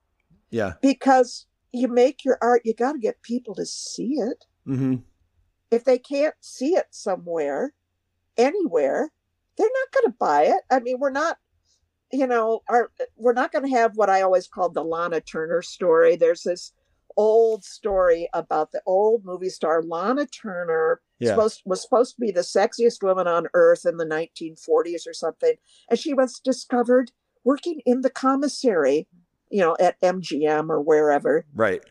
Yeah. 0.51 0.75
Because 0.83 1.47
you 1.73 1.89
make 1.89 2.27
your 2.27 2.37
art, 2.43 2.61
you 2.66 2.75
got 2.75 2.93
to 2.93 2.99
get 2.99 3.23
people 3.23 3.55
to 3.55 3.64
see 3.64 4.16
it. 4.18 4.45
Mm-hmm. 4.68 4.97
If 5.73 5.85
they 5.85 5.99
can't 5.99 6.35
see 6.41 6.75
it 6.75 6.87
somewhere, 6.91 7.73
anywhere, 8.37 9.11
they're 9.57 9.66
not 9.66 9.93
going 9.93 10.12
to 10.12 10.16
buy 10.18 10.43
it. 10.45 10.61
I 10.70 10.81
mean, 10.81 10.99
we're 11.01 11.11
not 11.11 11.39
you 12.12 12.27
know, 12.27 12.61
our 12.68 12.91
we're 13.16 13.33
not 13.33 13.53
going 13.53 13.64
to 13.64 13.70
have 13.70 13.97
what 13.97 14.11
I 14.11 14.20
always 14.20 14.47
called 14.47 14.75
the 14.75 14.85
Lana 14.85 15.23
Turner 15.23 15.62
story. 15.62 16.14
There's 16.14 16.43
this 16.43 16.73
old 17.16 17.64
story 17.64 18.29
about 18.35 18.73
the 18.73 18.83
old 18.87 19.25
movie 19.25 19.49
star 19.49 19.83
Lana 19.83 20.27
Turner 20.27 21.01
Yeah. 21.18 21.31
supposed 21.31 21.62
was 21.64 21.83
supposed 21.83 22.14
to 22.16 22.20
be 22.20 22.31
the 22.31 22.41
sexiest 22.43 23.03
woman 23.03 23.27
on 23.27 23.49
earth 23.55 23.87
in 23.87 23.97
the 23.97 24.05
1940s 24.05 25.07
or 25.07 25.14
something, 25.14 25.55
and 25.89 25.99
she 25.99 26.12
was 26.12 26.39
discovered 26.39 27.12
working 27.45 27.81
in 27.87 28.03
the 28.03 28.11
commissary, 28.11 29.09
you 29.51 29.61
know, 29.61 29.75
at 29.81 30.01
MGM 30.03 30.68
or 30.70 30.81
wherever. 30.83 31.47
Right. 31.55 31.83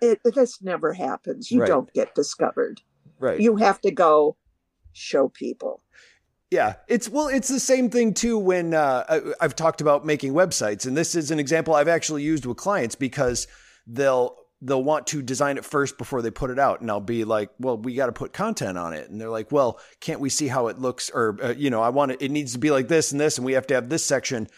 It, 0.00 0.20
this 0.24 0.60
never 0.62 0.92
happens. 0.92 1.50
You 1.50 1.60
Right. 1.60 1.68
don't 1.68 1.92
get 1.92 2.14
discovered. 2.14 2.82
Right. 3.18 3.40
You 3.40 3.56
have 3.56 3.80
to 3.82 3.90
go 3.90 4.36
show 4.92 5.28
people. 5.28 5.82
Yeah, 6.50 6.74
it's 6.88 7.08
well, 7.08 7.28
it's 7.28 7.48
the 7.48 7.60
same 7.60 7.90
thing 7.90 8.14
too. 8.14 8.38
When 8.38 8.72
uh, 8.72 9.04
I, 9.08 9.20
I've 9.44 9.54
talked 9.54 9.82
about 9.82 10.06
making 10.06 10.32
websites, 10.32 10.86
and 10.86 10.96
this 10.96 11.14
is 11.14 11.30
an 11.30 11.38
example 11.38 11.74
I've 11.74 11.88
actually 11.88 12.22
used 12.22 12.46
with 12.46 12.56
clients 12.56 12.94
because 12.94 13.46
they'll 13.86 14.34
they'll 14.62 14.82
want 14.82 15.06
to 15.08 15.22
design 15.22 15.58
it 15.58 15.64
first 15.64 15.98
before 15.98 16.22
they 16.22 16.30
put 16.30 16.50
it 16.50 16.58
out, 16.58 16.80
and 16.80 16.90
I'll 16.90 17.00
be 17.00 17.24
like, 17.24 17.50
"Well, 17.58 17.76
we 17.76 17.94
got 17.94 18.06
to 18.06 18.12
put 18.12 18.32
content 18.32 18.78
on 18.78 18.94
it," 18.94 19.10
and 19.10 19.20
they're 19.20 19.28
like, 19.28 19.52
"Well, 19.52 19.78
can't 20.00 20.20
we 20.20 20.30
see 20.30 20.48
how 20.48 20.68
it 20.68 20.78
looks?" 20.78 21.10
Or 21.10 21.36
uh, 21.42 21.50
you 21.50 21.68
know, 21.68 21.82
I 21.82 21.90
want 21.90 22.12
it. 22.12 22.22
It 22.22 22.30
needs 22.30 22.52
to 22.54 22.58
be 22.58 22.70
like 22.70 22.88
this 22.88 23.12
and 23.12 23.20
this, 23.20 23.36
and 23.36 23.44
we 23.44 23.52
have 23.52 23.66
to 23.66 23.74
have 23.74 23.90
this 23.90 24.04
section. 24.04 24.48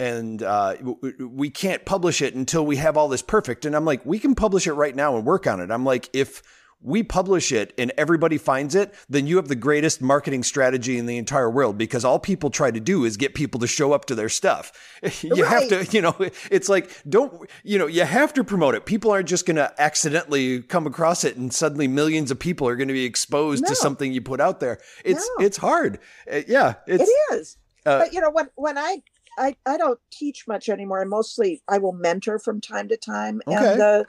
And 0.00 0.44
uh, 0.44 0.76
we 1.20 1.50
can't 1.50 1.84
publish 1.84 2.22
it 2.22 2.34
until 2.34 2.64
we 2.64 2.76
have 2.76 2.96
all 2.96 3.08
this 3.08 3.22
perfect. 3.22 3.64
And 3.64 3.74
I'm 3.74 3.84
like, 3.84 4.06
we 4.06 4.20
can 4.20 4.36
publish 4.36 4.68
it 4.68 4.74
right 4.74 4.94
now 4.94 5.16
and 5.16 5.26
work 5.26 5.48
on 5.48 5.60
it. 5.60 5.72
I'm 5.72 5.84
like, 5.84 6.08
if 6.12 6.40
we 6.80 7.02
publish 7.02 7.50
it 7.50 7.72
and 7.76 7.92
everybody 7.98 8.38
finds 8.38 8.74
it, 8.76 8.94
then 9.08 9.26
you 9.26 9.36
have 9.36 9.48
the 9.48 9.56
greatest 9.56 10.00
marketing 10.00 10.44
strategy 10.44 10.96
in 10.96 11.06
the 11.06 11.16
entire 11.18 11.50
world 11.50 11.76
because 11.76 12.04
all 12.04 12.18
people 12.20 12.50
try 12.50 12.70
to 12.70 12.78
do 12.78 13.04
is 13.04 13.16
get 13.16 13.34
people 13.34 13.58
to 13.60 13.66
show 13.66 13.92
up 13.92 14.04
to 14.06 14.14
their 14.14 14.28
stuff. 14.28 14.72
You 15.22 15.44
have 15.44 15.68
to, 15.68 15.84
you 15.90 16.00
know, 16.00 16.14
it's 16.50 16.68
like, 16.68 16.90
don't, 17.08 17.48
you 17.64 17.78
know, 17.78 17.86
you 17.86 18.04
have 18.04 18.32
to 18.34 18.44
promote 18.44 18.74
it. 18.76 18.84
People 18.86 19.10
aren't 19.10 19.28
just 19.28 19.44
going 19.46 19.56
to 19.56 19.72
accidentally 19.80 20.62
come 20.62 20.86
across 20.86 21.24
it 21.24 21.36
and 21.36 21.52
suddenly 21.52 21.88
millions 21.88 22.30
of 22.30 22.38
people 22.38 22.68
are 22.68 22.76
going 22.76 22.88
to 22.88 22.94
be 22.94 23.04
exposed 23.04 23.62
No. 23.64 23.68
to 23.70 23.74
something 23.76 24.12
you 24.12 24.20
put 24.22 24.40
out 24.40 24.60
there. 24.60 24.78
It's, 25.04 25.28
No. 25.38 25.44
it's 25.44 25.56
hard. 25.56 25.98
Uh, 26.32 26.40
yeah. 26.46 26.74
It's, 26.86 27.02
it 27.08 27.34
is. 27.34 27.56
uh, 27.86 27.98
but 27.98 28.12
you 28.12 28.20
know, 28.20 28.30
when 28.30 28.48
when 28.54 28.78
I, 28.78 29.02
I 29.38 29.56
I 29.66 29.76
don't 29.76 29.98
teach 30.10 30.46
much 30.48 30.68
anymore. 30.68 31.00
I 31.00 31.04
mostly 31.04 31.62
I 31.68 31.78
will 31.78 31.92
mentor 31.92 32.38
from 32.38 32.60
time 32.60 32.88
to 32.88 32.96
time. 32.96 33.40
Okay. 33.46 33.56
And 33.56 33.80
the 33.80 34.04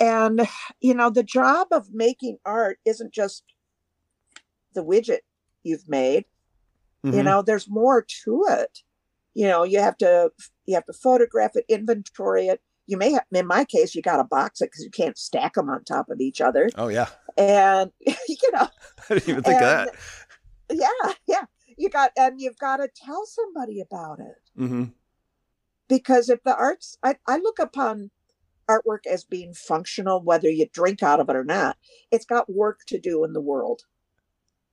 and 0.00 0.46
you 0.80 0.94
know, 0.94 1.10
the 1.10 1.22
job 1.22 1.68
of 1.70 1.92
making 1.92 2.38
art 2.44 2.78
isn't 2.84 3.12
just 3.12 3.44
the 4.74 4.84
widget 4.84 5.20
you've 5.62 5.88
made. 5.88 6.24
You 7.02 7.12
mhm. 7.12 7.24
know, 7.24 7.42
there's 7.42 7.68
more 7.68 8.04
to 8.24 8.44
it. 8.48 8.80
You 9.34 9.46
know, 9.46 9.62
you 9.62 9.78
have 9.80 9.96
to 9.98 10.30
you 10.66 10.74
have 10.74 10.86
to 10.86 10.92
photograph 10.92 11.52
it, 11.54 11.64
inventory 11.68 12.46
it. 12.46 12.60
You 12.86 12.96
may 12.96 13.12
have, 13.12 13.24
in 13.32 13.46
my 13.46 13.64
case, 13.64 13.94
you 13.94 14.02
got 14.02 14.18
to 14.18 14.24
box 14.24 14.60
it 14.60 14.66
because 14.66 14.84
you 14.84 14.90
can't 14.90 15.16
stack 15.18 15.54
them 15.54 15.70
on 15.70 15.84
top 15.84 16.10
of 16.10 16.20
each 16.20 16.40
other. 16.40 16.70
Oh 16.76 16.88
yeah. 16.88 17.08
And 17.36 17.90
you 18.06 18.52
know, 18.52 18.68
I 19.10 19.14
didn't 19.14 19.28
even 19.28 19.42
think 19.42 19.60
of 19.60 19.60
that. 19.60 19.94
yeah, 20.70 21.12
yeah, 21.26 21.44
you 21.76 21.88
got, 21.88 22.12
and 22.16 22.40
you've 22.40 22.58
got 22.58 22.78
to 22.78 22.88
tell 22.94 23.26
somebody 23.26 23.80
about 23.80 24.20
it. 24.20 24.36
hmm 24.56 24.84
because 25.88 26.28
if 26.28 26.42
the 26.44 26.56
arts 26.56 26.96
I, 27.02 27.16
I 27.26 27.36
look 27.38 27.58
upon 27.58 28.10
artwork 28.68 29.06
as 29.10 29.24
being 29.24 29.52
functional 29.54 30.22
whether 30.22 30.48
you 30.50 30.66
drink 30.72 31.02
out 31.02 31.20
of 31.20 31.28
it 31.28 31.36
or 31.36 31.44
not 31.44 31.76
it's 32.10 32.24
got 32.24 32.52
work 32.52 32.80
to 32.86 32.98
do 32.98 33.24
in 33.24 33.32
the 33.32 33.40
world 33.40 33.82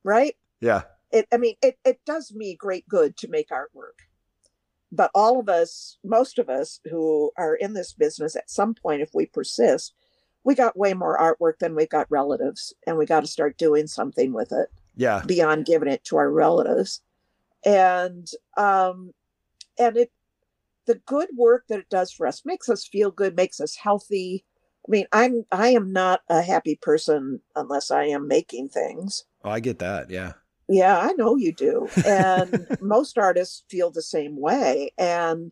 right 0.03 0.35
Yeah. 0.59 0.83
it 1.11 1.27
i 1.31 1.37
mean 1.37 1.55
it, 1.61 1.77
it 1.85 1.99
does 2.05 2.33
me 2.33 2.55
great 2.55 2.87
good 2.87 3.17
to 3.17 3.27
make 3.27 3.49
artwork 3.49 4.05
but 4.91 5.11
all 5.15 5.39
of 5.39 5.47
us 5.49 5.97
most 6.03 6.39
of 6.39 6.49
us 6.49 6.79
who 6.89 7.31
are 7.37 7.55
in 7.55 7.73
this 7.73 7.93
business 7.93 8.35
at 8.35 8.49
some 8.49 8.73
point 8.73 9.01
if 9.01 9.11
we 9.13 9.25
persist 9.25 9.93
we 10.43 10.55
got 10.55 10.77
way 10.77 10.93
more 10.93 11.17
artwork 11.19 11.59
than 11.59 11.75
we've 11.75 11.89
got 11.89 12.09
relatives 12.09 12.73
and 12.87 12.97
we 12.97 13.05
got 13.05 13.21
to 13.21 13.27
start 13.27 13.57
doing 13.57 13.87
something 13.87 14.33
with 14.33 14.51
it 14.51 14.69
Yeah. 14.95 15.21
beyond 15.25 15.65
giving 15.65 15.87
it 15.89 16.03
to 16.05 16.17
our 16.17 16.31
relatives 16.31 17.01
and 17.65 18.27
um 18.57 19.13
and 19.77 19.97
it 19.97 20.11
the 20.87 20.95
good 21.05 21.29
work 21.37 21.65
that 21.69 21.79
it 21.79 21.89
does 21.89 22.11
for 22.11 22.25
us 22.27 22.43
makes 22.45 22.69
us 22.69 22.85
feel 22.87 23.11
good 23.11 23.35
makes 23.35 23.59
us 23.59 23.75
healthy 23.75 24.43
i 24.87 24.91
mean 24.91 25.05
i'm 25.11 25.45
i 25.51 25.69
am 25.69 25.91
not 25.93 26.21
a 26.29 26.41
happy 26.41 26.75
person 26.81 27.39
unless 27.55 27.91
i 27.91 28.03
am 28.03 28.27
making 28.27 28.67
things 28.69 29.25
Oh, 29.43 29.49
I 29.49 29.59
get 29.59 29.79
that. 29.79 30.09
Yeah. 30.11 30.33
yeah 30.69 30.99
i 30.99 31.13
know 31.13 31.35
you 31.35 31.53
do 31.53 31.89
and 32.07 32.67
most 32.79 33.17
artists 33.17 33.63
feel 33.69 33.91
the 33.91 34.01
same 34.01 34.39
way 34.39 34.91
and 34.97 35.51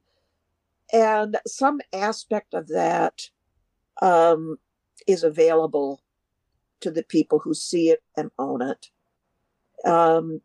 and 0.92 1.38
some 1.46 1.80
aspect 1.94 2.54
of 2.54 2.68
that 2.68 3.30
um 4.02 4.58
is 5.08 5.24
available 5.24 6.02
to 6.82 6.90
the 6.92 7.04
people 7.04 7.40
who 7.40 7.54
see 7.54 7.90
it 7.90 8.02
and 8.18 8.32
own 8.40 8.62
it 8.62 8.88
um 9.86 10.42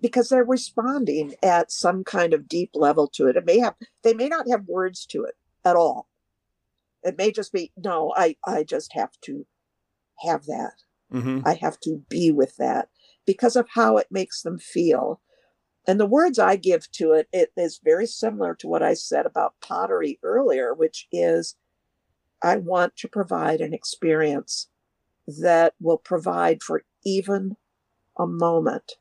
because 0.00 0.28
they're 0.28 0.44
responding 0.44 1.34
at 1.42 1.72
some 1.72 2.04
kind 2.04 2.34
of 2.34 2.48
deep 2.48 2.70
level 2.74 3.08
to 3.08 3.26
it. 3.26 3.36
It 3.36 3.46
may 3.46 3.58
have 3.58 3.74
they 4.02 4.14
may 4.14 4.28
not 4.28 4.48
have 4.48 4.66
words 4.66 5.06
to 5.06 5.24
it 5.24 5.34
at 5.64 5.76
all. 5.76 6.08
It 7.02 7.18
may 7.18 7.32
just 7.32 7.52
be 7.52 7.72
no 7.76 8.12
i 8.16 8.36
i 8.46 8.64
just 8.64 8.92
have 8.92 9.12
to 9.22 9.46
have 10.24 10.46
that. 10.46 10.74
Hmm 11.10 11.40
I 11.44 11.54
have 11.54 11.80
to 11.80 12.02
be 12.08 12.30
with 12.30 12.56
that 12.56 12.88
because 13.26 13.56
of 13.56 13.68
how 13.70 13.96
it 13.96 14.08
makes 14.10 14.42
them 14.42 14.58
feel. 14.58 15.20
And 15.86 15.98
the 15.98 16.06
words 16.06 16.38
I 16.38 16.56
give 16.56 16.90
to 16.92 17.12
it, 17.12 17.28
it 17.32 17.52
is 17.56 17.80
very 17.82 18.06
similar 18.06 18.54
to 18.56 18.68
what 18.68 18.84
I 18.84 18.94
said 18.94 19.26
about 19.26 19.54
pottery 19.60 20.20
earlier, 20.22 20.72
which 20.74 21.08
is 21.10 21.56
I 22.42 22.56
want 22.56 22.96
to 22.98 23.08
provide 23.08 23.60
an 23.60 23.72
experience 23.74 24.68
that 25.26 25.74
will 25.80 25.98
provide 25.98 26.62
for 26.62 26.84
even 27.04 27.56
a 28.18 28.26
moment 28.26 28.92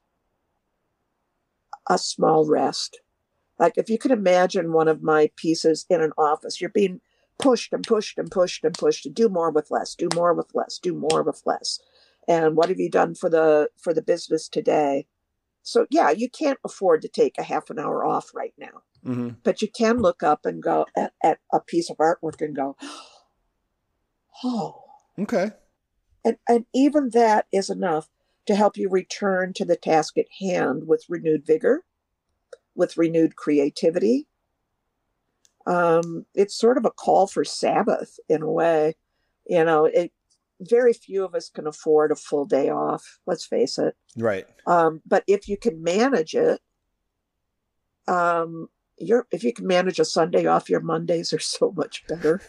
a 1.92 1.98
small 1.98 2.48
rest, 2.48 3.02
Like 3.62 3.78
if 3.78 3.90
you 3.90 4.00
can 4.00 4.12
imagine 4.12 4.74
one 4.74 4.88
of 4.88 5.04
my 5.04 5.30
pieces 5.36 5.86
in 5.88 6.02
an 6.02 6.14
office, 6.18 6.60
you're 6.60 6.72
being 6.72 7.00
pushed 7.38 7.72
and 7.72 7.84
pushed 7.84 8.18
and 8.18 8.32
pushed 8.32 8.64
and 8.64 8.74
pushed 8.74 9.04
to 9.04 9.10
do 9.10 9.30
more 9.30 9.52
with 9.52 9.70
less, 9.70 9.94
do 9.94 10.10
more 10.16 10.34
with 10.34 10.48
less, 10.56 10.80
do 10.80 10.96
more 10.96 11.22
with 11.22 11.44
less. 11.46 11.80
And 12.28 12.56
what 12.56 12.70
have 12.70 12.80
you 12.80 12.90
done 12.90 13.14
for 13.14 13.30
the 13.30 13.70
for 13.78 13.94
the 13.94 14.02
business 14.02 14.50
today? 14.50 15.06
So 15.62 15.86
yeah, 15.92 16.10
you 16.10 16.28
can't 16.28 16.58
afford 16.66 17.04
to 17.04 17.08
take 17.08 17.38
a 17.38 17.44
half 17.44 17.70
an 17.70 17.78
hour 17.78 18.04
off 18.04 18.34
right 18.34 18.54
now. 18.58 18.82
Mm-hmm. 19.06 19.30
But 19.44 19.62
you 19.62 19.68
can 19.68 20.00
look 20.00 20.24
up 20.24 20.46
and 20.46 20.64
go 20.64 20.88
at, 20.98 21.14
at 21.24 21.40
a 21.54 21.60
piece 21.60 21.90
of 21.90 21.98
artwork 21.98 22.42
and 22.42 22.56
go, 22.56 22.76
oh. 24.44 24.86
Okay. 25.20 25.52
And 26.26 26.38
and 26.48 26.66
even 26.74 27.10
that 27.14 27.46
is 27.52 27.70
enough 27.70 28.10
to 28.52 28.58
help 28.58 28.78
you 28.78 28.90
return 28.90 29.54
to 29.54 29.66
the 29.66 29.78
task 29.78 30.18
at 30.18 30.26
hand 30.40 30.84
with 30.86 31.06
renewed 31.08 31.46
vigor, 31.46 31.84
with 32.76 32.98
renewed 32.98 33.38
creativity. 33.38 34.28
Um, 35.66 36.26
it's 36.36 36.58
sort 36.58 36.78
of 36.78 36.86
a 36.86 36.92
call 36.92 37.28
for 37.28 37.46
Sabbath 37.46 38.20
in 38.28 38.42
a 38.42 38.52
way. 38.52 38.96
You 39.48 39.64
know, 39.64 39.86
it 39.86 40.12
very 40.60 40.92
few 40.94 41.24
of 41.24 41.34
us 41.34 41.50
can 41.50 41.66
afford 41.66 42.12
a 42.12 42.16
full 42.16 42.46
day 42.46 42.70
off, 42.70 43.20
let's 43.26 43.46
face 43.46 43.78
it. 43.78 43.96
Right. 44.18 44.46
Um, 44.68 45.02
but 45.06 45.24
if 45.28 45.48
you 45.48 45.58
can 45.58 45.82
manage 45.82 46.36
it, 46.36 46.60
um, 48.08 48.68
you're 48.98 49.28
if 49.32 49.44
you 49.44 49.54
can 49.54 49.66
manage 49.66 50.00
a 50.00 50.06
Sunday 50.06 50.46
off, 50.46 50.70
your 50.70 50.82
Mondays 50.82 51.32
are 51.32 51.40
so 51.40 51.72
much 51.72 52.06
better. 52.08 52.42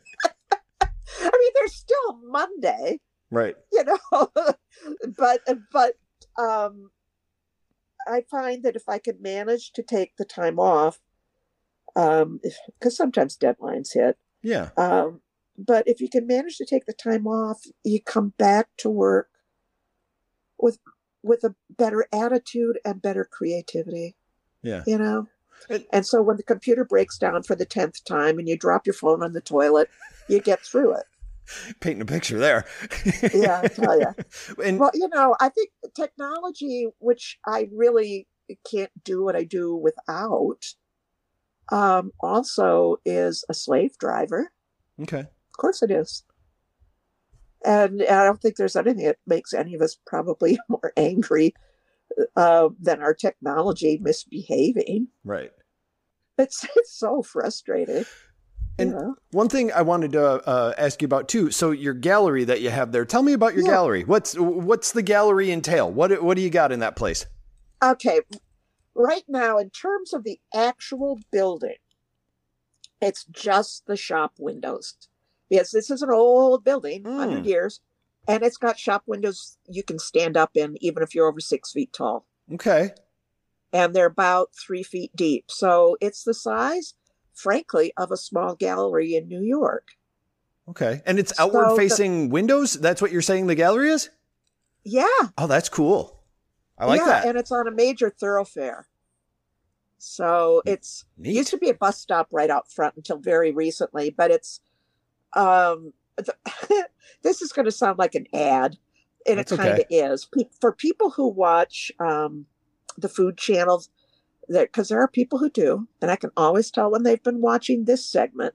I 0.80 0.88
mean, 1.20 1.52
there's 1.54 1.74
still 1.74 2.18
Monday, 2.24 3.00
Right. 3.34 3.56
you 3.72 3.84
know, 3.84 4.30
but 5.18 5.40
but 5.72 5.94
um, 6.38 6.90
I 8.06 8.22
find 8.30 8.62
that 8.62 8.76
if 8.76 8.88
I 8.88 8.98
could 8.98 9.20
manage 9.20 9.72
to 9.72 9.82
take 9.82 10.16
the 10.16 10.24
time 10.24 10.58
off, 10.58 11.00
um, 11.96 12.40
because 12.78 12.96
sometimes 12.96 13.36
deadlines 13.36 13.94
hit, 13.94 14.16
Yeah. 14.42 14.70
um, 14.76 15.20
but 15.56 15.86
if 15.88 16.00
you 16.00 16.08
can 16.08 16.26
manage 16.26 16.56
to 16.58 16.64
take 16.66 16.86
the 16.86 16.92
time 16.92 17.26
off, 17.26 17.62
you 17.84 18.00
come 18.00 18.34
back 18.38 18.68
to 18.78 18.90
work 18.90 19.28
with 20.58 20.78
with 21.22 21.42
a 21.44 21.54
better 21.70 22.06
attitude 22.12 22.78
and 22.84 23.00
better 23.00 23.24
creativity. 23.24 24.14
Yeah. 24.62 24.82
You 24.86 24.98
know. 24.98 25.28
It- 25.70 25.86
and 25.92 26.04
so 26.06 26.20
when 26.20 26.36
the 26.36 26.42
computer 26.42 26.84
breaks 26.84 27.16
down 27.16 27.42
for 27.42 27.54
the 27.54 27.64
tenth 27.64 28.04
time 28.04 28.38
and 28.38 28.46
you 28.48 28.56
drop 28.58 28.86
your 28.86 28.92
phone 28.94 29.22
on 29.22 29.32
the 29.32 29.40
toilet, 29.40 29.88
you 30.28 30.40
get 30.40 30.60
through 30.60 30.94
it. 30.96 31.04
Painting 31.80 32.02
a 32.02 32.06
picture 32.06 32.38
there. 32.38 32.64
Yeah, 33.32 33.60
I 33.62 33.68
tell 33.68 33.98
you. 33.98 34.14
and 34.64 34.78
Well, 34.78 34.90
you 34.94 35.08
know, 35.08 35.36
I 35.40 35.48
think 35.48 35.70
technology, 35.94 36.88
which 36.98 37.38
I 37.46 37.68
really 37.72 38.26
can't 38.70 38.90
do 39.04 39.22
what 39.22 39.36
I 39.36 39.44
do 39.44 39.74
without, 39.74 40.74
um, 41.70 42.12
also 42.20 42.96
is 43.04 43.44
a 43.48 43.54
slave 43.54 43.96
driver. 43.98 44.52
okay. 45.02 45.20
Of 45.20 45.58
course 45.58 45.82
it 45.82 45.90
is. 45.90 46.24
And 47.64 48.02
I 48.02 48.24
don't 48.24 48.40
think 48.40 48.56
there's 48.56 48.76
anything 48.76 49.06
that 49.06 49.18
makes 49.26 49.54
any 49.54 49.74
of 49.74 49.80
us 49.80 49.96
probably 50.06 50.58
more 50.68 50.92
angry 50.96 51.54
uh, 52.36 52.68
than 52.78 53.02
our 53.02 53.14
technology 53.14 53.98
misbehaving. 54.00 55.08
Right. 55.24 55.52
It's, 56.36 56.66
it's 56.76 56.98
so 56.98 57.22
frustrating. 57.22 58.04
And- 58.78 58.92
know? 58.92 59.14
One 59.30 59.48
thing 59.48 59.72
I 59.72 59.82
wanted 59.82 60.12
to 60.12 60.24
uh, 60.48 60.74
ask 60.78 61.00
you 61.02 61.06
about 61.06 61.28
too. 61.28 61.50
So 61.50 61.70
your 61.70 61.94
gallery 61.94 62.44
that 62.44 62.60
you 62.60 62.70
have 62.70 62.92
there. 62.92 63.04
Tell 63.04 63.22
me 63.22 63.32
about 63.32 63.54
your 63.54 63.64
Yeah. 63.64 63.70
gallery. 63.72 64.04
What's 64.04 64.34
what's 64.38 64.92
the 64.92 65.02
gallery 65.02 65.50
entail? 65.52 65.90
What 65.90 66.22
what 66.22 66.36
do 66.36 66.42
you 66.42 66.50
got 66.50 66.72
in 66.72 66.80
that 66.80 66.96
place? 66.96 67.26
Okay, 67.82 68.20
right 68.94 69.24
now, 69.28 69.58
in 69.58 69.70
terms 69.70 70.12
of 70.14 70.24
the 70.24 70.40
actual 70.54 71.18
building, 71.30 71.76
it's 73.00 73.24
just 73.24 73.86
the 73.86 73.96
shop 73.96 74.34
windows. 74.38 74.94
Yes, 75.50 75.70
this 75.70 75.90
is 75.90 76.00
an 76.02 76.10
old 76.10 76.64
building, 76.64 77.02
Mm. 77.02 77.16
100 77.18 77.46
years, 77.46 77.80
and 78.26 78.42
it's 78.42 78.56
got 78.56 78.78
shop 78.78 79.02
windows 79.06 79.58
you 79.68 79.82
can 79.82 79.98
stand 79.98 80.36
up 80.36 80.52
in 80.54 80.76
even 80.80 81.02
if 81.02 81.14
you're 81.14 81.28
over 81.28 81.40
six 81.40 81.72
feet 81.72 81.92
tall. 81.92 82.26
Okay. 82.52 82.92
And 83.72 83.94
they're 83.94 84.06
about 84.06 84.50
three 84.54 84.82
feet 84.82 85.14
deep. 85.14 85.50
So 85.50 85.96
it's 86.00 86.22
the 86.24 86.32
size, 86.34 86.94
frankly, 87.34 87.92
of 87.96 88.10
a 88.10 88.16
small 88.16 88.54
gallery 88.54 89.14
in 89.14 89.28
New 89.28 89.42
York. 89.42 89.88
Okay. 90.68 91.02
And 91.04 91.18
it's 91.18 91.36
So 91.36 91.44
outward 91.44 91.70
the- 91.72 91.76
facing 91.76 92.30
windows. 92.30 92.74
That's 92.74 93.02
what 93.02 93.12
you're 93.12 93.22
saying 93.22 93.46
the 93.48 93.54
gallery 93.54 93.90
is. 93.90 94.08
Yeah. 94.84 95.06
Oh, 95.36 95.46
that's 95.46 95.68
cool. 95.68 96.20
I 96.78 96.86
like 96.86 97.00
yeah, 97.00 97.06
that. 97.06 97.26
And 97.26 97.38
it's 97.38 97.52
on 97.52 97.66
a 97.68 97.70
major 97.70 98.10
thoroughfare. 98.10 98.86
So 99.98 100.62
it's 100.66 101.04
Neat. 101.16 101.34
used 101.34 101.50
to 101.50 101.58
be 101.58 101.70
a 101.70 101.74
bus 101.74 101.98
stop 101.98 102.28
right 102.30 102.50
out 102.50 102.70
front 102.70 102.94
until 102.96 103.16
very 103.18 103.52
recently, 103.52 104.10
but 104.10 104.30
it's 104.30 104.60
um 105.32 105.92
the, 106.16 106.34
this 107.22 107.42
is 107.42 107.52
going 107.52 107.64
to 107.64 107.72
sound 107.72 107.98
like 107.98 108.14
an 108.14 108.26
ad 108.32 108.76
and 109.26 109.38
That's 109.38 109.52
it 109.52 109.56
kind 109.56 109.68
of 109.70 109.78
okay. 109.80 109.86
is 109.96 110.26
Pe- 110.26 110.48
for 110.60 110.72
people 110.72 111.10
who 111.10 111.28
watch 111.28 111.90
um 111.98 112.46
the 112.98 113.08
food 113.08 113.36
channels 113.38 113.88
because 114.48 114.88
there 114.88 115.00
are 115.00 115.08
people 115.08 115.38
who 115.38 115.50
do 115.50 115.86
and 116.00 116.10
i 116.10 116.16
can 116.16 116.30
always 116.36 116.70
tell 116.70 116.90
when 116.90 117.02
they've 117.02 117.22
been 117.22 117.40
watching 117.40 117.84
this 117.84 118.04
segment 118.04 118.54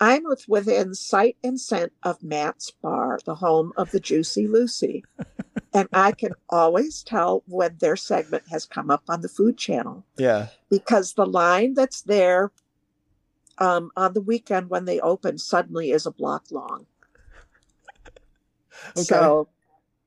i'm 0.00 0.22
with 0.24 0.48
within 0.48 0.94
sight 0.94 1.36
and 1.44 1.60
scent 1.60 1.92
of 2.02 2.22
matt's 2.22 2.70
bar 2.70 3.18
the 3.24 3.36
home 3.36 3.72
of 3.76 3.90
the 3.90 4.00
Jucy 4.00 4.46
Lucy 4.46 5.04
and 5.74 5.88
i 5.92 6.12
can 6.12 6.32
always 6.48 7.02
tell 7.02 7.42
when 7.46 7.76
their 7.78 7.96
segment 7.96 8.44
has 8.50 8.66
come 8.66 8.90
up 8.90 9.02
on 9.08 9.20
the 9.20 9.28
food 9.28 9.56
channel 9.56 10.04
yeah. 10.16 10.48
because 10.70 11.14
the 11.14 11.26
line 11.26 11.74
that's 11.74 12.02
there 12.02 12.50
um, 13.58 13.90
on 13.96 14.12
the 14.12 14.20
weekend 14.20 14.70
when 14.70 14.84
they 14.84 15.00
open 15.00 15.38
suddenly 15.38 15.90
is 15.90 16.06
a 16.06 16.10
block 16.10 16.50
long. 16.50 16.86
Okay. 18.96 19.02
So 19.02 19.48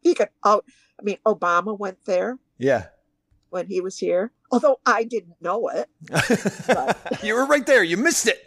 you 0.02 0.16
could, 0.16 0.30
oh, 0.44 0.62
I 1.00 1.04
mean, 1.04 1.18
Obama 1.26 1.78
went 1.78 2.04
there 2.06 2.40
Yeah. 2.58 2.88
when 3.52 3.68
he 3.68 3.80
was 3.80 4.00
here, 4.00 4.32
although 4.52 4.80
I 4.86 5.04
didn't 5.04 5.36
know 5.42 5.70
it. 5.70 5.90
you 7.24 7.36
were 7.36 7.46
right 7.46 7.66
there. 7.66 7.84
You 7.84 7.98
missed 7.98 8.28
it. 8.28 8.42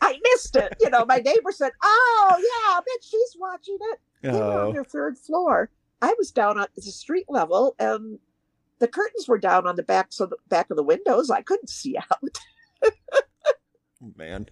I 0.00 0.18
missed 0.32 0.54
it. 0.56 0.76
You 0.80 0.90
know, 0.90 1.04
my 1.04 1.16
neighbor 1.16 1.50
said, 1.50 1.72
"Oh 1.82 2.34
yeah, 2.38 2.76
I 2.76 2.80
bet 2.80 3.02
she's 3.02 3.36
watching 3.38 3.78
it." 3.80 3.98
They 4.22 4.30
were 4.30 4.42
on 4.44 4.68
Oh. 4.68 4.72
their 4.72 4.84
third 4.84 5.18
floor. 5.18 5.70
I 6.00 6.14
was 6.18 6.30
down 6.30 6.58
on 6.58 6.66
the 6.76 6.82
street 6.82 7.26
level, 7.28 7.74
and 7.78 8.18
the 8.78 8.88
curtains 8.88 9.26
were 9.26 9.38
down 9.38 9.66
on 9.66 9.76
the 9.76 9.82
back, 9.82 10.08
so 10.10 10.26
the 10.26 10.36
back 10.48 10.70
of 10.70 10.76
the 10.76 10.82
windows. 10.82 11.30
I 11.30 11.42
couldn't 11.42 11.70
see 11.70 11.96
out. 12.12 12.38
man. 14.16 14.46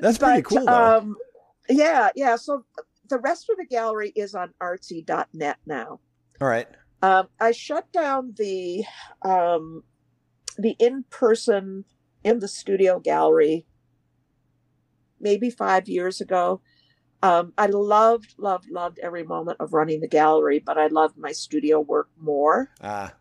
That's 0.00 0.18
pretty 0.18 0.42
But, 0.42 0.44
cool, 0.48 0.66
though. 0.66 0.96
Um, 0.98 1.16
yeah, 1.68 2.10
yeah. 2.14 2.36
So 2.36 2.64
the 3.08 3.18
rest 3.18 3.48
of 3.50 3.56
the 3.56 3.66
gallery 3.66 4.12
is 4.14 4.34
on 4.34 4.52
artsy.net 4.60 5.56
now. 5.66 6.00
All 6.40 6.48
right. 6.48 6.68
Um, 7.02 7.28
I 7.40 7.52
shut 7.52 7.90
down 7.92 8.34
the 8.36 8.84
um, 9.22 9.82
the 10.58 10.76
in 10.78 11.04
person 11.10 11.84
in 12.22 12.38
the 12.38 12.48
studio 12.48 12.98
gallery 12.98 13.66
maybe 15.20 15.50
five 15.50 15.88
years 15.88 16.20
ago. 16.20 16.60
Um, 17.22 17.54
I 17.56 17.66
loved, 17.66 18.34
loved, 18.36 18.70
loved 18.70 18.98
every 19.02 19.24
moment 19.24 19.56
of 19.58 19.72
running 19.72 20.00
the 20.00 20.08
gallery, 20.08 20.58
but 20.58 20.76
I 20.76 20.88
loved 20.88 21.16
my 21.16 21.32
studio 21.32 21.80
work 21.80 22.10
more. 22.20 22.70
Ah, 22.82 23.14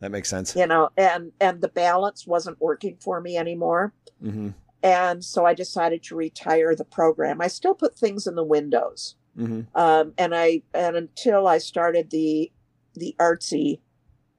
that 0.00 0.10
makes 0.10 0.30
sense. 0.30 0.56
You 0.56 0.66
know, 0.66 0.88
and 0.96 1.32
and 1.40 1.60
the 1.60 1.68
balance 1.68 2.26
wasn't 2.26 2.60
working 2.60 2.96
for 3.00 3.20
me 3.20 3.36
anymore. 3.36 3.92
Mm-hmm. 4.24 4.50
And 4.82 5.22
so 5.22 5.44
I 5.44 5.52
decided 5.52 6.02
to 6.04 6.16
retire 6.16 6.74
the 6.74 6.86
program. 6.86 7.42
I 7.42 7.48
still 7.48 7.74
put 7.74 7.98
things 7.98 8.26
in 8.26 8.34
the 8.34 8.44
windows. 8.44 9.16
Mm-hmm. 9.38 9.60
um, 9.80 10.12
and 10.18 10.34
I 10.34 10.62
and 10.74 10.96
until 10.96 11.46
I 11.46 11.58
started 11.58 12.10
the 12.10 12.50
the 12.94 13.14
artsy 13.20 13.78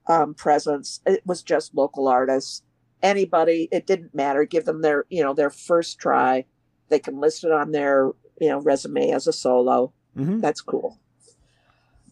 um, 0.08 0.34
presence, 0.34 1.02
it 1.06 1.26
was 1.26 1.44
just 1.44 1.76
local 1.76 2.08
artists. 2.08 2.64
Anybody, 3.02 3.68
it 3.72 3.88
didn't 3.88 4.14
matter. 4.14 4.46
Give 4.46 4.66
them 4.66 4.82
their 4.82 5.06
you 5.10 5.24
know 5.24 5.34
their 5.34 5.50
first 5.50 6.00
try. 6.00 6.46
They 6.90 7.00
can 7.00 7.20
list 7.20 7.44
it 7.44 7.52
on 7.52 7.72
their 7.72 8.12
you 8.40 8.50
know 8.50 8.60
resume 8.60 9.12
as 9.12 9.28
a 9.28 9.34
solo. 9.34 9.94
Mm-hmm. 10.18 10.40
That's 10.40 10.62
cool. 10.62 11.00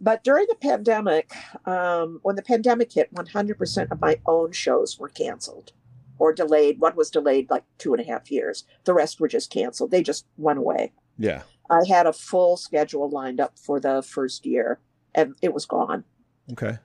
But 0.01 0.23
during 0.23 0.45
the 0.47 0.55
pandemic, 0.55 1.33
um, 1.65 2.19
when 2.23 2.37
the 2.37 2.41
pandemic 2.41 2.93
hit, 2.93 3.13
100% 3.13 3.91
of 3.91 3.99
my 3.99 4.17
own 4.25 4.53
shows 4.53 4.97
were 4.97 5.09
canceled 5.09 5.73
or 6.19 6.33
delayed. 6.33 6.79
One 6.79 6.95
was 6.95 7.09
delayed 7.09 7.49
like 7.49 7.63
two 7.77 7.93
and 7.93 8.01
a 8.01 8.05
half 8.05 8.31
years. 8.31 8.65
The 8.85 8.93
rest 8.93 9.19
were 9.19 9.27
just 9.27 9.51
canceled. 9.51 9.91
They 9.91 10.03
just 10.03 10.25
went 10.37 10.59
away. 10.59 10.93
Yeah. 11.17 11.41
I 11.69 11.81
had 11.87 12.07
a 12.07 12.13
full 12.13 12.57
schedule 12.57 13.09
lined 13.09 13.39
up 13.39 13.57
for 13.59 13.79
the 13.79 14.01
first 14.01 14.45
year 14.45 14.79
and 15.13 15.35
it 15.41 15.53
was 15.53 15.65
gone. 15.65 16.03
Okay. 16.51 16.77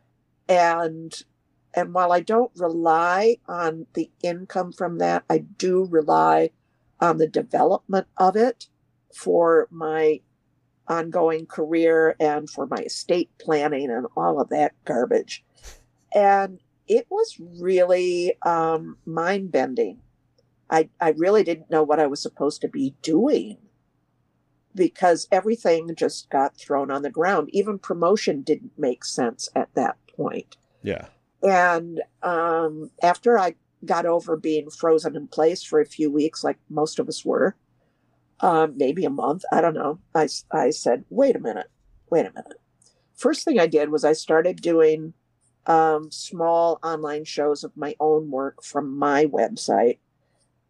And 0.48 1.14
and 1.74 1.92
while 1.92 2.12
I 2.12 2.20
don't 2.20 2.52
rely 2.56 3.38
on 3.48 3.86
the 3.94 4.10
income 4.22 4.72
from 4.72 4.98
that, 4.98 5.24
I 5.28 5.38
do 5.38 5.86
rely 5.90 6.50
on 7.00 7.18
the 7.18 7.26
development 7.26 8.06
of 8.16 8.36
it 8.36 8.68
for 9.12 9.66
my 9.70 10.20
ongoing 10.86 11.46
career 11.46 12.14
and 12.20 12.48
for 12.48 12.66
my 12.66 12.76
estate 12.76 13.30
planning 13.40 13.90
and 13.90 14.06
all 14.16 14.40
of 14.40 14.50
that 14.50 14.72
garbage. 14.84 15.44
And 16.14 16.60
it 16.86 17.06
was 17.10 17.36
really 17.40 18.36
um, 18.42 18.98
mind 19.04 19.50
bending. 19.50 20.00
I, 20.70 20.90
I 21.00 21.10
really 21.10 21.42
didn't 21.42 21.70
know 21.70 21.82
what 21.82 22.00
I 22.00 22.06
was 22.06 22.22
supposed 22.22 22.60
to 22.60 22.68
be 22.68 22.94
doing 23.02 23.58
because 24.74 25.28
everything 25.30 25.94
just 25.96 26.30
got 26.30 26.56
thrown 26.56 26.90
on 26.90 27.02
the 27.02 27.10
ground. 27.10 27.48
Even 27.52 27.78
promotion 27.78 28.42
didn't 28.42 28.72
make 28.78 29.04
sense 29.04 29.48
at 29.54 29.74
that 29.74 29.96
point. 30.16 30.56
Yeah. 30.82 31.06
And 31.42 32.00
um, 32.22 32.90
after 33.02 33.38
I 33.38 33.54
got 33.84 34.06
over 34.06 34.36
being 34.36 34.70
frozen 34.70 35.16
in 35.16 35.28
place 35.28 35.62
for 35.62 35.80
a 35.80 35.86
few 35.86 36.10
weeks, 36.10 36.42
like 36.42 36.58
most 36.70 36.98
of 36.98 37.08
us 37.08 37.24
were, 37.24 37.54
um, 38.40 38.74
maybe 38.76 39.04
a 39.04 39.10
month, 39.10 39.44
I 39.52 39.60
don't 39.60 39.74
know, 39.74 39.98
I, 40.14 40.28
I 40.50 40.70
said, 40.70 41.04
wait 41.10 41.36
a 41.36 41.40
minute, 41.40 41.70
wait 42.10 42.26
a 42.26 42.32
minute. 42.32 42.60
First 43.14 43.44
thing 43.44 43.60
I 43.60 43.66
did 43.66 43.90
was 43.90 44.04
I 44.04 44.12
started 44.12 44.60
doing 44.60 45.14
um, 45.66 46.10
small 46.10 46.78
online 46.82 47.24
shows 47.24 47.64
of 47.64 47.76
my 47.76 47.94
own 48.00 48.30
work 48.30 48.62
from 48.62 48.98
my 48.98 49.26
website 49.26 49.98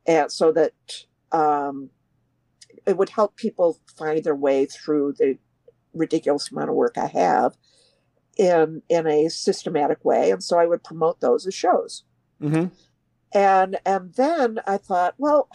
and 0.07 0.31
so 0.31 0.53
that 0.53 0.73
um, 1.33 1.91
it 2.87 2.97
would 2.97 3.09
help 3.09 3.37
people 3.37 3.81
find 3.97 4.23
their 4.23 4.35
way 4.35 4.67
through 4.67 5.15
the 5.19 5.39
ridiculous 5.95 6.51
amount 6.51 6.71
of 6.71 6.77
work 6.77 6.97
I 6.99 7.07
have 7.07 7.57
in 8.37 8.83
in 8.89 9.07
a 9.07 9.29
systematic 9.29 10.05
way, 10.05 10.31
and 10.31 10.43
so 10.43 10.59
I 10.59 10.67
would 10.67 10.83
promote 10.85 11.21
those 11.21 11.47
as 11.47 11.55
shows. 11.55 12.05
Mm-hmm. 12.43 12.67
And 13.33 13.79
and 13.85 14.15
then 14.15 14.61
I 14.67 14.77
thought, 14.77 15.15
well, 15.19 15.49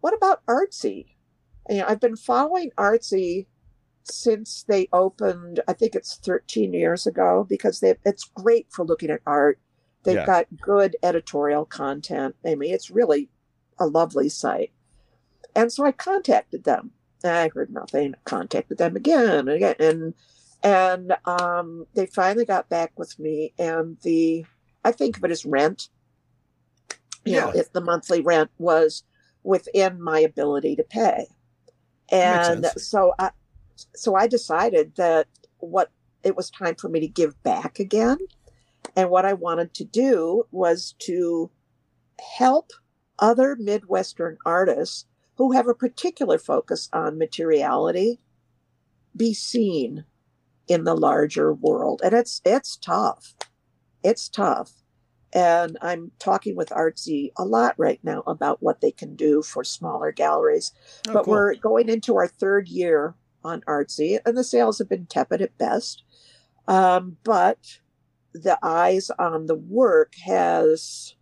what 0.00 0.14
about 0.14 0.44
Artsy? 0.46 1.06
You 1.68 1.78
know, 1.78 1.86
I've 1.88 2.00
been 2.00 2.16
following 2.16 2.70
Artsy 2.76 3.46
since 4.04 4.64
they 4.66 4.88
opened. 4.92 5.60
I 5.68 5.72
think 5.74 5.94
it's 5.94 6.16
13 6.16 6.72
years 6.74 7.06
ago 7.06 7.46
because 7.48 7.78
they, 7.80 7.94
it's 8.04 8.24
great 8.24 8.66
for 8.70 8.84
looking 8.84 9.10
at 9.10 9.20
art. 9.26 9.60
They've 10.02 10.16
Yeah. 10.16 10.26
got 10.26 10.46
good 10.60 10.96
editorial 11.04 11.64
content. 11.64 12.34
I 12.44 12.56
mean, 12.56 12.74
it's 12.74 12.90
really 12.90 13.30
a 13.78 13.86
lovely 13.86 14.28
site. 14.28 14.72
And 15.54 15.72
so 15.72 15.84
I 15.84 15.92
contacted 15.92 16.64
them. 16.64 16.90
I 17.22 17.48
heard 17.54 17.70
nothing. 17.70 18.14
Contacted 18.24 18.78
them 18.78 18.96
again 18.96 19.38
and 19.38 19.48
again, 19.50 19.76
and 19.78 20.14
and 20.62 21.16
um, 21.24 21.86
they 21.94 22.06
finally 22.06 22.44
got 22.44 22.68
back 22.68 22.92
with 22.96 23.18
me. 23.18 23.52
And 23.58 23.98
the 24.02 24.44
I 24.84 24.92
think 24.92 25.16
of 25.16 25.24
it 25.24 25.30
as 25.30 25.44
rent. 25.44 25.88
You 27.24 27.34
know, 27.34 27.52
Yeah. 27.54 27.60
if 27.60 27.72
the 27.72 27.80
monthly 27.80 28.20
rent 28.20 28.50
was 28.58 29.04
within 29.44 30.02
my 30.02 30.18
ability 30.20 30.76
to 30.76 30.82
pay, 30.82 31.26
and 32.10 32.66
so 32.76 33.12
I 33.18 33.30
so 33.94 34.14
I 34.14 34.26
decided 34.26 34.96
that 34.96 35.28
what 35.58 35.90
it 36.22 36.36
was 36.36 36.50
time 36.50 36.74
for 36.74 36.88
me 36.88 37.00
to 37.00 37.08
give 37.08 37.40
back 37.42 37.78
again. 37.78 38.18
And 38.96 39.10
what 39.10 39.24
I 39.24 39.32
wanted 39.32 39.72
to 39.74 39.84
do 39.84 40.46
was 40.50 40.94
to 41.00 41.50
help 42.36 42.72
other 43.18 43.56
Midwestern 43.56 44.36
artists 44.44 45.06
who 45.36 45.52
have 45.52 45.66
a 45.68 45.74
particular 45.74 46.38
focus 46.38 46.88
on 46.92 47.18
materiality 47.18 48.20
be 49.16 49.32
seen 49.32 50.04
in 50.72 50.84
the 50.84 50.96
larger 50.96 51.52
world. 51.52 52.00
And 52.04 52.14
it's 52.14 52.40
it's 52.44 52.76
tough. 52.76 53.34
It's 54.02 54.28
tough. 54.28 54.72
And 55.34 55.78
I'm 55.80 56.12
talking 56.18 56.56
with 56.56 56.68
Artsy 56.70 57.30
a 57.38 57.44
lot 57.44 57.74
right 57.78 58.00
now 58.02 58.22
about 58.26 58.62
what 58.62 58.80
they 58.82 58.90
can 58.90 59.16
do 59.16 59.42
for 59.42 59.64
smaller 59.64 60.12
galleries 60.12 60.72
Oh, 61.08 61.12
but 61.14 61.24
cool. 61.24 61.32
we're 61.32 61.54
going 61.54 61.88
into 61.88 62.16
our 62.16 62.28
third 62.28 62.68
year 62.68 63.14
on 63.44 63.62
Artsy, 63.62 64.18
and 64.26 64.36
the 64.36 64.44
sales 64.44 64.78
have 64.78 64.88
been 64.88 65.06
tepid 65.06 65.40
at 65.40 65.56
best. 65.58 66.04
Um, 66.68 67.16
but 67.24 67.78
the 68.34 68.58
eyes 68.62 69.10
on 69.18 69.46
the 69.46 69.54
work 69.56 70.14
has 70.24 71.14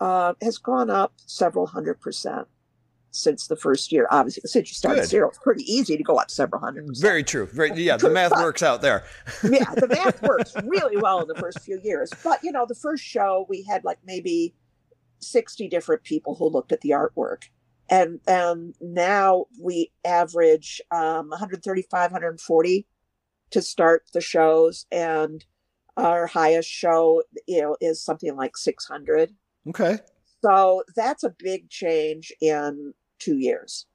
uh, 0.00 0.34
has 0.42 0.58
gone 0.58 0.90
up 0.90 1.14
several 1.26 1.66
hundred 1.66 2.00
percent 2.00 2.48
since 3.14 3.46
the 3.46 3.56
first 3.56 3.92
year. 3.92 4.08
Obviously, 4.10 4.42
since 4.44 4.68
you 4.68 4.74
started 4.74 5.02
Good. 5.02 5.08
zero, 5.08 5.28
it's 5.28 5.38
pretty 5.38 5.62
easy 5.72 5.96
to 5.96 6.02
go 6.02 6.16
up 6.16 6.30
several 6.30 6.60
hundred 6.60 6.86
percent. 6.86 7.02
Very 7.02 7.22
true. 7.22 7.46
Very 7.46 7.72
yeah. 7.82 7.96
The 7.96 8.10
math 8.10 8.30
but- 8.30 8.40
works 8.40 8.62
out 8.62 8.82
there. 8.82 9.04
yeah, 9.44 9.72
the 9.74 9.88
math 9.88 10.20
works 10.22 10.54
really 10.64 10.96
well 10.96 11.20
in 11.20 11.28
the 11.28 11.36
first 11.36 11.60
few 11.60 11.80
years. 11.82 12.10
But 12.22 12.42
you 12.42 12.52
know, 12.52 12.66
the 12.66 12.74
first 12.74 13.04
show 13.04 13.46
we 13.48 13.62
had 13.62 13.84
like 13.84 13.98
maybe 14.04 14.54
sixty 15.20 15.68
different 15.68 16.02
people 16.02 16.34
who 16.34 16.48
looked 16.48 16.72
at 16.72 16.80
the 16.80 16.90
artwork, 16.90 17.44
and 17.88 18.20
and 18.26 18.74
now 18.80 19.46
we 19.60 19.92
average 20.04 20.82
um, 20.90 21.30
135, 21.30 22.10
140 22.10 22.86
to 23.50 23.62
start 23.62 24.04
the 24.12 24.20
shows, 24.20 24.86
and 24.90 25.44
our 25.96 26.26
highest 26.26 26.68
show, 26.68 27.22
you 27.46 27.62
know, 27.62 27.76
is 27.80 28.02
something 28.02 28.34
like 28.34 28.56
six 28.56 28.86
hundred. 28.86 29.32
Okay. 29.68 29.98
So 30.42 30.82
that's 30.94 31.24
a 31.24 31.34
big 31.38 31.70
change 31.70 32.30
in 32.42 32.92
two 33.24 33.38
years. 33.38 33.86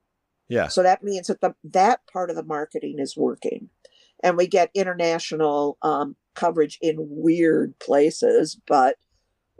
Yeah. 0.47 0.67
So 0.67 0.81
that 0.83 1.03
means 1.03 1.27
that 1.27 1.41
the 1.41 1.53
that 1.63 2.01
part 2.11 2.29
of 2.29 2.35
the 2.35 2.43
marketing 2.43 2.95
is 2.99 3.15
working, 3.15 3.69
and 4.23 4.35
we 4.35 4.47
get 4.47 4.71
international 4.73 5.77
um, 5.81 6.15
coverage 6.35 6.79
in 6.81 6.95
weird 6.99 7.77
places. 7.79 8.59
But 8.67 8.97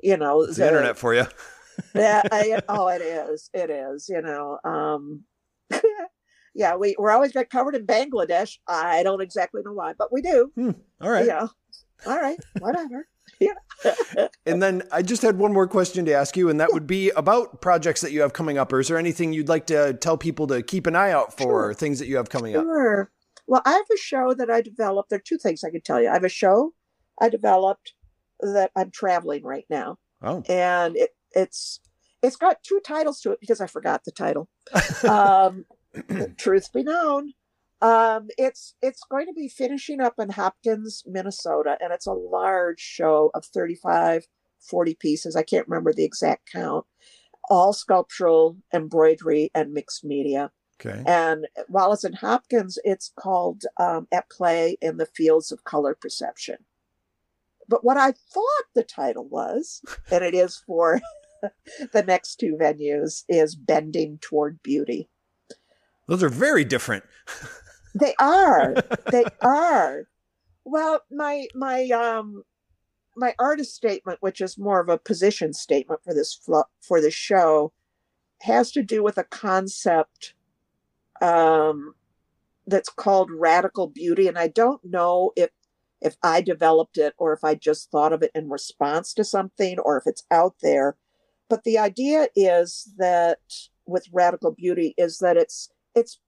you 0.01 0.17
know, 0.17 0.41
It's 0.41 0.57
the 0.57 0.67
internet 0.67 0.97
for 0.97 1.13
you. 1.13 1.25
yeah, 1.95 2.23
I, 2.31 2.59
oh, 2.69 2.87
it 2.87 3.01
is. 3.01 3.49
It 3.53 3.69
is. 3.69 4.09
You 4.09 4.21
know. 4.21 4.57
Um, 4.63 5.23
yeah, 6.55 6.75
we 6.75 6.95
we're 6.97 7.11
always 7.11 7.31
got 7.31 7.49
covered 7.49 7.75
in 7.75 7.85
Bangladesh. 7.85 8.57
I 8.67 9.03
don't 9.03 9.21
exactly 9.21 9.61
know 9.63 9.73
why, 9.73 9.93
but 9.97 10.11
we 10.11 10.21
do. 10.21 10.51
All 11.01 11.11
right. 11.11 11.25
Yeah. 11.27 11.47
All 12.07 12.19
right. 12.19 12.39
Whatever. 12.59 13.07
And 14.45 14.61
then 14.61 14.83
I 14.91 15.01
just 15.01 15.21
had 15.21 15.37
one 15.37 15.53
more 15.53 15.67
question 15.67 16.05
to 16.05 16.11
ask 16.13 16.35
you, 16.35 16.49
and 16.49 16.59
that 16.59 16.73
would 16.73 16.85
be 16.87 17.11
about 17.11 17.61
projects 17.61 18.01
that 18.01 18.11
you 18.11 18.21
have 18.21 18.33
coming 18.33 18.57
up. 18.57 18.73
Or 18.73 18.79
is 18.79 18.87
there 18.89 18.97
anything 18.97 19.31
you'd 19.31 19.47
like 19.47 19.67
to 19.67 19.93
tell 19.93 20.17
people 20.17 20.47
to 20.47 20.61
keep 20.63 20.85
an 20.87 20.95
eye 20.95 21.11
out 21.11 21.37
for, 21.37 21.43
Sure. 21.43 21.65
or 21.69 21.73
things 21.73 21.99
that 21.99 22.07
you 22.07 22.17
have 22.17 22.29
coming 22.29 22.55
up? 22.55 22.63
Sure. 22.65 23.11
Well, 23.47 23.61
I 23.65 23.71
have 23.71 23.85
a 23.93 23.97
show 23.97 24.33
that 24.33 24.49
I 24.49 24.61
developed. 24.61 25.09
There 25.09 25.17
are 25.17 25.23
two 25.25 25.37
things 25.37 25.63
I 25.63 25.69
could 25.69 25.85
tell 25.85 26.01
you. 26.01 26.09
I 26.09 26.13
have 26.13 26.23
a 26.23 26.29
show 26.29 26.73
I 27.21 27.29
developed 27.29 27.93
that 28.41 28.71
I'm 28.75 28.91
traveling 28.91 29.43
right 29.43 29.65
now, 29.69 29.97
Oh, 30.21 30.43
and 30.49 30.95
it, 30.97 31.11
it's 31.31 31.79
it's 32.21 32.35
got 32.35 32.61
two 32.63 32.79
titles 32.85 33.21
to 33.21 33.31
it 33.31 33.39
because 33.39 33.61
I 33.61 33.67
forgot 33.67 34.03
the 34.03 34.11
title. 34.11 34.49
Um, 35.07 35.65
truth 36.37 36.71
be 36.73 36.83
known, 36.83 37.33
um, 37.81 38.27
it's 38.37 38.75
it's 38.81 39.03
going 39.09 39.27
to 39.27 39.33
be 39.33 39.47
finishing 39.47 40.01
up 40.01 40.15
in 40.19 40.29
Hopkins, 40.29 41.03
Minnesota, 41.07 41.77
and 41.81 41.93
it's 41.93 42.07
a 42.07 42.13
large 42.13 42.79
show 42.79 43.31
of 43.33 43.45
35, 43.45 44.27
40 44.59 44.95
pieces. 44.95 45.35
I 45.35 45.43
can't 45.43 45.67
remember 45.67 45.93
the 45.93 46.03
exact 46.03 46.51
count. 46.51 46.85
All 47.49 47.73
sculptural, 47.73 48.57
embroidery, 48.73 49.49
and 49.55 49.73
mixed 49.73 50.03
media. 50.03 50.51
okay. 50.85 51.03
And 51.07 51.47
while 51.67 51.93
it's 51.93 52.03
in 52.03 52.13
Hopkins, 52.13 52.77
it's 52.83 53.11
called 53.17 53.63
um, 53.79 54.07
At 54.11 54.29
Play 54.29 54.77
in 54.81 54.97
the 54.97 55.05
Fields 55.05 55.51
of 55.51 55.63
Color 55.63 55.95
Perception. 55.95 56.57
But 57.67 57.83
what 57.83 57.97
I 57.97 58.11
thought 58.11 58.65
the 58.75 58.83
title 58.83 59.27
was, 59.27 59.81
and 60.11 60.23
it 60.23 60.35
is 60.35 60.61
for 60.67 60.99
the 61.93 62.03
next 62.03 62.35
two 62.35 62.57
venues, 62.59 63.23
is 63.29 63.55
Bending 63.55 64.17
Toward 64.19 64.61
Beauty. 64.61 65.07
Those 66.07 66.23
are 66.23 66.29
very 66.29 66.65
different. 66.65 67.05
They 67.95 68.13
are. 68.19 68.75
they 69.11 69.25
are. 69.41 70.07
Well, 70.63 71.01
my 71.11 71.47
my 71.55 71.89
um 71.89 72.43
my 73.15 73.33
artist 73.39 73.75
statement, 73.75 74.19
which 74.21 74.41
is 74.41 74.57
more 74.57 74.79
of 74.79 74.89
a 74.89 74.97
position 74.97 75.53
statement 75.53 76.01
for 76.03 76.13
this 76.13 76.33
flo- 76.33 76.69
for 76.81 77.01
this 77.01 77.13
show, 77.13 77.73
has 78.41 78.71
to 78.71 78.83
do 78.83 79.03
with 79.03 79.17
a 79.17 79.23
concept 79.23 80.33
um 81.21 81.95
that's 82.67 82.89
called 82.89 83.31
radical 83.31 83.87
beauty, 83.87 84.27
and 84.27 84.37
I 84.37 84.47
don't 84.47 84.83
know 84.83 85.31
if 85.35 85.49
if 86.01 86.15
I 86.23 86.41
developed 86.41 86.97
it 86.97 87.13
or 87.17 87.33
if 87.33 87.43
I 87.43 87.55
just 87.55 87.91
thought 87.91 88.13
of 88.13 88.23
it 88.23 88.31
in 88.33 88.49
response 88.49 89.13
to 89.15 89.23
something 89.23 89.79
or 89.79 89.97
if 89.97 90.03
it's 90.05 90.23
out 90.31 90.55
there. 90.61 90.95
But 91.49 91.63
the 91.63 91.77
idea 91.77 92.27
is 92.35 92.93
that 92.97 93.39
with 93.85 94.07
radical 94.13 94.51
beauty 94.51 94.93
is 94.97 95.17
that 95.19 95.35
it's 95.35 95.69
it's 95.95 96.19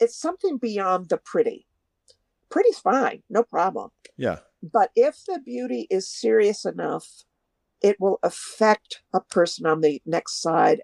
it's 0.00 0.16
something 0.16 0.56
beyond 0.56 1.08
the 1.08 1.18
pretty. 1.18 1.66
Pretty's 2.48 2.78
fine, 2.78 3.22
no 3.28 3.42
problem. 3.42 3.90
Yeah. 4.16 4.38
But 4.62 4.90
if 4.96 5.24
the 5.26 5.40
beauty 5.44 5.86
is 5.90 6.08
serious 6.08 6.64
enough, 6.64 7.24
it 7.82 7.98
will 7.98 8.18
affect 8.22 9.02
a 9.12 9.20
person 9.20 9.66
on 9.66 9.80
the 9.80 10.02
next 10.04 10.42
side 10.42 10.82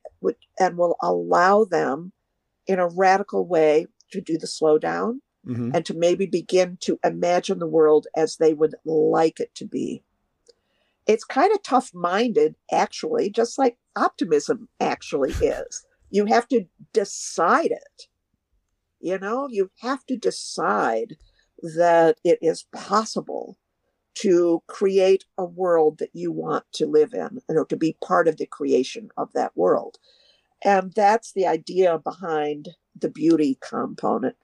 and 0.58 0.78
will 0.78 0.96
allow 1.02 1.64
them 1.64 2.12
in 2.66 2.78
a 2.78 2.88
radical 2.88 3.46
way 3.46 3.86
to 4.12 4.20
do 4.20 4.38
the 4.38 4.46
slow 4.46 4.78
down 4.78 5.22
hmm 5.44 5.70
and 5.74 5.84
to 5.84 5.94
maybe 5.94 6.26
begin 6.26 6.78
to 6.80 6.98
imagine 7.04 7.58
the 7.58 7.66
world 7.66 8.06
as 8.16 8.36
they 8.36 8.54
would 8.54 8.74
like 8.84 9.40
it 9.40 9.54
to 9.54 9.64
be. 9.64 10.02
It's 11.06 11.24
kind 11.24 11.52
of 11.52 11.62
tough 11.62 11.92
minded, 11.92 12.56
actually, 12.72 13.30
just 13.30 13.58
like 13.58 13.76
optimism 13.94 14.68
actually 14.80 15.32
is. 15.32 15.86
You 16.10 16.26
have 16.26 16.48
to 16.48 16.66
decide 16.92 17.72
it. 17.72 18.06
You 19.00 19.18
know, 19.18 19.48
you 19.50 19.70
have 19.80 20.04
to 20.06 20.16
decide 20.16 21.16
that 21.62 22.18
it 22.24 22.38
is 22.42 22.66
possible 22.72 23.56
to 24.16 24.62
create 24.66 25.24
a 25.36 25.44
world 25.44 25.98
that 25.98 26.10
you 26.14 26.32
want 26.32 26.64
to 26.72 26.86
live 26.86 27.12
in, 27.12 27.40
you 27.48 27.54
know, 27.54 27.64
to 27.64 27.76
be 27.76 27.96
part 28.02 28.28
of 28.28 28.38
the 28.38 28.46
creation 28.46 29.10
of 29.16 29.32
that 29.34 29.54
world. 29.56 29.98
And 30.64 30.92
that's 30.94 31.32
the 31.32 31.46
idea 31.46 31.98
behind 31.98 32.70
the 32.98 33.10
beauty 33.10 33.58
component. 33.60 34.36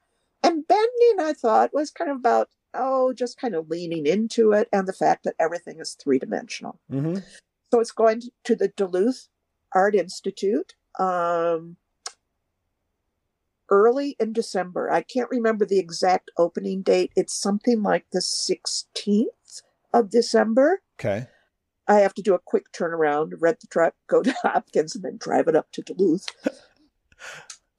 And 0.42 0.66
bending, 0.66 1.20
I 1.20 1.32
thought, 1.32 1.72
was 1.72 1.90
kind 1.90 2.10
of 2.10 2.18
about, 2.18 2.50
oh, 2.74 3.14
just 3.14 3.40
kind 3.40 3.54
of 3.54 3.70
leaning 3.70 4.06
into 4.06 4.52
it 4.52 4.68
and 4.72 4.86
the 4.86 4.92
fact 4.92 5.24
that 5.24 5.36
everything 5.38 5.80
is 5.80 5.94
three 5.94 6.18
dimensional. 6.18 6.78
Mm-hmm. 6.90 7.20
So 7.70 7.80
it's 7.80 7.92
going 7.92 8.22
to 8.44 8.54
the 8.54 8.68
Duluth 8.68 9.28
Art 9.74 9.94
Institute 9.94 10.74
um, 10.98 11.76
early 13.72 14.14
in 14.20 14.34
December. 14.34 14.92
I 14.92 15.00
can't 15.00 15.30
remember 15.30 15.64
the 15.64 15.78
exact 15.78 16.30
opening 16.36 16.82
date. 16.82 17.10
It's 17.16 17.34
something 17.34 17.82
like 17.82 18.04
the 18.12 18.20
16th 18.20 19.62
of 19.94 20.10
December. 20.10 20.82
Okay. 21.00 21.26
I 21.88 21.94
have 22.00 22.14
to 22.14 22.22
do 22.22 22.34
a 22.34 22.38
quick 22.38 22.66
turnaround, 22.72 23.32
rent 23.40 23.60
the 23.60 23.66
truck, 23.66 23.94
go 24.08 24.22
to 24.22 24.34
Hopkins, 24.42 24.94
and 24.94 25.02
then 25.02 25.16
drive 25.16 25.48
it 25.48 25.56
up 25.56 25.72
to 25.72 25.82
Duluth. 25.82 26.26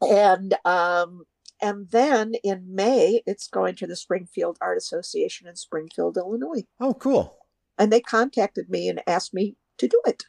and 0.02 0.56
um, 0.66 1.24
and 1.62 1.90
then 1.92 2.34
in 2.44 2.76
May, 2.76 3.22
it's 3.26 3.48
going 3.48 3.76
to 3.76 3.88
the 3.88 3.96
Springfield 3.96 4.58
Art 4.60 4.78
Association 4.78 5.48
in 5.48 5.56
Springfield, 5.56 6.18
Illinois. 6.18 6.64
Oh, 6.80 6.96
cool. 6.96 7.38
And 7.78 7.94
they 7.94 8.02
contacted 8.02 8.70
me 8.70 8.90
and 8.90 9.02
asked 9.08 9.34
me 9.34 9.56
to 9.78 9.88
do 9.88 10.02
it. 10.06 10.26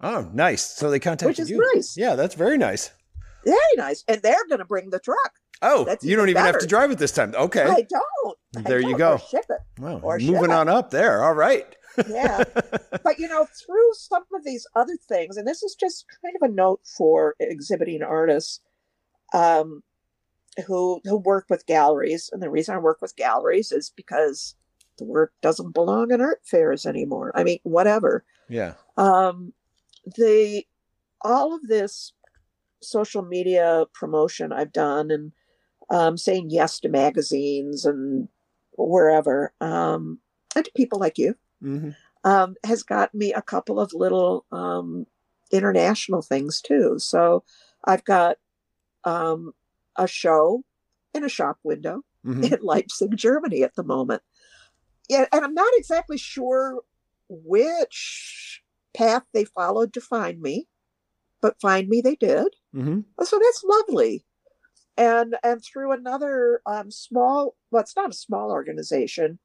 Oh, 0.00 0.28
nice. 0.32 0.62
So 0.62 0.90
they 0.90 0.98
contacted 0.98 1.48
you. 1.48 1.58
Which 1.58 1.66
is 1.66 1.72
you. 1.72 1.72
nice. 1.74 1.96
Yeah, 1.96 2.16
that's 2.16 2.34
very 2.34 2.58
nice. 2.58 2.90
Very 3.44 3.58
nice. 3.76 4.04
And 4.08 4.22
they're 4.22 4.46
going 4.48 4.58
to 4.60 4.64
bring 4.64 4.90
the 4.90 4.98
truck. 5.00 5.32
Oh, 5.62 5.84
That's 5.84 6.04
you 6.04 6.16
don't 6.16 6.28
even 6.28 6.40
even 6.42 6.52
have 6.52 6.60
to 6.60 6.66
drive 6.66 6.90
it 6.90 6.98
this 6.98 7.12
time. 7.12 7.34
Okay. 7.34 7.62
I 7.62 7.86
don't. 7.88 8.38
I 8.56 8.62
There 8.62 8.80
you 8.80 8.90
don't. 8.90 8.98
go. 8.98 9.12
Or 9.14 9.18
ship 9.18 9.44
it. 9.48 9.60
Wow. 9.80 10.00
or 10.02 10.18
Moving 10.18 10.50
on 10.50 10.68
up 10.68 10.90
there. 10.90 11.22
All 11.24 11.32
right. 11.34 11.64
Yeah. 12.08 12.42
but 13.04 13.18
you 13.18 13.28
know, 13.28 13.46
through 13.64 13.92
some 13.94 14.24
of 14.34 14.44
these 14.44 14.66
other 14.74 14.96
things, 15.08 15.36
and 15.36 15.46
this 15.46 15.62
is 15.62 15.74
just 15.78 16.06
kind 16.22 16.34
of 16.40 16.50
a 16.50 16.52
note 16.52 16.80
for 16.84 17.34
exhibiting 17.38 18.02
artists 18.02 18.60
um, 19.32 19.82
who 20.66 21.00
who 21.04 21.16
work 21.16 21.46
with 21.48 21.66
galleries. 21.66 22.28
And 22.32 22.42
the 22.42 22.50
reason 22.50 22.74
I 22.74 22.78
work 22.78 23.00
with 23.00 23.16
galleries 23.16 23.70
is 23.72 23.90
because 23.94 24.56
the 24.98 25.04
work 25.04 25.32
doesn't 25.40 25.72
belong 25.72 26.10
in 26.10 26.20
art 26.20 26.40
fairs 26.44 26.84
anymore. 26.84 27.32
I 27.34 27.44
mean, 27.44 27.58
whatever. 27.62 28.24
yeah. 28.48 28.74
Um, 28.96 29.52
the 30.16 30.64
all 31.22 31.54
of 31.54 31.66
this 31.68 32.12
social 32.84 33.22
media 33.22 33.86
promotion 33.92 34.52
I've 34.52 34.72
done 34.72 35.10
and 35.10 35.32
um, 35.90 36.16
saying 36.16 36.50
yes 36.50 36.80
to 36.80 36.88
magazines 36.88 37.84
and 37.84 38.28
wherever, 38.76 39.52
um, 39.60 40.18
and 40.56 40.64
to 40.64 40.70
people 40.76 40.98
like 40.98 41.18
you, 41.18 41.34
Mm-hmm. 41.62 41.90
um, 42.28 42.56
has 42.64 42.82
got 42.82 43.14
me 43.14 43.32
a 43.32 43.42
couple 43.42 43.80
of 43.80 43.92
little 43.94 44.44
um, 44.52 45.06
international 45.50 46.22
things 46.22 46.60
too. 46.60 46.96
So 46.98 47.44
I've 47.84 48.04
got 48.04 48.36
um, 49.04 49.52
a 49.96 50.06
show 50.06 50.64
in 51.14 51.24
a 51.24 51.28
shop 51.28 51.58
window 51.62 52.02
hmm 52.24 52.42
in 52.42 52.58
Leipzig, 52.62 53.16
Germany 53.16 53.62
at 53.62 53.74
the 53.74 53.84
moment. 53.84 54.22
Yeah, 55.08 55.26
and 55.32 55.44
I'm 55.44 55.54
not 55.54 55.72
exactly 55.76 56.18
sure 56.18 56.80
which 57.28 58.62
path 58.94 59.24
they 59.32 59.44
followed 59.44 59.92
to 59.94 60.00
find 60.00 60.40
me, 60.40 60.66
but 61.44 61.60
find 61.60 61.90
me 61.90 62.00
they 62.00 62.16
did. 62.16 62.48
hmm 62.72 63.00
So 63.22 63.38
that's 63.38 63.62
lovely. 63.62 64.24
And 64.96 65.36
and 65.44 65.62
through 65.62 65.92
another 65.92 66.62
um, 66.64 66.90
small, 66.90 67.54
well, 67.70 67.82
it's 67.82 67.94
not 67.94 68.12
a 68.12 68.14
small 68.26 68.50
organization, 68.50 69.38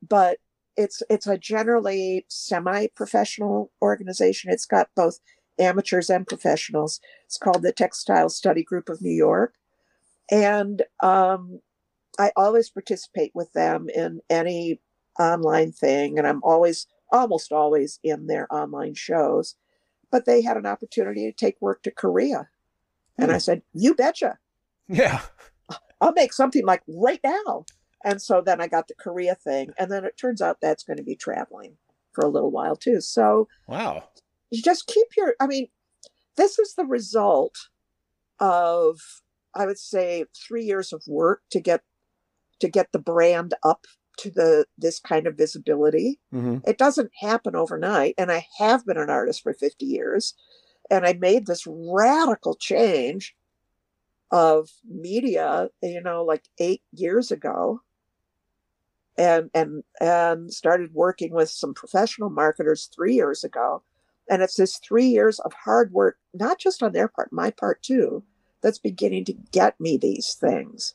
but 0.00 0.38
it's 0.76 1.02
it's 1.10 1.26
a 1.26 1.36
generally 1.36 2.24
semi-professional 2.28 3.72
organization. 3.82 4.52
It's 4.52 4.64
got 4.64 4.90
both 4.94 5.18
amateurs 5.58 6.08
and 6.08 6.24
professionals. 6.24 7.00
It's 7.26 7.36
called 7.36 7.62
the 7.62 7.72
Textile 7.72 8.28
Study 8.28 8.62
Group 8.62 8.88
of 8.88 9.02
New 9.02 9.10
York, 9.10 9.54
and 10.30 10.84
um, 11.02 11.58
I 12.16 12.30
always 12.36 12.70
participate 12.70 13.32
with 13.34 13.52
them 13.54 13.88
in 13.88 14.20
any 14.30 14.80
online 15.18 15.72
thing, 15.72 16.16
and 16.16 16.28
I'm 16.28 16.44
always 16.44 16.86
almost 17.10 17.50
always 17.50 17.98
in 18.04 18.28
their 18.28 18.46
online 18.54 18.94
shows. 18.94 19.56
But 20.10 20.24
they 20.24 20.42
had 20.42 20.56
an 20.56 20.66
opportunity 20.66 21.30
to 21.30 21.32
take 21.32 21.56
work 21.60 21.82
to 21.84 21.90
Korea. 21.90 22.48
And 23.18 23.30
I 23.30 23.34
hmm. 23.34 23.40
said, 23.40 23.62
You 23.72 23.94
betcha. 23.94 24.38
Yeah. 24.88 25.22
I'll 26.00 26.12
make 26.12 26.32
something 26.32 26.64
like 26.64 26.82
right 26.88 27.20
now. 27.22 27.66
And 28.04 28.20
so 28.20 28.40
then 28.40 28.60
I 28.60 28.66
got 28.66 28.88
the 28.88 28.94
Korea 28.94 29.34
thing. 29.34 29.72
And 29.78 29.90
then 29.90 30.04
it 30.04 30.16
turns 30.16 30.40
out 30.40 30.58
that's 30.60 30.82
going 30.82 30.96
to 30.96 31.02
be 31.02 31.16
traveling 31.16 31.76
for 32.12 32.24
a 32.24 32.28
little 32.28 32.50
while 32.50 32.76
too. 32.76 33.00
So 33.00 33.46
Wow. 33.66 34.04
you 34.50 34.62
just 34.62 34.86
keep 34.86 35.06
your, 35.16 35.34
I 35.38 35.46
mean, 35.46 35.68
this 36.36 36.58
is 36.58 36.74
the 36.74 36.86
result 36.86 37.68
of, 38.38 38.98
I 39.54 39.66
would 39.66 39.78
say, 39.78 40.24
three 40.34 40.64
years 40.64 40.92
of 40.92 41.02
work 41.06 41.42
to 41.50 41.60
get 41.60 41.82
to 42.60 42.68
get 42.68 42.92
the 42.92 42.98
brand 42.98 43.54
up 43.62 43.86
to 44.20 44.30
the 44.30 44.66
this 44.78 45.00
kind 45.00 45.26
of 45.26 45.36
visibility. 45.36 46.18
hmm 46.30 46.58
It 46.66 46.78
doesn't 46.78 47.10
happen 47.20 47.56
overnight. 47.56 48.14
And 48.18 48.30
I 48.30 48.46
have 48.58 48.84
been 48.86 48.98
an 48.98 49.10
artist 49.10 49.42
for 49.42 49.54
50 49.54 49.86
years. 49.86 50.34
And 50.90 51.06
I 51.06 51.12
made 51.12 51.46
this 51.46 51.66
radical 51.66 52.54
change 52.54 53.36
of 54.30 54.70
media, 54.88 55.70
you 55.82 56.02
know, 56.02 56.24
like 56.24 56.44
eight 56.58 56.82
years 56.92 57.30
ago. 57.30 57.82
And 59.16 59.50
and 59.54 59.84
and 60.00 60.52
started 60.52 60.94
working 60.94 61.32
with 61.32 61.50
some 61.50 61.74
professional 61.74 62.30
marketers 62.30 62.88
three 62.94 63.14
years 63.14 63.44
ago. 63.44 63.82
And 64.30 64.42
it's 64.42 64.54
this 64.54 64.78
three 64.78 65.06
years 65.06 65.40
of 65.40 65.52
hard 65.52 65.92
work, 65.92 66.18
not 66.32 66.58
just 66.58 66.82
on 66.82 66.92
their 66.92 67.08
part, 67.08 67.32
my 67.32 67.50
part 67.50 67.82
too, 67.82 68.22
that's 68.62 68.78
beginning 68.78 69.24
to 69.26 69.32
get 69.32 69.80
me 69.80 69.96
these 69.96 70.34
things. 70.34 70.94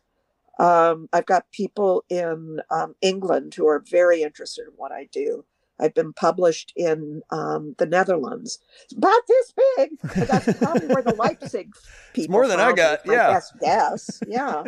Um, 0.59 1.09
I've 1.11 1.25
got 1.25 1.51
people 1.51 2.03
in 2.09 2.61
um, 2.69 2.95
England 3.01 3.55
who 3.55 3.67
are 3.67 3.83
very 3.89 4.21
interested 4.21 4.67
in 4.67 4.73
what 4.75 4.91
I 4.91 5.09
do. 5.11 5.45
I've 5.77 5.93
been 5.93 6.13
published 6.13 6.71
in 6.77 7.21
um, 7.31 7.75
the 7.77 7.85
Netherlands. 7.85 8.59
It's 8.85 8.93
about 8.93 9.21
this 9.27 9.53
big. 9.77 9.89
But 10.01 10.27
that's 10.27 10.57
probably 10.57 10.87
where 10.87 11.03
the 11.03 11.15
Leipzig 11.15 11.73
people. 12.13 12.23
It's 12.23 12.29
more 12.29 12.47
than 12.47 12.61
I 12.61 12.71
got, 12.71 13.01
yeah. 13.05 13.33
best 13.33 13.53
guess. 13.59 14.19
Yeah, 14.25 14.63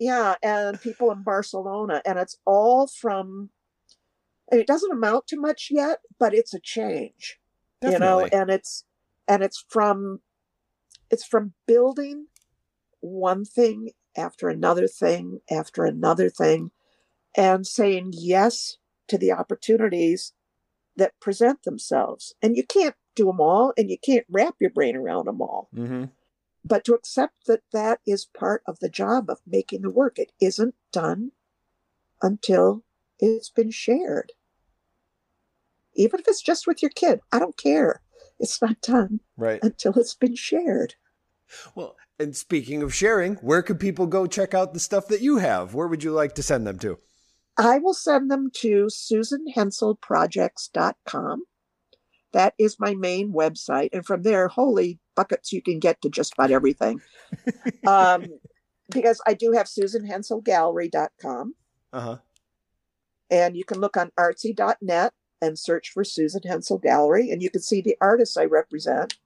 yeah, 0.00 0.34
and 0.42 0.80
people 0.80 1.12
in 1.12 1.22
Barcelona, 1.22 2.02
and 2.04 2.18
it's 2.18 2.38
all 2.44 2.88
from. 2.88 3.50
And 4.50 4.60
it 4.60 4.66
doesn't 4.66 4.92
amount 4.92 5.26
to 5.28 5.40
much 5.40 5.68
yet, 5.70 6.00
but 6.18 6.34
it's 6.34 6.52
a 6.52 6.60
change 6.60 7.38
you 7.92 7.98
know 7.98 8.24
and 8.32 8.50
it's 8.50 8.84
and 9.28 9.42
it's 9.42 9.64
from 9.68 10.20
it's 11.10 11.24
from 11.24 11.52
building 11.66 12.26
one 13.00 13.44
thing 13.44 13.90
after 14.16 14.48
another 14.48 14.86
thing 14.86 15.40
after 15.50 15.84
another 15.84 16.28
thing 16.28 16.70
and 17.36 17.66
saying 17.66 18.12
yes 18.14 18.76
to 19.08 19.18
the 19.18 19.32
opportunities 19.32 20.32
that 20.96 21.18
present 21.20 21.62
themselves. 21.64 22.34
And 22.40 22.56
you 22.56 22.64
can't 22.64 22.94
do 23.14 23.26
them 23.26 23.40
all 23.40 23.72
and 23.76 23.90
you 23.90 23.98
can't 23.98 24.26
wrap 24.30 24.54
your 24.60 24.70
brain 24.70 24.96
around 24.96 25.26
them 25.26 25.40
all. 25.42 25.68
Hmm 25.74 26.04
but 26.64 26.84
to 26.84 26.94
accept 26.94 27.46
that 27.46 27.60
that 27.72 28.00
is 28.06 28.24
part 28.24 28.62
of 28.66 28.78
the 28.80 28.88
job 28.88 29.28
of 29.28 29.40
making 29.46 29.82
the 29.82 29.90
work 29.90 30.18
it 30.18 30.32
isn't 30.40 30.74
done 30.92 31.32
until 32.22 32.82
it's 33.20 33.50
been 33.50 33.70
shared. 33.70 34.32
Even 35.94 36.20
if 36.20 36.26
it's 36.26 36.42
just 36.42 36.66
with 36.66 36.82
your 36.82 36.90
kid 36.90 37.20
i 37.32 37.38
don't 37.38 37.56
care. 37.56 38.00
It's 38.40 38.60
not 38.60 38.80
done 38.80 39.20
Right. 39.36 39.60
until 39.62 39.92
it's 39.98 40.14
been 40.14 40.34
shared. 40.34 40.94
Well, 41.74 41.96
and 42.18 42.34
speaking 42.36 42.82
of 42.82 42.94
sharing, 42.94 43.34
where 43.36 43.62
could 43.62 43.80
people 43.80 44.06
go 44.06 44.26
check 44.26 44.54
out 44.54 44.72
the 44.72 44.80
stuff 44.80 45.08
that 45.08 45.20
you 45.20 45.36
have? 45.38 45.74
Where 45.74 45.88
would 45.88 46.04
you 46.04 46.12
like 46.12 46.34
to 46.36 46.42
send 46.42 46.66
them 46.66 46.78
to? 46.80 46.98
i 47.56 47.78
will 47.78 47.94
send 47.94 48.28
them 48.32 48.50
to 48.52 48.86
susanhenselprojects.com 48.90 51.44
that 52.32 52.52
is 52.58 52.80
my 52.80 52.94
main 52.94 53.32
website 53.32 53.90
and 53.92 54.04
from 54.04 54.22
there 54.22 54.48
holy 54.48 54.98
buckets 55.14 55.52
you 55.52 55.62
can 55.62 55.78
get 55.78 56.02
to 56.02 56.08
just 56.08 56.32
about 56.32 56.50
everything 56.50 57.00
um, 57.86 58.24
because 58.90 59.20
i 59.26 59.34
do 59.34 59.52
have 59.52 59.66
susanhenselgallery.com 59.66 61.54
Uh 61.92 62.00
huh. 62.00 62.16
and 63.30 63.56
you 63.56 63.64
can 63.64 63.80
look 63.80 63.96
on 63.96 64.10
artsy.net 64.18 65.12
and 65.40 65.58
search 65.58 65.90
for 65.90 66.04
Susan 66.04 66.40
Hensel 66.46 66.78
Gallery, 66.78 67.30
and 67.30 67.42
you 67.42 67.50
can 67.50 67.60
see 67.60 67.80
the 67.82 67.96
artists 68.00 68.36
I 68.36 68.44
represent. 68.46 69.18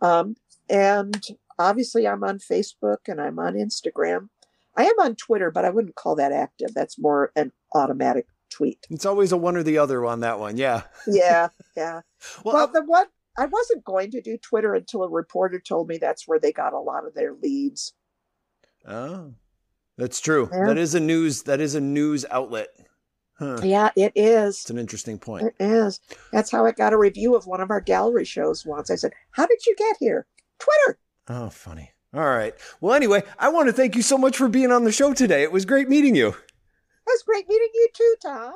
Um, 0.00 0.36
and 0.70 1.22
obviously, 1.58 2.06
I'm 2.06 2.24
on 2.24 2.38
Facebook 2.38 3.08
and 3.08 3.20
I'm 3.20 3.38
on 3.38 3.54
Instagram. 3.54 4.28
I 4.76 4.84
am 4.84 4.94
on 5.00 5.16
Twitter, 5.16 5.50
but 5.50 5.64
I 5.64 5.70
wouldn't 5.70 5.96
call 5.96 6.16
that 6.16 6.32
active. 6.32 6.74
That's 6.74 6.98
more 6.98 7.30
an 7.36 7.52
automatic 7.74 8.26
tweet. 8.50 8.86
It's 8.90 9.06
always 9.06 9.32
a 9.32 9.36
one 9.36 9.56
or 9.56 9.62
the 9.62 9.78
other 9.78 10.04
on 10.06 10.20
that 10.20 10.38
one. 10.38 10.56
Yeah. 10.56 10.82
Yeah, 11.06 11.48
yeah. 11.76 12.00
Well, 12.44 12.54
well, 12.54 12.66
the 12.68 12.84
one 12.84 13.06
I 13.38 13.46
wasn't 13.46 13.84
going 13.84 14.10
to 14.12 14.20
do 14.20 14.36
Twitter 14.38 14.74
until 14.74 15.02
a 15.02 15.08
reporter 15.08 15.60
told 15.60 15.88
me 15.88 15.98
that's 15.98 16.28
where 16.28 16.38
they 16.38 16.52
got 16.52 16.72
a 16.72 16.78
lot 16.78 17.06
of 17.06 17.14
their 17.14 17.34
leads. 17.34 17.94
oh, 18.86 19.34
that's 19.98 20.20
true. 20.20 20.48
Yeah. 20.52 20.66
That 20.66 20.78
is 20.78 20.94
a 20.94 21.00
news. 21.00 21.42
That 21.42 21.60
is 21.60 21.74
a 21.74 21.80
news 21.80 22.24
outlet. 22.30 22.68
Huh. 23.38 23.58
Yeah, 23.62 23.90
it 23.96 24.12
is. 24.14 24.60
It's 24.60 24.70
an 24.70 24.78
interesting 24.78 25.18
point. 25.18 25.46
It 25.46 25.54
is. 25.58 26.00
That's 26.32 26.50
how 26.50 26.64
I 26.64 26.72
got 26.72 26.92
a 26.92 26.98
review 26.98 27.34
of 27.34 27.46
one 27.46 27.60
of 27.60 27.70
our 27.70 27.80
gallery 27.80 28.24
shows 28.24 28.64
once. 28.64 28.90
I 28.90 28.94
said, 28.94 29.12
How 29.32 29.46
did 29.46 29.66
you 29.66 29.74
get 29.76 29.96
here? 29.98 30.26
Twitter. 30.58 30.98
Oh, 31.28 31.50
funny. 31.50 31.90
All 32.14 32.20
right. 32.20 32.54
Well, 32.80 32.94
anyway, 32.94 33.24
I 33.38 33.48
want 33.48 33.68
to 33.68 33.72
thank 33.72 33.96
you 33.96 34.02
so 34.02 34.18
much 34.18 34.36
for 34.36 34.48
being 34.48 34.70
on 34.70 34.84
the 34.84 34.92
show 34.92 35.14
today. 35.14 35.42
It 35.42 35.50
was 35.52 35.64
great 35.64 35.88
meeting 35.88 36.14
you. 36.14 36.28
It 36.28 36.36
was 37.06 37.22
great 37.22 37.48
meeting 37.48 37.70
you 37.74 37.88
too, 37.94 38.14
Tom. 38.22 38.54